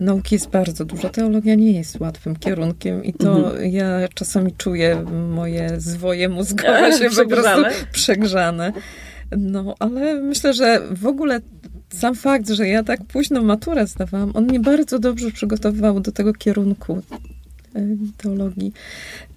Nauki 0.00 0.34
jest 0.34 0.50
bardzo 0.50 0.84
dużo. 0.84 1.08
Teologia 1.08 1.54
nie 1.54 1.72
jest 1.72 2.00
łatwym 2.00 2.36
kierunkiem 2.36 3.04
i 3.04 3.12
to 3.12 3.36
mhm. 3.36 3.70
ja 3.70 4.08
czasami 4.14 4.52
czuję 4.52 5.04
moje 5.34 5.80
zwoje 5.80 6.28
mózgowe 6.28 6.92
się 6.98 7.10
po 7.10 7.26
prostu 7.26 7.62
przegrzane. 7.92 8.72
No, 9.38 9.74
ale 9.78 10.14
myślę, 10.14 10.54
że 10.54 10.80
w 10.90 11.06
ogóle 11.06 11.40
sam 11.88 12.14
fakt, 12.14 12.48
że 12.48 12.68
ja 12.68 12.84
tak 12.84 13.04
późno 13.04 13.42
maturę 13.42 13.86
zdawałam, 13.86 14.30
on 14.34 14.44
mnie 14.44 14.60
bardzo 14.60 14.98
dobrze 14.98 15.30
przygotowywał 15.30 16.00
do 16.00 16.12
tego 16.12 16.32
kierunku. 16.32 17.02
E, 17.74 17.96
teologii. 18.16 18.72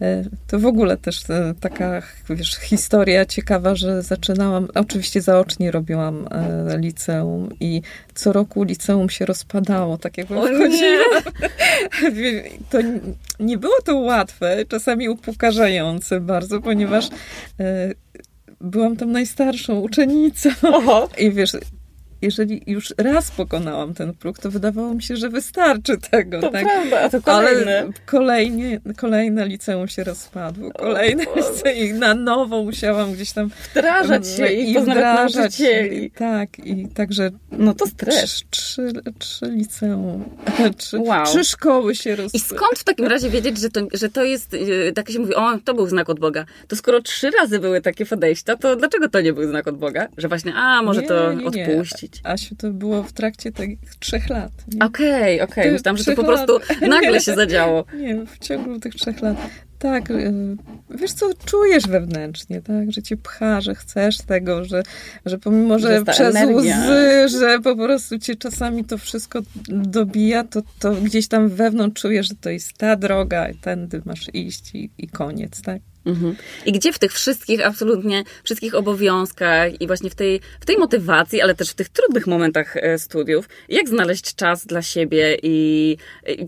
E, 0.01 0.23
to 0.47 0.59
w 0.59 0.65
ogóle 0.65 0.97
też 0.97 1.29
e, 1.29 1.53
taka, 1.59 2.01
wiesz, 2.29 2.55
historia 2.55 3.25
ciekawa, 3.25 3.75
że 3.75 4.01
zaczynałam, 4.01 4.67
oczywiście 4.75 5.21
zaocznie 5.21 5.71
robiłam 5.71 6.27
liceum 6.77 7.49
i 7.59 7.81
co 8.13 8.33
roku 8.33 8.63
liceum 8.63 9.09
się 9.09 9.25
rozpadało, 9.25 9.97
tak 9.97 10.17
jak 10.17 10.27
wchodziłam. 10.27 11.23
To 12.69 12.77
nie 13.39 13.57
było 13.57 13.81
to 13.85 13.97
łatwe, 13.97 14.65
czasami 14.67 15.09
upokarzające 15.09 16.19
bardzo, 16.19 16.61
ponieważ 16.61 17.09
byłam 18.61 18.97
tam 18.97 19.11
najstarszą 19.11 19.79
uczennicą. 19.79 20.49
Oho. 20.61 21.09
I 21.17 21.31
wiesz, 21.31 21.51
jeżeli 22.23 22.61
już 22.67 22.93
raz 22.97 23.31
pokonałam 23.31 23.93
ten 23.93 24.13
próg, 24.13 24.39
to 24.39 24.51
wydawało 24.51 24.93
mi 24.93 25.03
się, 25.03 25.15
że 25.15 25.29
wystarczy 25.29 25.97
tego. 26.11 26.41
To 26.41 26.49
tak? 26.49 26.63
prawda, 26.63 27.01
a 27.01 27.09
to 27.09 27.21
kolejne. 27.21 27.79
Ale 27.79 27.91
kolejnie, 28.05 28.81
kolejne 28.97 29.47
liceum 29.47 29.87
się 29.87 30.03
rozpadło. 30.03 30.71
Kolejne 30.71 31.23
i 31.75 31.93
na 31.93 32.13
nowo 32.13 32.63
musiałam 32.63 33.13
gdzieś 33.13 33.31
tam 33.31 33.49
wdrażać 33.71 34.27
się 34.27 34.53
i, 34.53 34.71
i 34.71 34.79
wdrażać. 34.79 35.35
Nauczycieli. 35.35 36.11
Tak, 36.11 36.59
i 36.59 36.87
także 36.87 37.31
no 37.51 37.73
to 37.73 37.87
stres. 37.87 38.23
Trzy, 38.23 38.45
trzy, 38.49 38.91
trzy 39.19 39.45
liceum, 39.45 40.23
trzy, 40.77 40.99
wow. 40.99 41.25
trzy 41.25 41.43
szkoły 41.43 41.95
się 41.95 42.15
rozpadły. 42.15 42.31
I 42.33 42.39
skąd 42.39 42.79
w 42.79 42.83
takim 42.83 43.05
razie 43.05 43.29
wiedzieć, 43.29 43.57
że 43.57 43.69
to, 43.69 43.81
że 43.93 44.09
to 44.09 44.23
jest, 44.23 44.53
e, 44.89 44.91
tak 44.91 45.09
się 45.09 45.19
mówi, 45.19 45.35
o, 45.35 45.57
to 45.65 45.73
był 45.73 45.87
znak 45.87 46.09
od 46.09 46.19
Boga. 46.19 46.45
To 46.67 46.75
skoro 46.75 47.01
trzy 47.01 47.31
razy 47.31 47.59
były 47.59 47.81
takie 47.81 48.05
podejścia, 48.05 48.55
to 48.55 48.75
dlaczego 48.75 49.09
to 49.09 49.21
nie 49.21 49.33
był 49.33 49.49
znak 49.49 49.67
od 49.67 49.77
Boga? 49.77 50.07
Że 50.17 50.27
właśnie, 50.27 50.53
a, 50.55 50.81
może 50.81 51.01
nie, 51.01 51.07
to 51.07 51.33
nie, 51.33 51.45
odpuścić. 51.45 52.12
Asiu, 52.23 52.55
to 52.55 52.69
było 52.69 53.03
w 53.03 53.13
trakcie 53.13 53.51
tych 53.51 53.69
trzech 53.99 54.29
lat. 54.29 54.51
Okej, 54.81 55.41
okej. 55.41 55.63
Okay, 55.63 55.71
Myślałam, 55.71 55.97
że 55.97 56.05
to 56.05 56.15
po 56.15 56.23
prostu 56.23 56.59
nagle 56.89 57.21
się 57.21 57.35
zadziało. 57.35 57.85
Nie, 57.97 58.25
w 58.25 58.39
ciągu 58.39 58.79
tych 58.79 58.95
trzech 58.95 59.21
lat. 59.21 59.37
Tak, 59.79 60.11
y, 60.11 60.33
wiesz 60.89 61.11
co, 61.11 61.29
czujesz 61.45 61.87
wewnętrznie, 61.87 62.61
tak, 62.61 62.91
że 62.91 63.01
cię 63.01 63.17
pcha, 63.17 63.61
że 63.61 63.75
chcesz 63.75 64.17
tego, 64.17 64.65
że, 64.65 64.83
że 65.25 65.37
pomimo, 65.37 65.79
że, 65.79 65.97
że 65.97 66.05
przez 66.05 66.35
energia. 66.35 66.79
łzy, 66.79 67.37
że 67.37 67.59
po 67.59 67.75
prostu 67.75 68.19
cię 68.19 68.35
czasami 68.35 68.85
to 68.85 68.97
wszystko 68.97 69.39
dobija, 69.67 70.43
to, 70.43 70.61
to 70.79 70.93
gdzieś 70.95 71.27
tam 71.27 71.49
wewnątrz 71.49 72.01
czujesz, 72.01 72.27
że 72.27 72.35
to 72.35 72.49
jest 72.49 72.77
ta 72.77 72.95
droga 72.95 73.49
i 73.49 73.55
tędy 73.55 74.01
masz 74.05 74.25
iść 74.33 74.75
i, 74.75 74.89
i 74.97 75.07
koniec, 75.07 75.61
tak? 75.61 75.81
Mhm. 76.05 76.35
I 76.65 76.71
gdzie 76.71 76.93
w 76.93 76.99
tych 76.99 77.13
wszystkich, 77.13 77.65
absolutnie 77.65 78.23
wszystkich 78.43 78.75
obowiązkach 78.75 79.81
i 79.81 79.87
właśnie 79.87 80.09
w 80.09 80.15
tej, 80.15 80.39
w 80.59 80.65
tej 80.65 80.77
motywacji, 80.77 81.41
ale 81.41 81.55
też 81.55 81.69
w 81.69 81.73
tych 81.73 81.89
trudnych 81.89 82.27
momentach 82.27 82.77
e, 82.77 82.99
studiów, 82.99 83.49
jak 83.69 83.89
znaleźć 83.89 84.35
czas 84.35 84.65
dla 84.65 84.81
siebie 84.81 85.37
i 85.43 85.97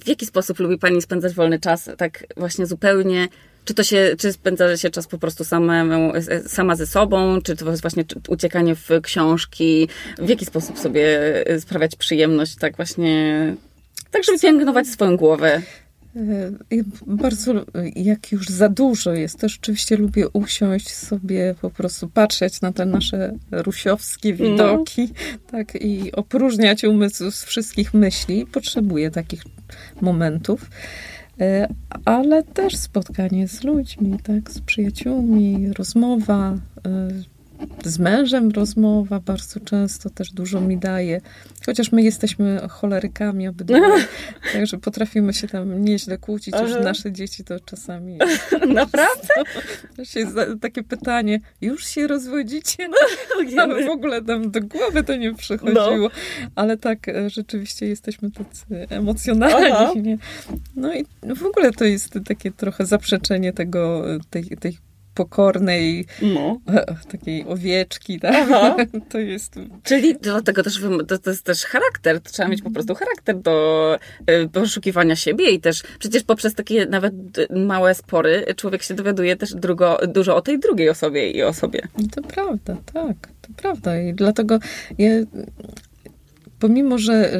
w 0.01 0.07
jaki 0.07 0.25
sposób 0.25 0.59
lubi 0.59 0.77
Pani 0.77 1.01
spędzać 1.01 1.33
wolny 1.33 1.59
czas 1.59 1.89
tak 1.97 2.23
właśnie 2.37 2.65
zupełnie 2.65 3.27
czy 3.65 3.73
to 3.73 3.83
się, 3.83 4.15
czy 4.19 4.33
spędza 4.33 4.77
się 4.77 4.89
czas 4.89 5.07
po 5.07 5.17
prostu 5.17 5.43
samemu, 5.43 6.13
e, 6.15 6.49
sama 6.49 6.75
ze 6.75 6.87
sobą, 6.87 7.41
czy 7.41 7.55
to 7.55 7.69
jest 7.69 7.81
właśnie 7.81 8.03
uciekanie 8.27 8.75
w 8.75 8.89
książki? 9.03 9.87
W 10.17 10.29
jaki 10.29 10.45
sposób 10.45 10.79
sobie 10.79 11.19
e, 11.47 11.59
sprawiać 11.59 11.95
przyjemność, 11.95 12.55
tak 12.55 12.75
właśnie, 12.75 13.55
tak 14.11 14.23
żeby 14.23 14.39
pielęgnować 14.39 14.87
swoją 14.87 15.17
głowę? 15.17 15.61
Y, 16.15 16.83
bardzo, 17.07 17.53
jak 17.95 18.31
już 18.31 18.47
za 18.47 18.69
dużo 18.69 19.13
jest, 19.13 19.39
to 19.39 19.49
rzeczywiście 19.49 19.97
lubię 19.97 20.29
usiąść 20.29 20.89
sobie, 20.89 21.55
po 21.61 21.69
prostu 21.69 22.09
patrzeć 22.09 22.61
na 22.61 22.71
te 22.71 22.85
nasze 22.85 23.33
rusiowskie 23.51 24.31
no. 24.31 24.37
widoki, 24.37 25.01
no. 25.01 25.39
tak, 25.51 25.75
i 25.75 26.11
opróżniać 26.11 26.83
umysł 26.83 27.31
z 27.31 27.43
wszystkich 27.43 27.93
myśli. 27.93 28.45
Potrzebuję 28.45 29.11
takich 29.11 29.43
momentów. 30.01 30.69
Y, 31.41 31.73
ale 32.05 32.43
też 32.43 32.77
spotkanie 32.77 33.47
z 33.47 33.63
ludźmi, 33.63 34.19
tak, 34.23 34.51
z 34.51 34.61
przyjaciółmi, 34.61 35.73
rozmowa, 35.73 36.53
y, 36.53 37.34
z 37.85 37.99
mężem 37.99 38.51
rozmowa 38.51 39.19
bardzo 39.19 39.59
często 39.59 40.09
też 40.09 40.31
dużo 40.31 40.61
mi 40.61 40.77
daje. 40.77 41.21
Chociaż 41.65 41.91
my 41.91 42.03
jesteśmy 42.03 42.67
cholerykami 42.69 43.47
obydwoje, 43.47 44.05
także 44.53 44.77
potrafimy 44.77 45.33
się 45.33 45.47
tam 45.47 45.83
nieźle 45.83 46.17
kłócić. 46.17 46.55
Już 46.61 46.71
nasze 46.83 47.11
dzieci 47.11 47.43
to 47.43 47.59
czasami... 47.59 48.17
Naprawdę? 48.73 49.27
takie 50.61 50.83
pytanie, 50.83 51.39
już 51.61 51.87
się 51.87 52.07
rozwodzicie? 52.07 52.87
No, 53.55 53.67
w 53.85 53.89
ogóle 53.89 54.21
tam 54.21 54.51
do 54.51 54.61
głowy 54.61 55.03
to 55.03 55.15
nie 55.15 55.33
przychodziło. 55.33 55.97
No. 55.97 56.09
Ale 56.55 56.77
tak, 56.77 57.07
e, 57.07 57.29
rzeczywiście 57.29 57.87
jesteśmy 57.87 58.31
tacy 58.31 58.65
emocjonalni. 58.89 60.17
No 60.75 60.95
i 60.95 61.05
w 61.35 61.45
ogóle 61.45 61.71
to 61.71 61.85
jest 61.85 62.19
takie 62.27 62.51
trochę 62.51 62.85
zaprzeczenie 62.85 63.53
tego, 63.53 64.03
tej, 64.29 64.43
tej 64.43 64.77
pokornej, 65.15 66.05
no. 66.21 66.59
takiej 67.11 67.45
owieczki, 67.47 68.19
tak? 68.19 68.45
To 69.09 69.19
jest... 69.19 69.55
Czyli 69.83 70.15
dlatego 70.21 70.63
też 70.63 70.81
to, 71.07 71.17
to 71.17 71.29
jest 71.29 71.43
też 71.43 71.63
charakter, 71.63 72.21
to 72.21 72.31
trzeba 72.31 72.49
mieć 72.49 72.61
po 72.61 72.71
prostu 72.71 72.95
charakter 72.95 73.41
do 73.41 73.97
y, 74.29 74.49
poszukiwania 74.49 75.15
siebie 75.15 75.49
i 75.49 75.59
też 75.59 75.83
przecież 75.99 76.23
poprzez 76.23 76.53
takie 76.55 76.85
nawet 76.85 77.13
małe 77.49 77.95
spory 77.95 78.45
człowiek 78.55 78.83
się 78.83 78.93
dowiaduje 78.93 79.35
też 79.35 79.53
drugo, 79.53 79.99
dużo 80.07 80.35
o 80.35 80.41
tej 80.41 80.59
drugiej 80.59 80.89
osobie 80.89 81.31
i 81.31 81.43
o 81.43 81.53
sobie. 81.53 81.81
To 82.11 82.21
prawda, 82.21 82.77
tak, 82.93 83.27
to 83.41 83.49
prawda 83.57 84.01
i 84.01 84.13
dlatego 84.13 84.59
ja 84.97 85.09
pomimo, 86.59 86.97
że 86.97 87.39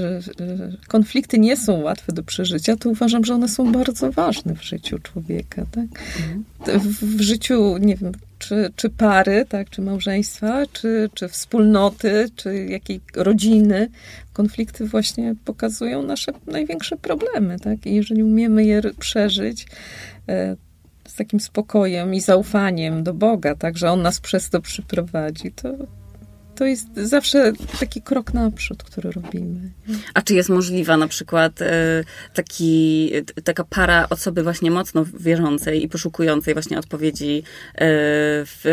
konflikty 0.88 1.40
nie 1.40 1.58
są 1.58 1.82
łatwe 1.82 2.14
do 2.14 2.24
przeżycia, 2.24 2.76
to 2.76 2.90
uważam, 2.90 3.26
że 3.26 3.34
one 3.34 3.50
są 3.50 3.72
bardzo 3.72 4.12
ważne 4.12 4.56
w 4.56 4.64
życiu 4.64 5.00
człowieka. 5.00 5.66
Tak? 5.72 5.86
Mhm. 6.18 6.44
W, 6.82 7.18
w, 7.18 7.22
życiu, 7.22 7.78
nie 7.78 7.96
wiem, 7.96 8.12
czy, 8.40 8.72
czy 8.76 8.90
pary, 8.90 9.46
tak, 9.50 9.70
czy 9.70 9.82
małżeństwa, 9.82 10.64
czy, 10.74 11.10
czy 11.14 11.28
wspólnoty, 11.28 12.30
czy 12.36 12.66
jakiej 12.66 13.02
rodziny, 13.16 13.90
konflikty 14.34 14.88
właśnie 14.88 15.36
pokazują 15.46 16.04
nasze 16.04 16.32
największe 16.48 16.98
problemy. 16.98 17.60
Tak? 17.60 17.86
I 17.86 17.96
jeżeli 17.96 18.24
umiemy 18.24 18.66
je 18.66 18.82
przeżyć, 19.00 19.68
e, 20.30 20.56
z 21.08 21.16
takim 21.16 21.40
spokojem 21.40 22.14
i 22.14 22.22
zaufaniem 22.22 23.04
do 23.04 23.14
Boga, 23.14 23.56
tak, 23.56 23.78
że 23.78 23.92
On 23.92 24.02
nas 24.02 24.20
przez 24.20 24.50
to 24.50 24.62
przyprowadzi, 24.62 25.52
to, 25.52 25.70
to 26.56 26.66
jest 26.66 26.88
zawsze 26.96 27.54
taki 27.80 28.02
krok 28.02 28.34
naprzód, 28.34 28.84
który 28.84 29.12
robimy. 29.12 29.72
A 30.14 30.22
czy 30.22 30.34
jest 30.34 30.50
możliwa 30.50 30.98
na 30.98 31.08
przykład 31.08 31.62
e, 31.62 32.04
taki, 32.34 33.12
taka 33.44 33.64
para 33.64 34.08
osoby 34.10 34.44
właśnie 34.44 34.72
mocno 34.72 35.06
wierzącej 35.20 35.84
i 35.84 35.90
poszukującej 35.90 36.54
właśnie 36.54 36.80
odpowiedzi 36.80 37.38
e, 37.38 37.44
w, 38.46 38.64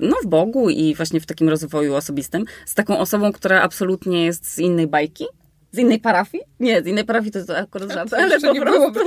no, 0.00 0.16
w 0.24 0.26
Bogu 0.26 0.70
i 0.70 0.94
właśnie 0.94 1.20
w 1.20 1.26
takim 1.26 1.48
rozwoju 1.48 1.94
osobistym, 1.94 2.44
z 2.66 2.74
taką 2.74 2.98
osobą, 2.98 3.32
która 3.32 3.62
absolutnie 3.62 4.24
jest 4.24 4.52
z 4.54 4.58
innej 4.58 4.86
bajki? 4.86 5.24
Z 5.72 5.78
innej 5.78 6.00
parafii? 6.00 6.42
Nie, 6.60 6.82
z 6.82 6.86
innej 6.86 7.04
parafii 7.04 7.32
to, 7.32 7.44
to 7.44 7.58
akurat 7.58 7.92
żart, 7.92 8.12
ale 8.12 8.40
po 8.40 8.52
nie 8.52 8.60
prostu... 8.60 8.92
Byłoby, 8.92 9.00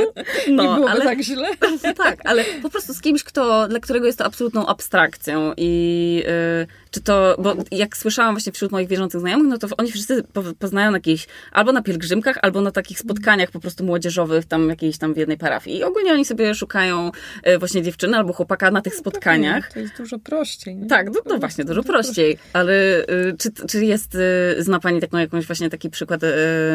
no, 0.48 0.64
nie 0.64 0.70
byłoby 0.76 0.92
ale, 0.92 1.06
tak 1.06 1.22
źle. 1.22 1.48
tak, 1.98 2.20
ale 2.24 2.44
po 2.62 2.70
prostu 2.70 2.94
z 2.94 3.02
kimś, 3.02 3.24
kto, 3.24 3.68
dla 3.68 3.80
którego 3.80 4.06
jest 4.06 4.18
to 4.18 4.26
absolutną 4.26 4.66
abstrakcją 4.66 5.54
i... 5.58 6.24
Yy, 6.60 6.83
czy 6.94 7.02
to, 7.02 7.36
bo 7.40 7.56
jak 7.72 7.98
słyszałam 7.98 8.36
właśnie 8.36 8.52
wśród 8.52 8.72
moich 8.72 8.88
wierzących 8.88 9.22
znajomych, 9.22 9.48
no 9.48 9.58
to 9.58 9.68
oni 9.78 9.92
wszyscy 9.92 10.24
poznają 10.60 10.92
na 10.92 10.98
jakiejś, 10.98 11.28
albo 11.52 11.72
na 11.72 11.82
pielgrzymkach, 11.82 12.38
albo 12.42 12.62
na 12.62 12.72
takich 12.72 13.00
spotkaniach 13.00 13.52
po 13.52 13.60
prostu 13.60 13.84
młodzieżowych, 13.84 14.46
tam 14.46 14.70
jakiejś 14.70 14.98
tam 14.98 15.14
w 15.14 15.18
jednej 15.18 15.38
parafii. 15.38 15.78
I 15.78 15.84
ogólnie 15.84 16.14
oni 16.14 16.26
sobie 16.26 16.56
szukają 16.56 17.12
e, 17.44 17.58
właśnie 17.58 17.82
dziewczyny 17.82 18.18
albo 18.18 18.34
chłopaka 18.34 18.72
na 18.72 18.82
tych 18.82 18.94
no, 18.94 19.00
spotkaniach. 19.00 19.74
To 19.74 19.80
jest 19.80 19.98
dużo 19.98 20.20
prościej. 20.20 20.76
Nie? 20.76 20.88
Tak, 20.88 21.08
no, 21.14 21.22
no 21.26 21.38
właśnie, 21.38 21.66
dużo 21.66 21.84
prościej. 21.84 22.38
Ale 22.54 22.74
y, 22.74 23.36
czy, 23.38 23.52
czy 23.68 23.86
jest, 23.86 24.16
y, 24.16 24.64
zna 24.64 24.80
Pani 24.80 25.02
taką 25.02 25.18
jakąś 25.18 25.46
właśnie 25.46 25.70
taki 25.70 25.90
przykład 25.90 26.24
y, 26.24 26.28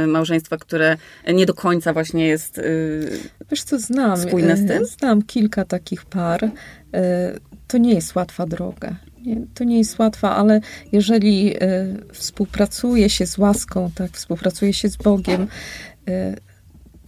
małżeństwa, 0.06 0.56
które 0.56 0.96
nie 1.34 1.46
do 1.46 1.54
końca 1.54 1.92
właśnie 1.92 2.28
jest 2.28 2.60
Wiesz 3.50 3.62
co, 3.62 3.78
znam. 3.78 4.16
spójne 4.16 4.56
z 4.56 4.66
tym? 4.66 4.84
Znam 4.84 5.22
kilka 5.22 5.64
takich 5.64 6.04
par. 6.04 6.50
To 7.68 7.78
nie 7.78 7.94
jest 7.94 8.14
łatwa 8.14 8.46
droga. 8.46 9.07
To 9.54 9.64
nie 9.64 9.78
jest 9.78 9.98
łatwe, 9.98 10.30
ale 10.30 10.60
jeżeli 10.92 11.56
y, 11.56 11.58
współpracuje 12.12 13.10
się 13.10 13.26
z 13.26 13.38
łaską, 13.38 13.90
tak, 13.94 14.10
współpracuje 14.10 14.72
się 14.72 14.88
z 14.88 14.96
Bogiem, 14.96 15.48
y, 16.08 16.36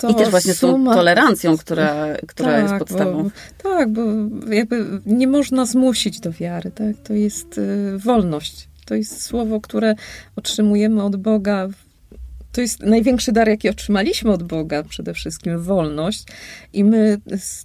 to 0.00 0.08
I 0.08 0.14
też 0.14 0.30
właśnie 0.30 0.54
suma... 0.54 0.90
z 0.90 0.94
tą 0.94 0.98
tolerancją, 1.00 1.56
która, 1.58 2.06
która 2.26 2.52
tak, 2.52 2.62
jest 2.62 2.74
podstawą. 2.74 3.22
Bo, 3.22 3.30
tak, 3.62 3.92
bo 3.92 4.02
jakby 4.52 4.86
nie 5.06 5.26
można 5.26 5.66
zmusić 5.66 6.20
do 6.20 6.32
wiary, 6.32 6.70
tak? 6.70 6.96
To 7.04 7.12
jest 7.12 7.58
y, 7.58 7.98
wolność. 7.98 8.68
To 8.84 8.94
jest 8.94 9.22
słowo, 9.22 9.60
które 9.60 9.94
otrzymujemy 10.36 11.02
od 11.02 11.16
Boga 11.16 11.68
to 12.52 12.60
jest 12.60 12.80
największy 12.80 13.32
dar, 13.32 13.48
jaki 13.48 13.68
otrzymaliśmy 13.68 14.32
od 14.32 14.42
Boga, 14.42 14.82
przede 14.82 15.14
wszystkim 15.14 15.62
wolność. 15.62 16.24
I 16.72 16.84
my 16.84 17.20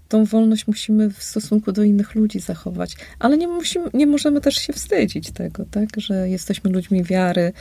tą 0.08 0.26
wolność 0.26 0.68
musimy 0.68 1.10
w 1.10 1.24
stosunku 1.24 1.72
do 1.72 1.84
innych 1.84 2.16
ludzi 2.16 2.40
zachować. 2.40 2.96
Ale 3.20 3.38
nie, 3.38 3.48
musimy, 3.48 3.90
nie 3.94 4.08
możemy 4.08 4.42
też 4.42 4.56
się 4.56 4.74
wstydzić 4.74 5.32
tego, 5.32 5.66
tak? 5.72 5.90
że 5.98 6.30
jesteśmy 6.30 6.72
ludźmi 6.72 7.04
wiary, 7.04 7.54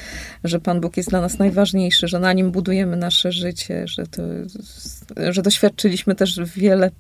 że 0.45 0.61
Pan 0.61 0.81
Bóg 0.81 0.97
jest 0.97 1.11
dla 1.11 1.21
nas 1.21 1.39
najważniejszy, 1.39 2.09
że 2.09 2.19
na 2.19 2.33
nim 2.33 2.51
budujemy 2.51 2.97
nasze 2.97 3.33
życie, 3.33 3.89
że, 3.89 4.07
to, 4.07 4.23
że 5.33 5.43
doświadczyliśmy 5.43 6.15
też 6.15 6.41
wiele 6.57 6.91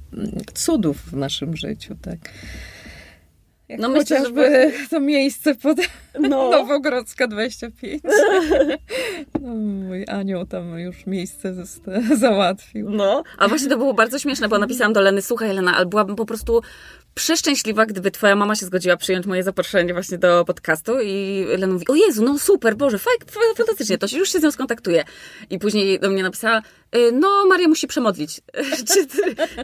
cudów 0.54 1.02
w 1.06 1.16
naszym 1.16 1.56
życiu. 1.56 1.96
Tak? 2.02 2.18
Jak 3.68 3.80
no 3.80 3.90
chociażby 3.90 4.40
myślę, 4.40 4.78
że... 4.78 4.88
to 4.88 5.00
miejsce 5.00 5.54
pod 5.54 5.78
no. 6.20 6.50
Nowogrodzka 6.50 7.26
25. 7.26 8.02
No, 9.40 9.54
mój 9.54 10.04
anioł 10.08 10.46
tam 10.46 10.78
już 10.78 11.06
miejsce 11.06 11.54
załatwił. 12.16 12.90
No, 12.90 13.22
a 13.38 13.48
właśnie 13.48 13.68
to 13.68 13.78
było 13.78 13.94
bardzo 13.94 14.18
śmieszne, 14.18 14.48
bo 14.48 14.58
napisałam 14.58 14.92
do 14.92 15.00
Leny, 15.00 15.22
słuchaj 15.22 15.54
Lena, 15.54 15.76
ale 15.76 15.86
byłabym 15.86 16.16
po 16.16 16.26
prostu 16.26 16.62
przeszczęśliwa, 17.14 17.86
gdyby 17.86 18.10
twoja 18.10 18.36
mama 18.36 18.56
się 18.56 18.66
zgodziła 18.66 18.96
przyjąć 18.96 19.26
moje 19.26 19.42
zaproszenie 19.42 19.92
właśnie 19.92 20.18
do 20.18 20.44
podcastu 20.44 21.00
i 21.00 21.44
Lena 21.48 21.72
mówi, 21.72 21.88
o 21.88 21.94
Jezu, 21.94 22.24
no 22.24 22.38
super, 22.38 22.76
Boże, 22.76 22.98
fajnie, 22.98 23.54
fantastycznie, 23.56 23.98
to 23.98 24.08
się, 24.08 24.18
już 24.18 24.32
się 24.32 24.40
z 24.40 24.42
nią 24.42 24.50
skontaktuje. 24.50 25.04
I 25.50 25.58
później 25.58 26.00
do 26.00 26.10
mnie 26.10 26.22
napisała, 26.22 26.62
y, 26.96 27.12
no 27.12 27.46
Maria 27.46 27.68
musi 27.68 27.86
przemodlić. 27.86 28.40
czy, 28.88 29.06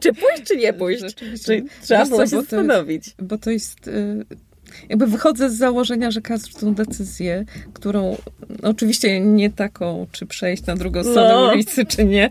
czy 0.01 0.12
pójść, 0.12 0.42
czy 0.44 0.57
nie 0.57 0.72
pójść? 0.72 1.05
Czy 1.44 1.64
trzeba 1.82 2.07
było 2.07 2.20
się 2.20 2.26
zastanowić. 2.26 3.05
Bo 3.18 3.38
to 3.38 3.51
jest... 3.51 3.88
Y, 3.88 4.26
jakby 4.89 5.07
wychodzę 5.07 5.51
z 5.51 5.57
założenia, 5.57 6.11
że 6.11 6.21
każdą 6.21 6.75
decyzję, 6.75 7.45
którą 7.73 8.16
no 8.62 8.68
oczywiście 8.68 9.21
nie 9.21 9.51
taką, 9.51 10.07
czy 10.12 10.27
przejść 10.27 10.66
na 10.66 10.77
drugą 10.77 11.05
stronę 11.05 11.35
no. 11.35 11.53
ulicy, 11.53 11.85
czy 11.85 12.05
nie, 12.05 12.31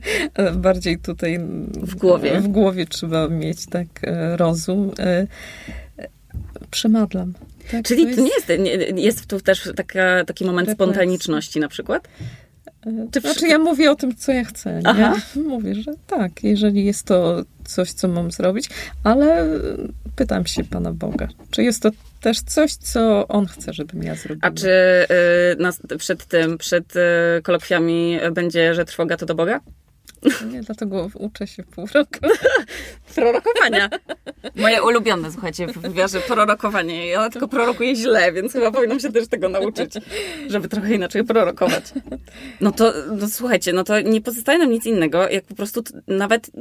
bardziej 0.55 0.97
tutaj 0.97 1.39
w 1.73 1.95
głowie, 1.95 2.41
w 2.41 2.47
głowie 2.47 2.85
trzeba 2.85 3.27
mieć 3.27 3.65
tak 3.65 3.87
e, 4.03 4.37
rozum. 4.37 4.91
E, 4.99 5.27
przemadlam. 6.71 7.33
Tak, 7.71 7.85
Czyli 7.85 8.03
to, 8.03 8.09
jest... 8.09 8.21
nie 8.21 8.55
jest, 8.57 8.63
nie, 8.95 9.03
jest 9.03 9.25
tu 9.25 9.41
też 9.41 9.69
taka, 9.75 10.25
taki 10.25 10.45
moment 10.45 10.71
spontaniczności 10.71 11.59
na 11.59 11.67
przykład? 11.67 12.07
E, 12.85 13.07
czy 13.11 13.21
znaczy 13.21 13.47
ja 13.47 13.59
mówię 13.59 13.91
o 13.91 13.95
tym, 13.95 14.15
co 14.15 14.31
ja 14.31 14.43
chcę. 14.43 14.81
Nie? 14.81 15.41
Mówię, 15.43 15.75
że 15.75 15.91
tak, 16.07 16.43
jeżeli 16.43 16.85
jest 16.85 17.03
to 17.03 17.43
coś, 17.65 17.91
co 17.91 18.07
mam 18.07 18.31
zrobić, 18.31 18.69
ale 19.03 19.47
pytam 20.15 20.45
się 20.45 20.63
Pana 20.63 20.93
Boga, 20.93 21.27
czy 21.51 21.63
jest 21.63 21.81
to 21.81 21.91
też 22.21 22.41
coś, 22.41 22.73
co 22.75 23.27
on 23.27 23.45
chce, 23.47 23.73
żebym 23.73 24.03
ja 24.03 24.15
zrobiła. 24.15 24.47
A 24.47 24.51
czy 24.51 24.69
y, 25.91 25.97
przed 25.97 26.25
tym, 26.25 26.57
przed 26.57 26.95
y, 26.95 26.99
kolokwiami 27.43 28.19
będzie, 28.31 28.75
że 28.75 28.85
trwoga 28.85 29.17
to 29.17 29.25
do 29.25 29.35
Boga? 29.35 29.59
Nie, 30.51 30.61
dlatego 30.61 31.09
uczę 31.13 31.47
się 31.47 31.63
pół 31.63 31.87
roku. 31.93 32.19
Prorokowania. 33.15 33.89
Moje 34.55 34.83
ulubione, 34.83 35.31
słuchajcie, 35.31 35.67
w 35.67 35.77
wywiarze 35.77 36.21
prorokowanie. 36.21 37.07
Ja 37.07 37.29
tylko 37.29 37.47
prorokuję 37.47 37.95
źle, 37.95 38.33
więc 38.33 38.53
chyba 38.53 38.71
powinnam 38.71 38.99
się 38.99 39.11
też 39.11 39.27
tego 39.27 39.49
nauczyć, 39.49 39.93
żeby 40.47 40.69
trochę 40.69 40.95
inaczej 40.95 41.23
prorokować. 41.23 41.83
No 42.61 42.71
to, 42.71 42.93
no 43.17 43.29
słuchajcie, 43.29 43.73
no 43.73 43.83
to 43.83 44.01
nie 44.01 44.21
pozostaje 44.21 44.59
nam 44.59 44.71
nic 44.71 44.85
innego, 44.85 45.29
jak 45.29 45.45
po 45.45 45.55
prostu 45.55 45.83
nawet, 46.07 46.51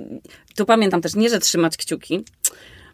tu 0.56 0.64
pamiętam 0.64 1.00
też, 1.00 1.14
nie, 1.14 1.28
że 1.28 1.38
trzymać 1.38 1.76
kciuki, 1.76 2.24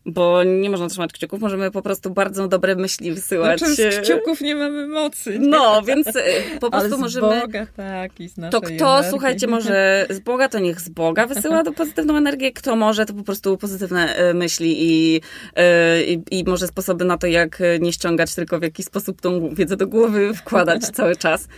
bo 0.06 0.44
nie 0.44 0.70
można 0.70 0.88
trzymać 0.88 1.12
kciuków, 1.12 1.40
możemy 1.40 1.70
po 1.70 1.82
prostu 1.82 2.10
bardzo 2.10 2.48
dobre 2.48 2.76
myśli 2.76 3.12
wysyłać. 3.12 3.58
Znaczy 3.58 3.92
z 3.92 4.00
kciuków 4.00 4.40
nie 4.40 4.54
mamy 4.54 4.86
mocy. 4.86 5.38
Nie? 5.38 5.48
No, 5.48 5.82
więc 5.82 6.06
e, 6.06 6.22
po 6.60 6.70
prostu 6.70 6.98
możemy... 6.98 7.40
Boga, 7.40 7.66
tak, 7.76 8.20
i 8.20 8.28
z 8.28 8.34
To 8.34 8.60
kto, 8.60 8.70
energii. 8.70 9.10
słuchajcie, 9.10 9.46
może 9.46 10.06
z 10.10 10.20
Boga, 10.20 10.48
to 10.48 10.58
niech 10.58 10.80
z 10.80 10.88
Boga 10.88 11.26
wysyła 11.26 11.62
do 11.62 11.72
pozytywną 11.72 12.16
energię, 12.16 12.52
kto 12.52 12.76
może, 12.76 13.06
to 13.06 13.14
po 13.14 13.22
prostu 13.22 13.58
pozytywne 13.58 14.16
e, 14.16 14.34
myśli 14.34 14.74
i, 14.78 15.20
e, 15.56 16.02
i, 16.04 16.22
i 16.30 16.44
może 16.44 16.66
sposoby 16.66 17.04
na 17.04 17.18
to, 17.18 17.26
jak 17.26 17.62
nie 17.80 17.92
ściągać, 17.92 18.34
tylko 18.34 18.58
w 18.58 18.62
jaki 18.62 18.82
sposób 18.82 19.20
tą 19.20 19.54
wiedzę 19.54 19.76
do 19.76 19.86
głowy 19.86 20.34
wkładać 20.34 20.82
cały 20.82 21.16
czas. 21.16 21.48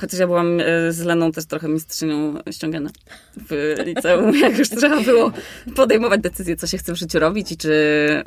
Chociaż 0.00 0.20
ja 0.20 0.26
byłam 0.26 0.60
z 0.90 1.00
Leną 1.00 1.32
też 1.32 1.46
trochę 1.46 1.68
mistrzynią 1.68 2.34
ściągana 2.50 2.90
w 3.36 3.74
liceum, 3.86 4.36
jak 4.42 4.58
już 4.58 4.68
trzeba 4.68 5.00
było 5.00 5.32
podejmować 5.76 6.20
decyzję, 6.20 6.56
co 6.56 6.66
się 6.66 6.78
chce 6.78 6.92
w 6.92 6.96
życiu 6.96 7.18
robić 7.18 7.52
i 7.52 7.56
czy 7.56 7.69
czy, 7.70 8.22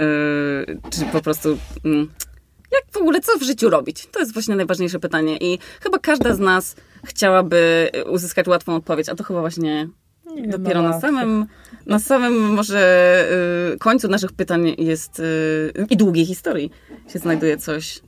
y, 0.69 0.89
czy 0.89 1.05
po 1.11 1.21
prostu 1.21 1.57
mm, 1.85 2.09
Jak 2.71 2.83
w 2.91 2.97
ogóle, 2.97 3.21
co 3.21 3.37
w 3.37 3.43
życiu 3.43 3.69
robić? 3.69 4.07
To 4.11 4.19
jest 4.19 4.33
właśnie 4.33 4.55
najważniejsze 4.55 4.99
pytanie 4.99 5.37
i 5.37 5.59
chyba 5.81 5.99
każda 5.99 6.35
z 6.35 6.39
nas 6.39 6.75
chciałaby 7.05 7.89
uzyskać 8.09 8.47
łatwą 8.47 8.75
odpowiedź, 8.75 9.09
a 9.09 9.15
to 9.15 9.23
chyba 9.23 9.39
właśnie 9.39 9.87
nie 10.35 10.47
dopiero 10.47 10.81
na 10.81 10.99
samym, 10.99 11.45
na 11.85 11.99
samym 11.99 12.33
może 12.33 13.25
y, 13.73 13.77
końcu 13.77 14.07
naszych 14.07 14.31
pytań 14.31 14.75
jest 14.77 15.19
y, 15.19 15.73
i 15.89 15.97
długiej 15.97 16.25
historii 16.25 16.71
się 17.13 17.19
znajduje 17.19 17.57
coś, 17.57 18.01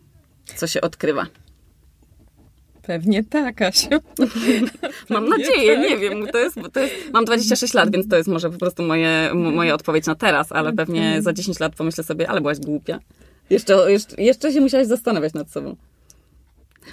co 0.55 0.67
się 0.67 0.81
odkrywa. 0.81 1.25
Pewnie 2.87 3.23
tak, 3.23 3.61
Asiu. 3.61 3.89
mam 5.09 5.29
nadzieję, 5.29 5.75
tak. 5.75 5.89
nie 5.89 5.97
wiem. 5.97 6.27
To 6.27 6.37
jest, 6.37 6.57
to 6.73 6.79
jest, 6.79 6.95
mam 7.13 7.25
26 7.25 7.73
lat, 7.73 7.91
więc 7.91 8.07
to 8.07 8.17
jest 8.17 8.29
może 8.29 8.49
po 8.49 8.57
prostu 8.57 8.83
moje, 8.83 9.31
moja 9.33 9.73
odpowiedź 9.73 10.05
na 10.05 10.15
teraz, 10.15 10.51
ale 10.51 10.73
pewnie 10.73 11.21
za 11.21 11.33
10 11.33 11.59
lat 11.59 11.75
pomyślę 11.75 12.03
sobie, 12.03 12.29
ale 12.29 12.41
byłaś 12.41 12.59
głupia. 12.59 12.99
Jeszcze, 13.49 13.91
jeszcze, 13.91 14.21
jeszcze 14.21 14.53
się 14.53 14.61
musiałaś 14.61 14.87
zastanawiać 14.87 15.33
nad 15.33 15.51
sobą. 15.51 15.75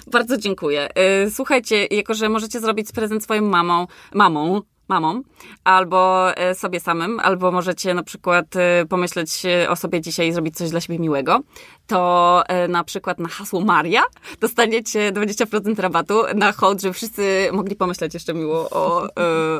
Bardzo 0.07 0.37
dziękuję. 0.37 0.89
Y, 1.25 1.31
słuchajcie, 1.31 1.87
jako 1.91 2.13
że 2.13 2.29
możecie 2.29 2.59
zrobić 2.59 2.91
prezent 2.91 3.23
swoim 3.23 3.49
mamą, 3.49 3.87
mamą, 4.13 4.61
mamą, 4.87 5.21
albo 5.63 6.31
e, 6.37 6.55
sobie 6.55 6.79
samym, 6.79 7.19
albo 7.19 7.51
możecie 7.51 7.93
na 7.93 8.03
przykład 8.03 8.55
e, 8.55 8.85
pomyśleć 8.85 9.43
o 9.69 9.75
sobie 9.75 10.01
dzisiaj 10.01 10.27
i 10.27 10.33
zrobić 10.33 10.57
coś 10.57 10.69
dla 10.69 10.81
siebie 10.81 10.99
miłego, 10.99 11.39
to 11.87 12.43
e, 12.47 12.67
na 12.67 12.83
przykład 12.83 13.19
na 13.19 13.29
hasło 13.29 13.61
Maria 13.61 14.03
dostaniecie 14.39 15.11
20% 15.11 15.79
rabatu 15.79 16.23
na 16.35 16.51
hołd, 16.51 16.81
żeby 16.81 16.93
wszyscy 16.93 17.49
mogli 17.53 17.75
pomyśleć 17.75 18.13
jeszcze 18.13 18.33
miło 18.33 18.69
o, 18.69 19.07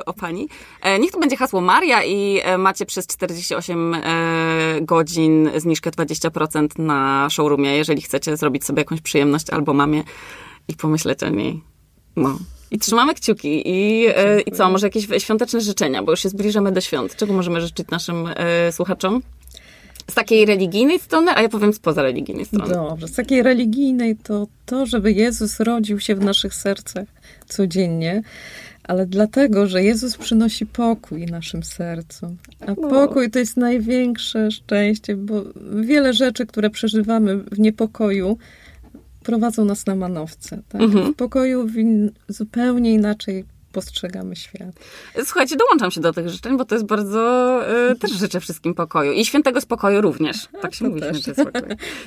o 0.06 0.14
pani. 0.14 0.48
Niech 1.00 1.12
to 1.12 1.20
będzie 1.20 1.38
hasło 1.38 1.62
Maria 1.62 2.04
i 2.04 2.42
macie 2.58 2.86
przez 2.86 3.08
48 3.08 3.96
godzin 4.82 5.50
zniżkę 5.58 5.92
20% 5.92 6.68
na 6.80 7.28
showroomie, 7.30 7.78
jeżeli 7.78 8.02
chcecie 8.02 8.38
zrobić 8.38 8.66
sobie 8.66 8.82
jakąś 8.82 9.02
przyjemność 9.02 9.50
albo 9.50 9.74
mamie 9.74 10.04
i 10.68 10.76
pomyśleć 10.76 11.24
o 11.24 11.30
niej. 11.30 11.62
No. 12.16 12.38
I 12.74 12.80
trzymamy 12.80 13.14
kciuki. 13.14 13.62
I, 13.66 14.06
e, 14.16 14.42
I 14.42 14.52
co, 14.52 14.70
może 14.70 14.88
jakieś 14.88 15.08
świąteczne 15.24 15.62
życzenia, 15.62 16.04
bo 16.04 16.12
już 16.12 16.20
się 16.20 16.30
zbliżamy 16.30 16.72
do 16.72 16.82
świąt. 16.82 17.16
Czego 17.16 17.34
możemy 17.34 17.62
życzyć 17.62 17.88
naszym 17.92 18.28
e, 18.36 18.72
słuchaczom? 18.72 19.22
Z 20.12 20.14
takiej 20.14 20.46
religijnej 20.46 21.00
strony, 21.00 21.32
a 21.36 21.42
ja 21.42 21.50
powiem 21.50 21.74
spoza 21.74 22.02
religijnej 22.02 22.46
strony. 22.46 22.74
Dobrze, 22.74 23.08
z 23.08 23.16
takiej 23.16 23.44
religijnej 23.44 24.16
to 24.16 24.48
to, 24.66 24.86
żeby 24.86 25.12
Jezus 25.12 25.60
rodził 25.60 26.00
się 26.00 26.16
w 26.16 26.24
naszych 26.24 26.54
sercach 26.54 27.08
codziennie, 27.48 28.22
ale 28.84 29.06
dlatego, 29.06 29.68
że 29.68 29.84
Jezus 29.84 30.18
przynosi 30.18 30.66
pokój 30.66 31.26
naszym 31.26 31.64
sercom. 31.64 32.38
A 32.68 32.76
pokój 32.76 33.32
to 33.32 33.40
jest 33.40 33.58
największe 33.58 34.52
szczęście, 34.52 35.16
bo 35.16 35.44
wiele 35.82 36.14
rzeczy, 36.14 36.46
które 36.46 36.70
przeżywamy 36.70 37.38
w 37.38 37.60
niepokoju, 37.60 38.38
prowadzą 39.24 39.66
nas 39.66 39.86
na 39.86 39.96
manowce. 39.96 40.62
Tak? 40.70 40.82
Mhm. 40.82 41.14
W 41.14 41.16
pokoju 41.16 41.68
zupełnie 42.28 42.94
inaczej 42.94 43.46
postrzegamy 43.72 44.36
świat. 44.36 44.76
Słuchajcie, 45.24 45.56
dołączam 45.56 45.92
się 45.92 46.02
do 46.02 46.14
tych 46.14 46.30
życzeń, 46.30 46.58
bo 46.58 46.66
to 46.66 46.76
jest 46.76 46.86
bardzo... 46.86 47.62
Y, 47.92 47.96
też 47.96 48.12
życzę 48.12 48.40
wszystkim 48.40 48.74
pokoju. 48.74 49.12
I 49.12 49.26
świętego 49.26 49.62
spokoju 49.62 50.02
również. 50.02 50.48
Tak 50.62 50.76
się 50.76 50.90
mówi, 50.90 51.02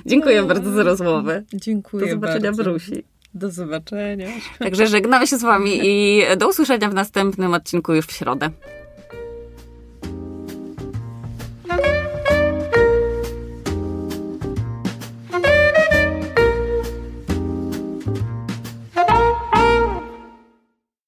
Dziękuję 0.06 0.42
no. 0.42 0.48
bardzo 0.48 0.70
za 0.70 0.82
rozmowę. 0.82 1.42
Dziękuję 1.54 2.06
Do 2.06 2.12
zobaczenia 2.12 2.52
bardzo. 2.52 2.62
w 2.62 2.66
Rusi. 2.66 3.04
Do 3.34 3.50
zobaczenia. 3.50 4.28
Także 4.58 4.86
żegnamy 4.86 5.26
się 5.26 5.38
z 5.38 5.42
wami 5.42 5.80
i 5.82 6.22
do 6.36 6.48
usłyszenia 6.48 6.88
w 6.88 6.94
następnym 6.94 7.54
odcinku 7.54 7.94
już 7.94 8.06
w 8.06 8.12
środę. 8.12 8.50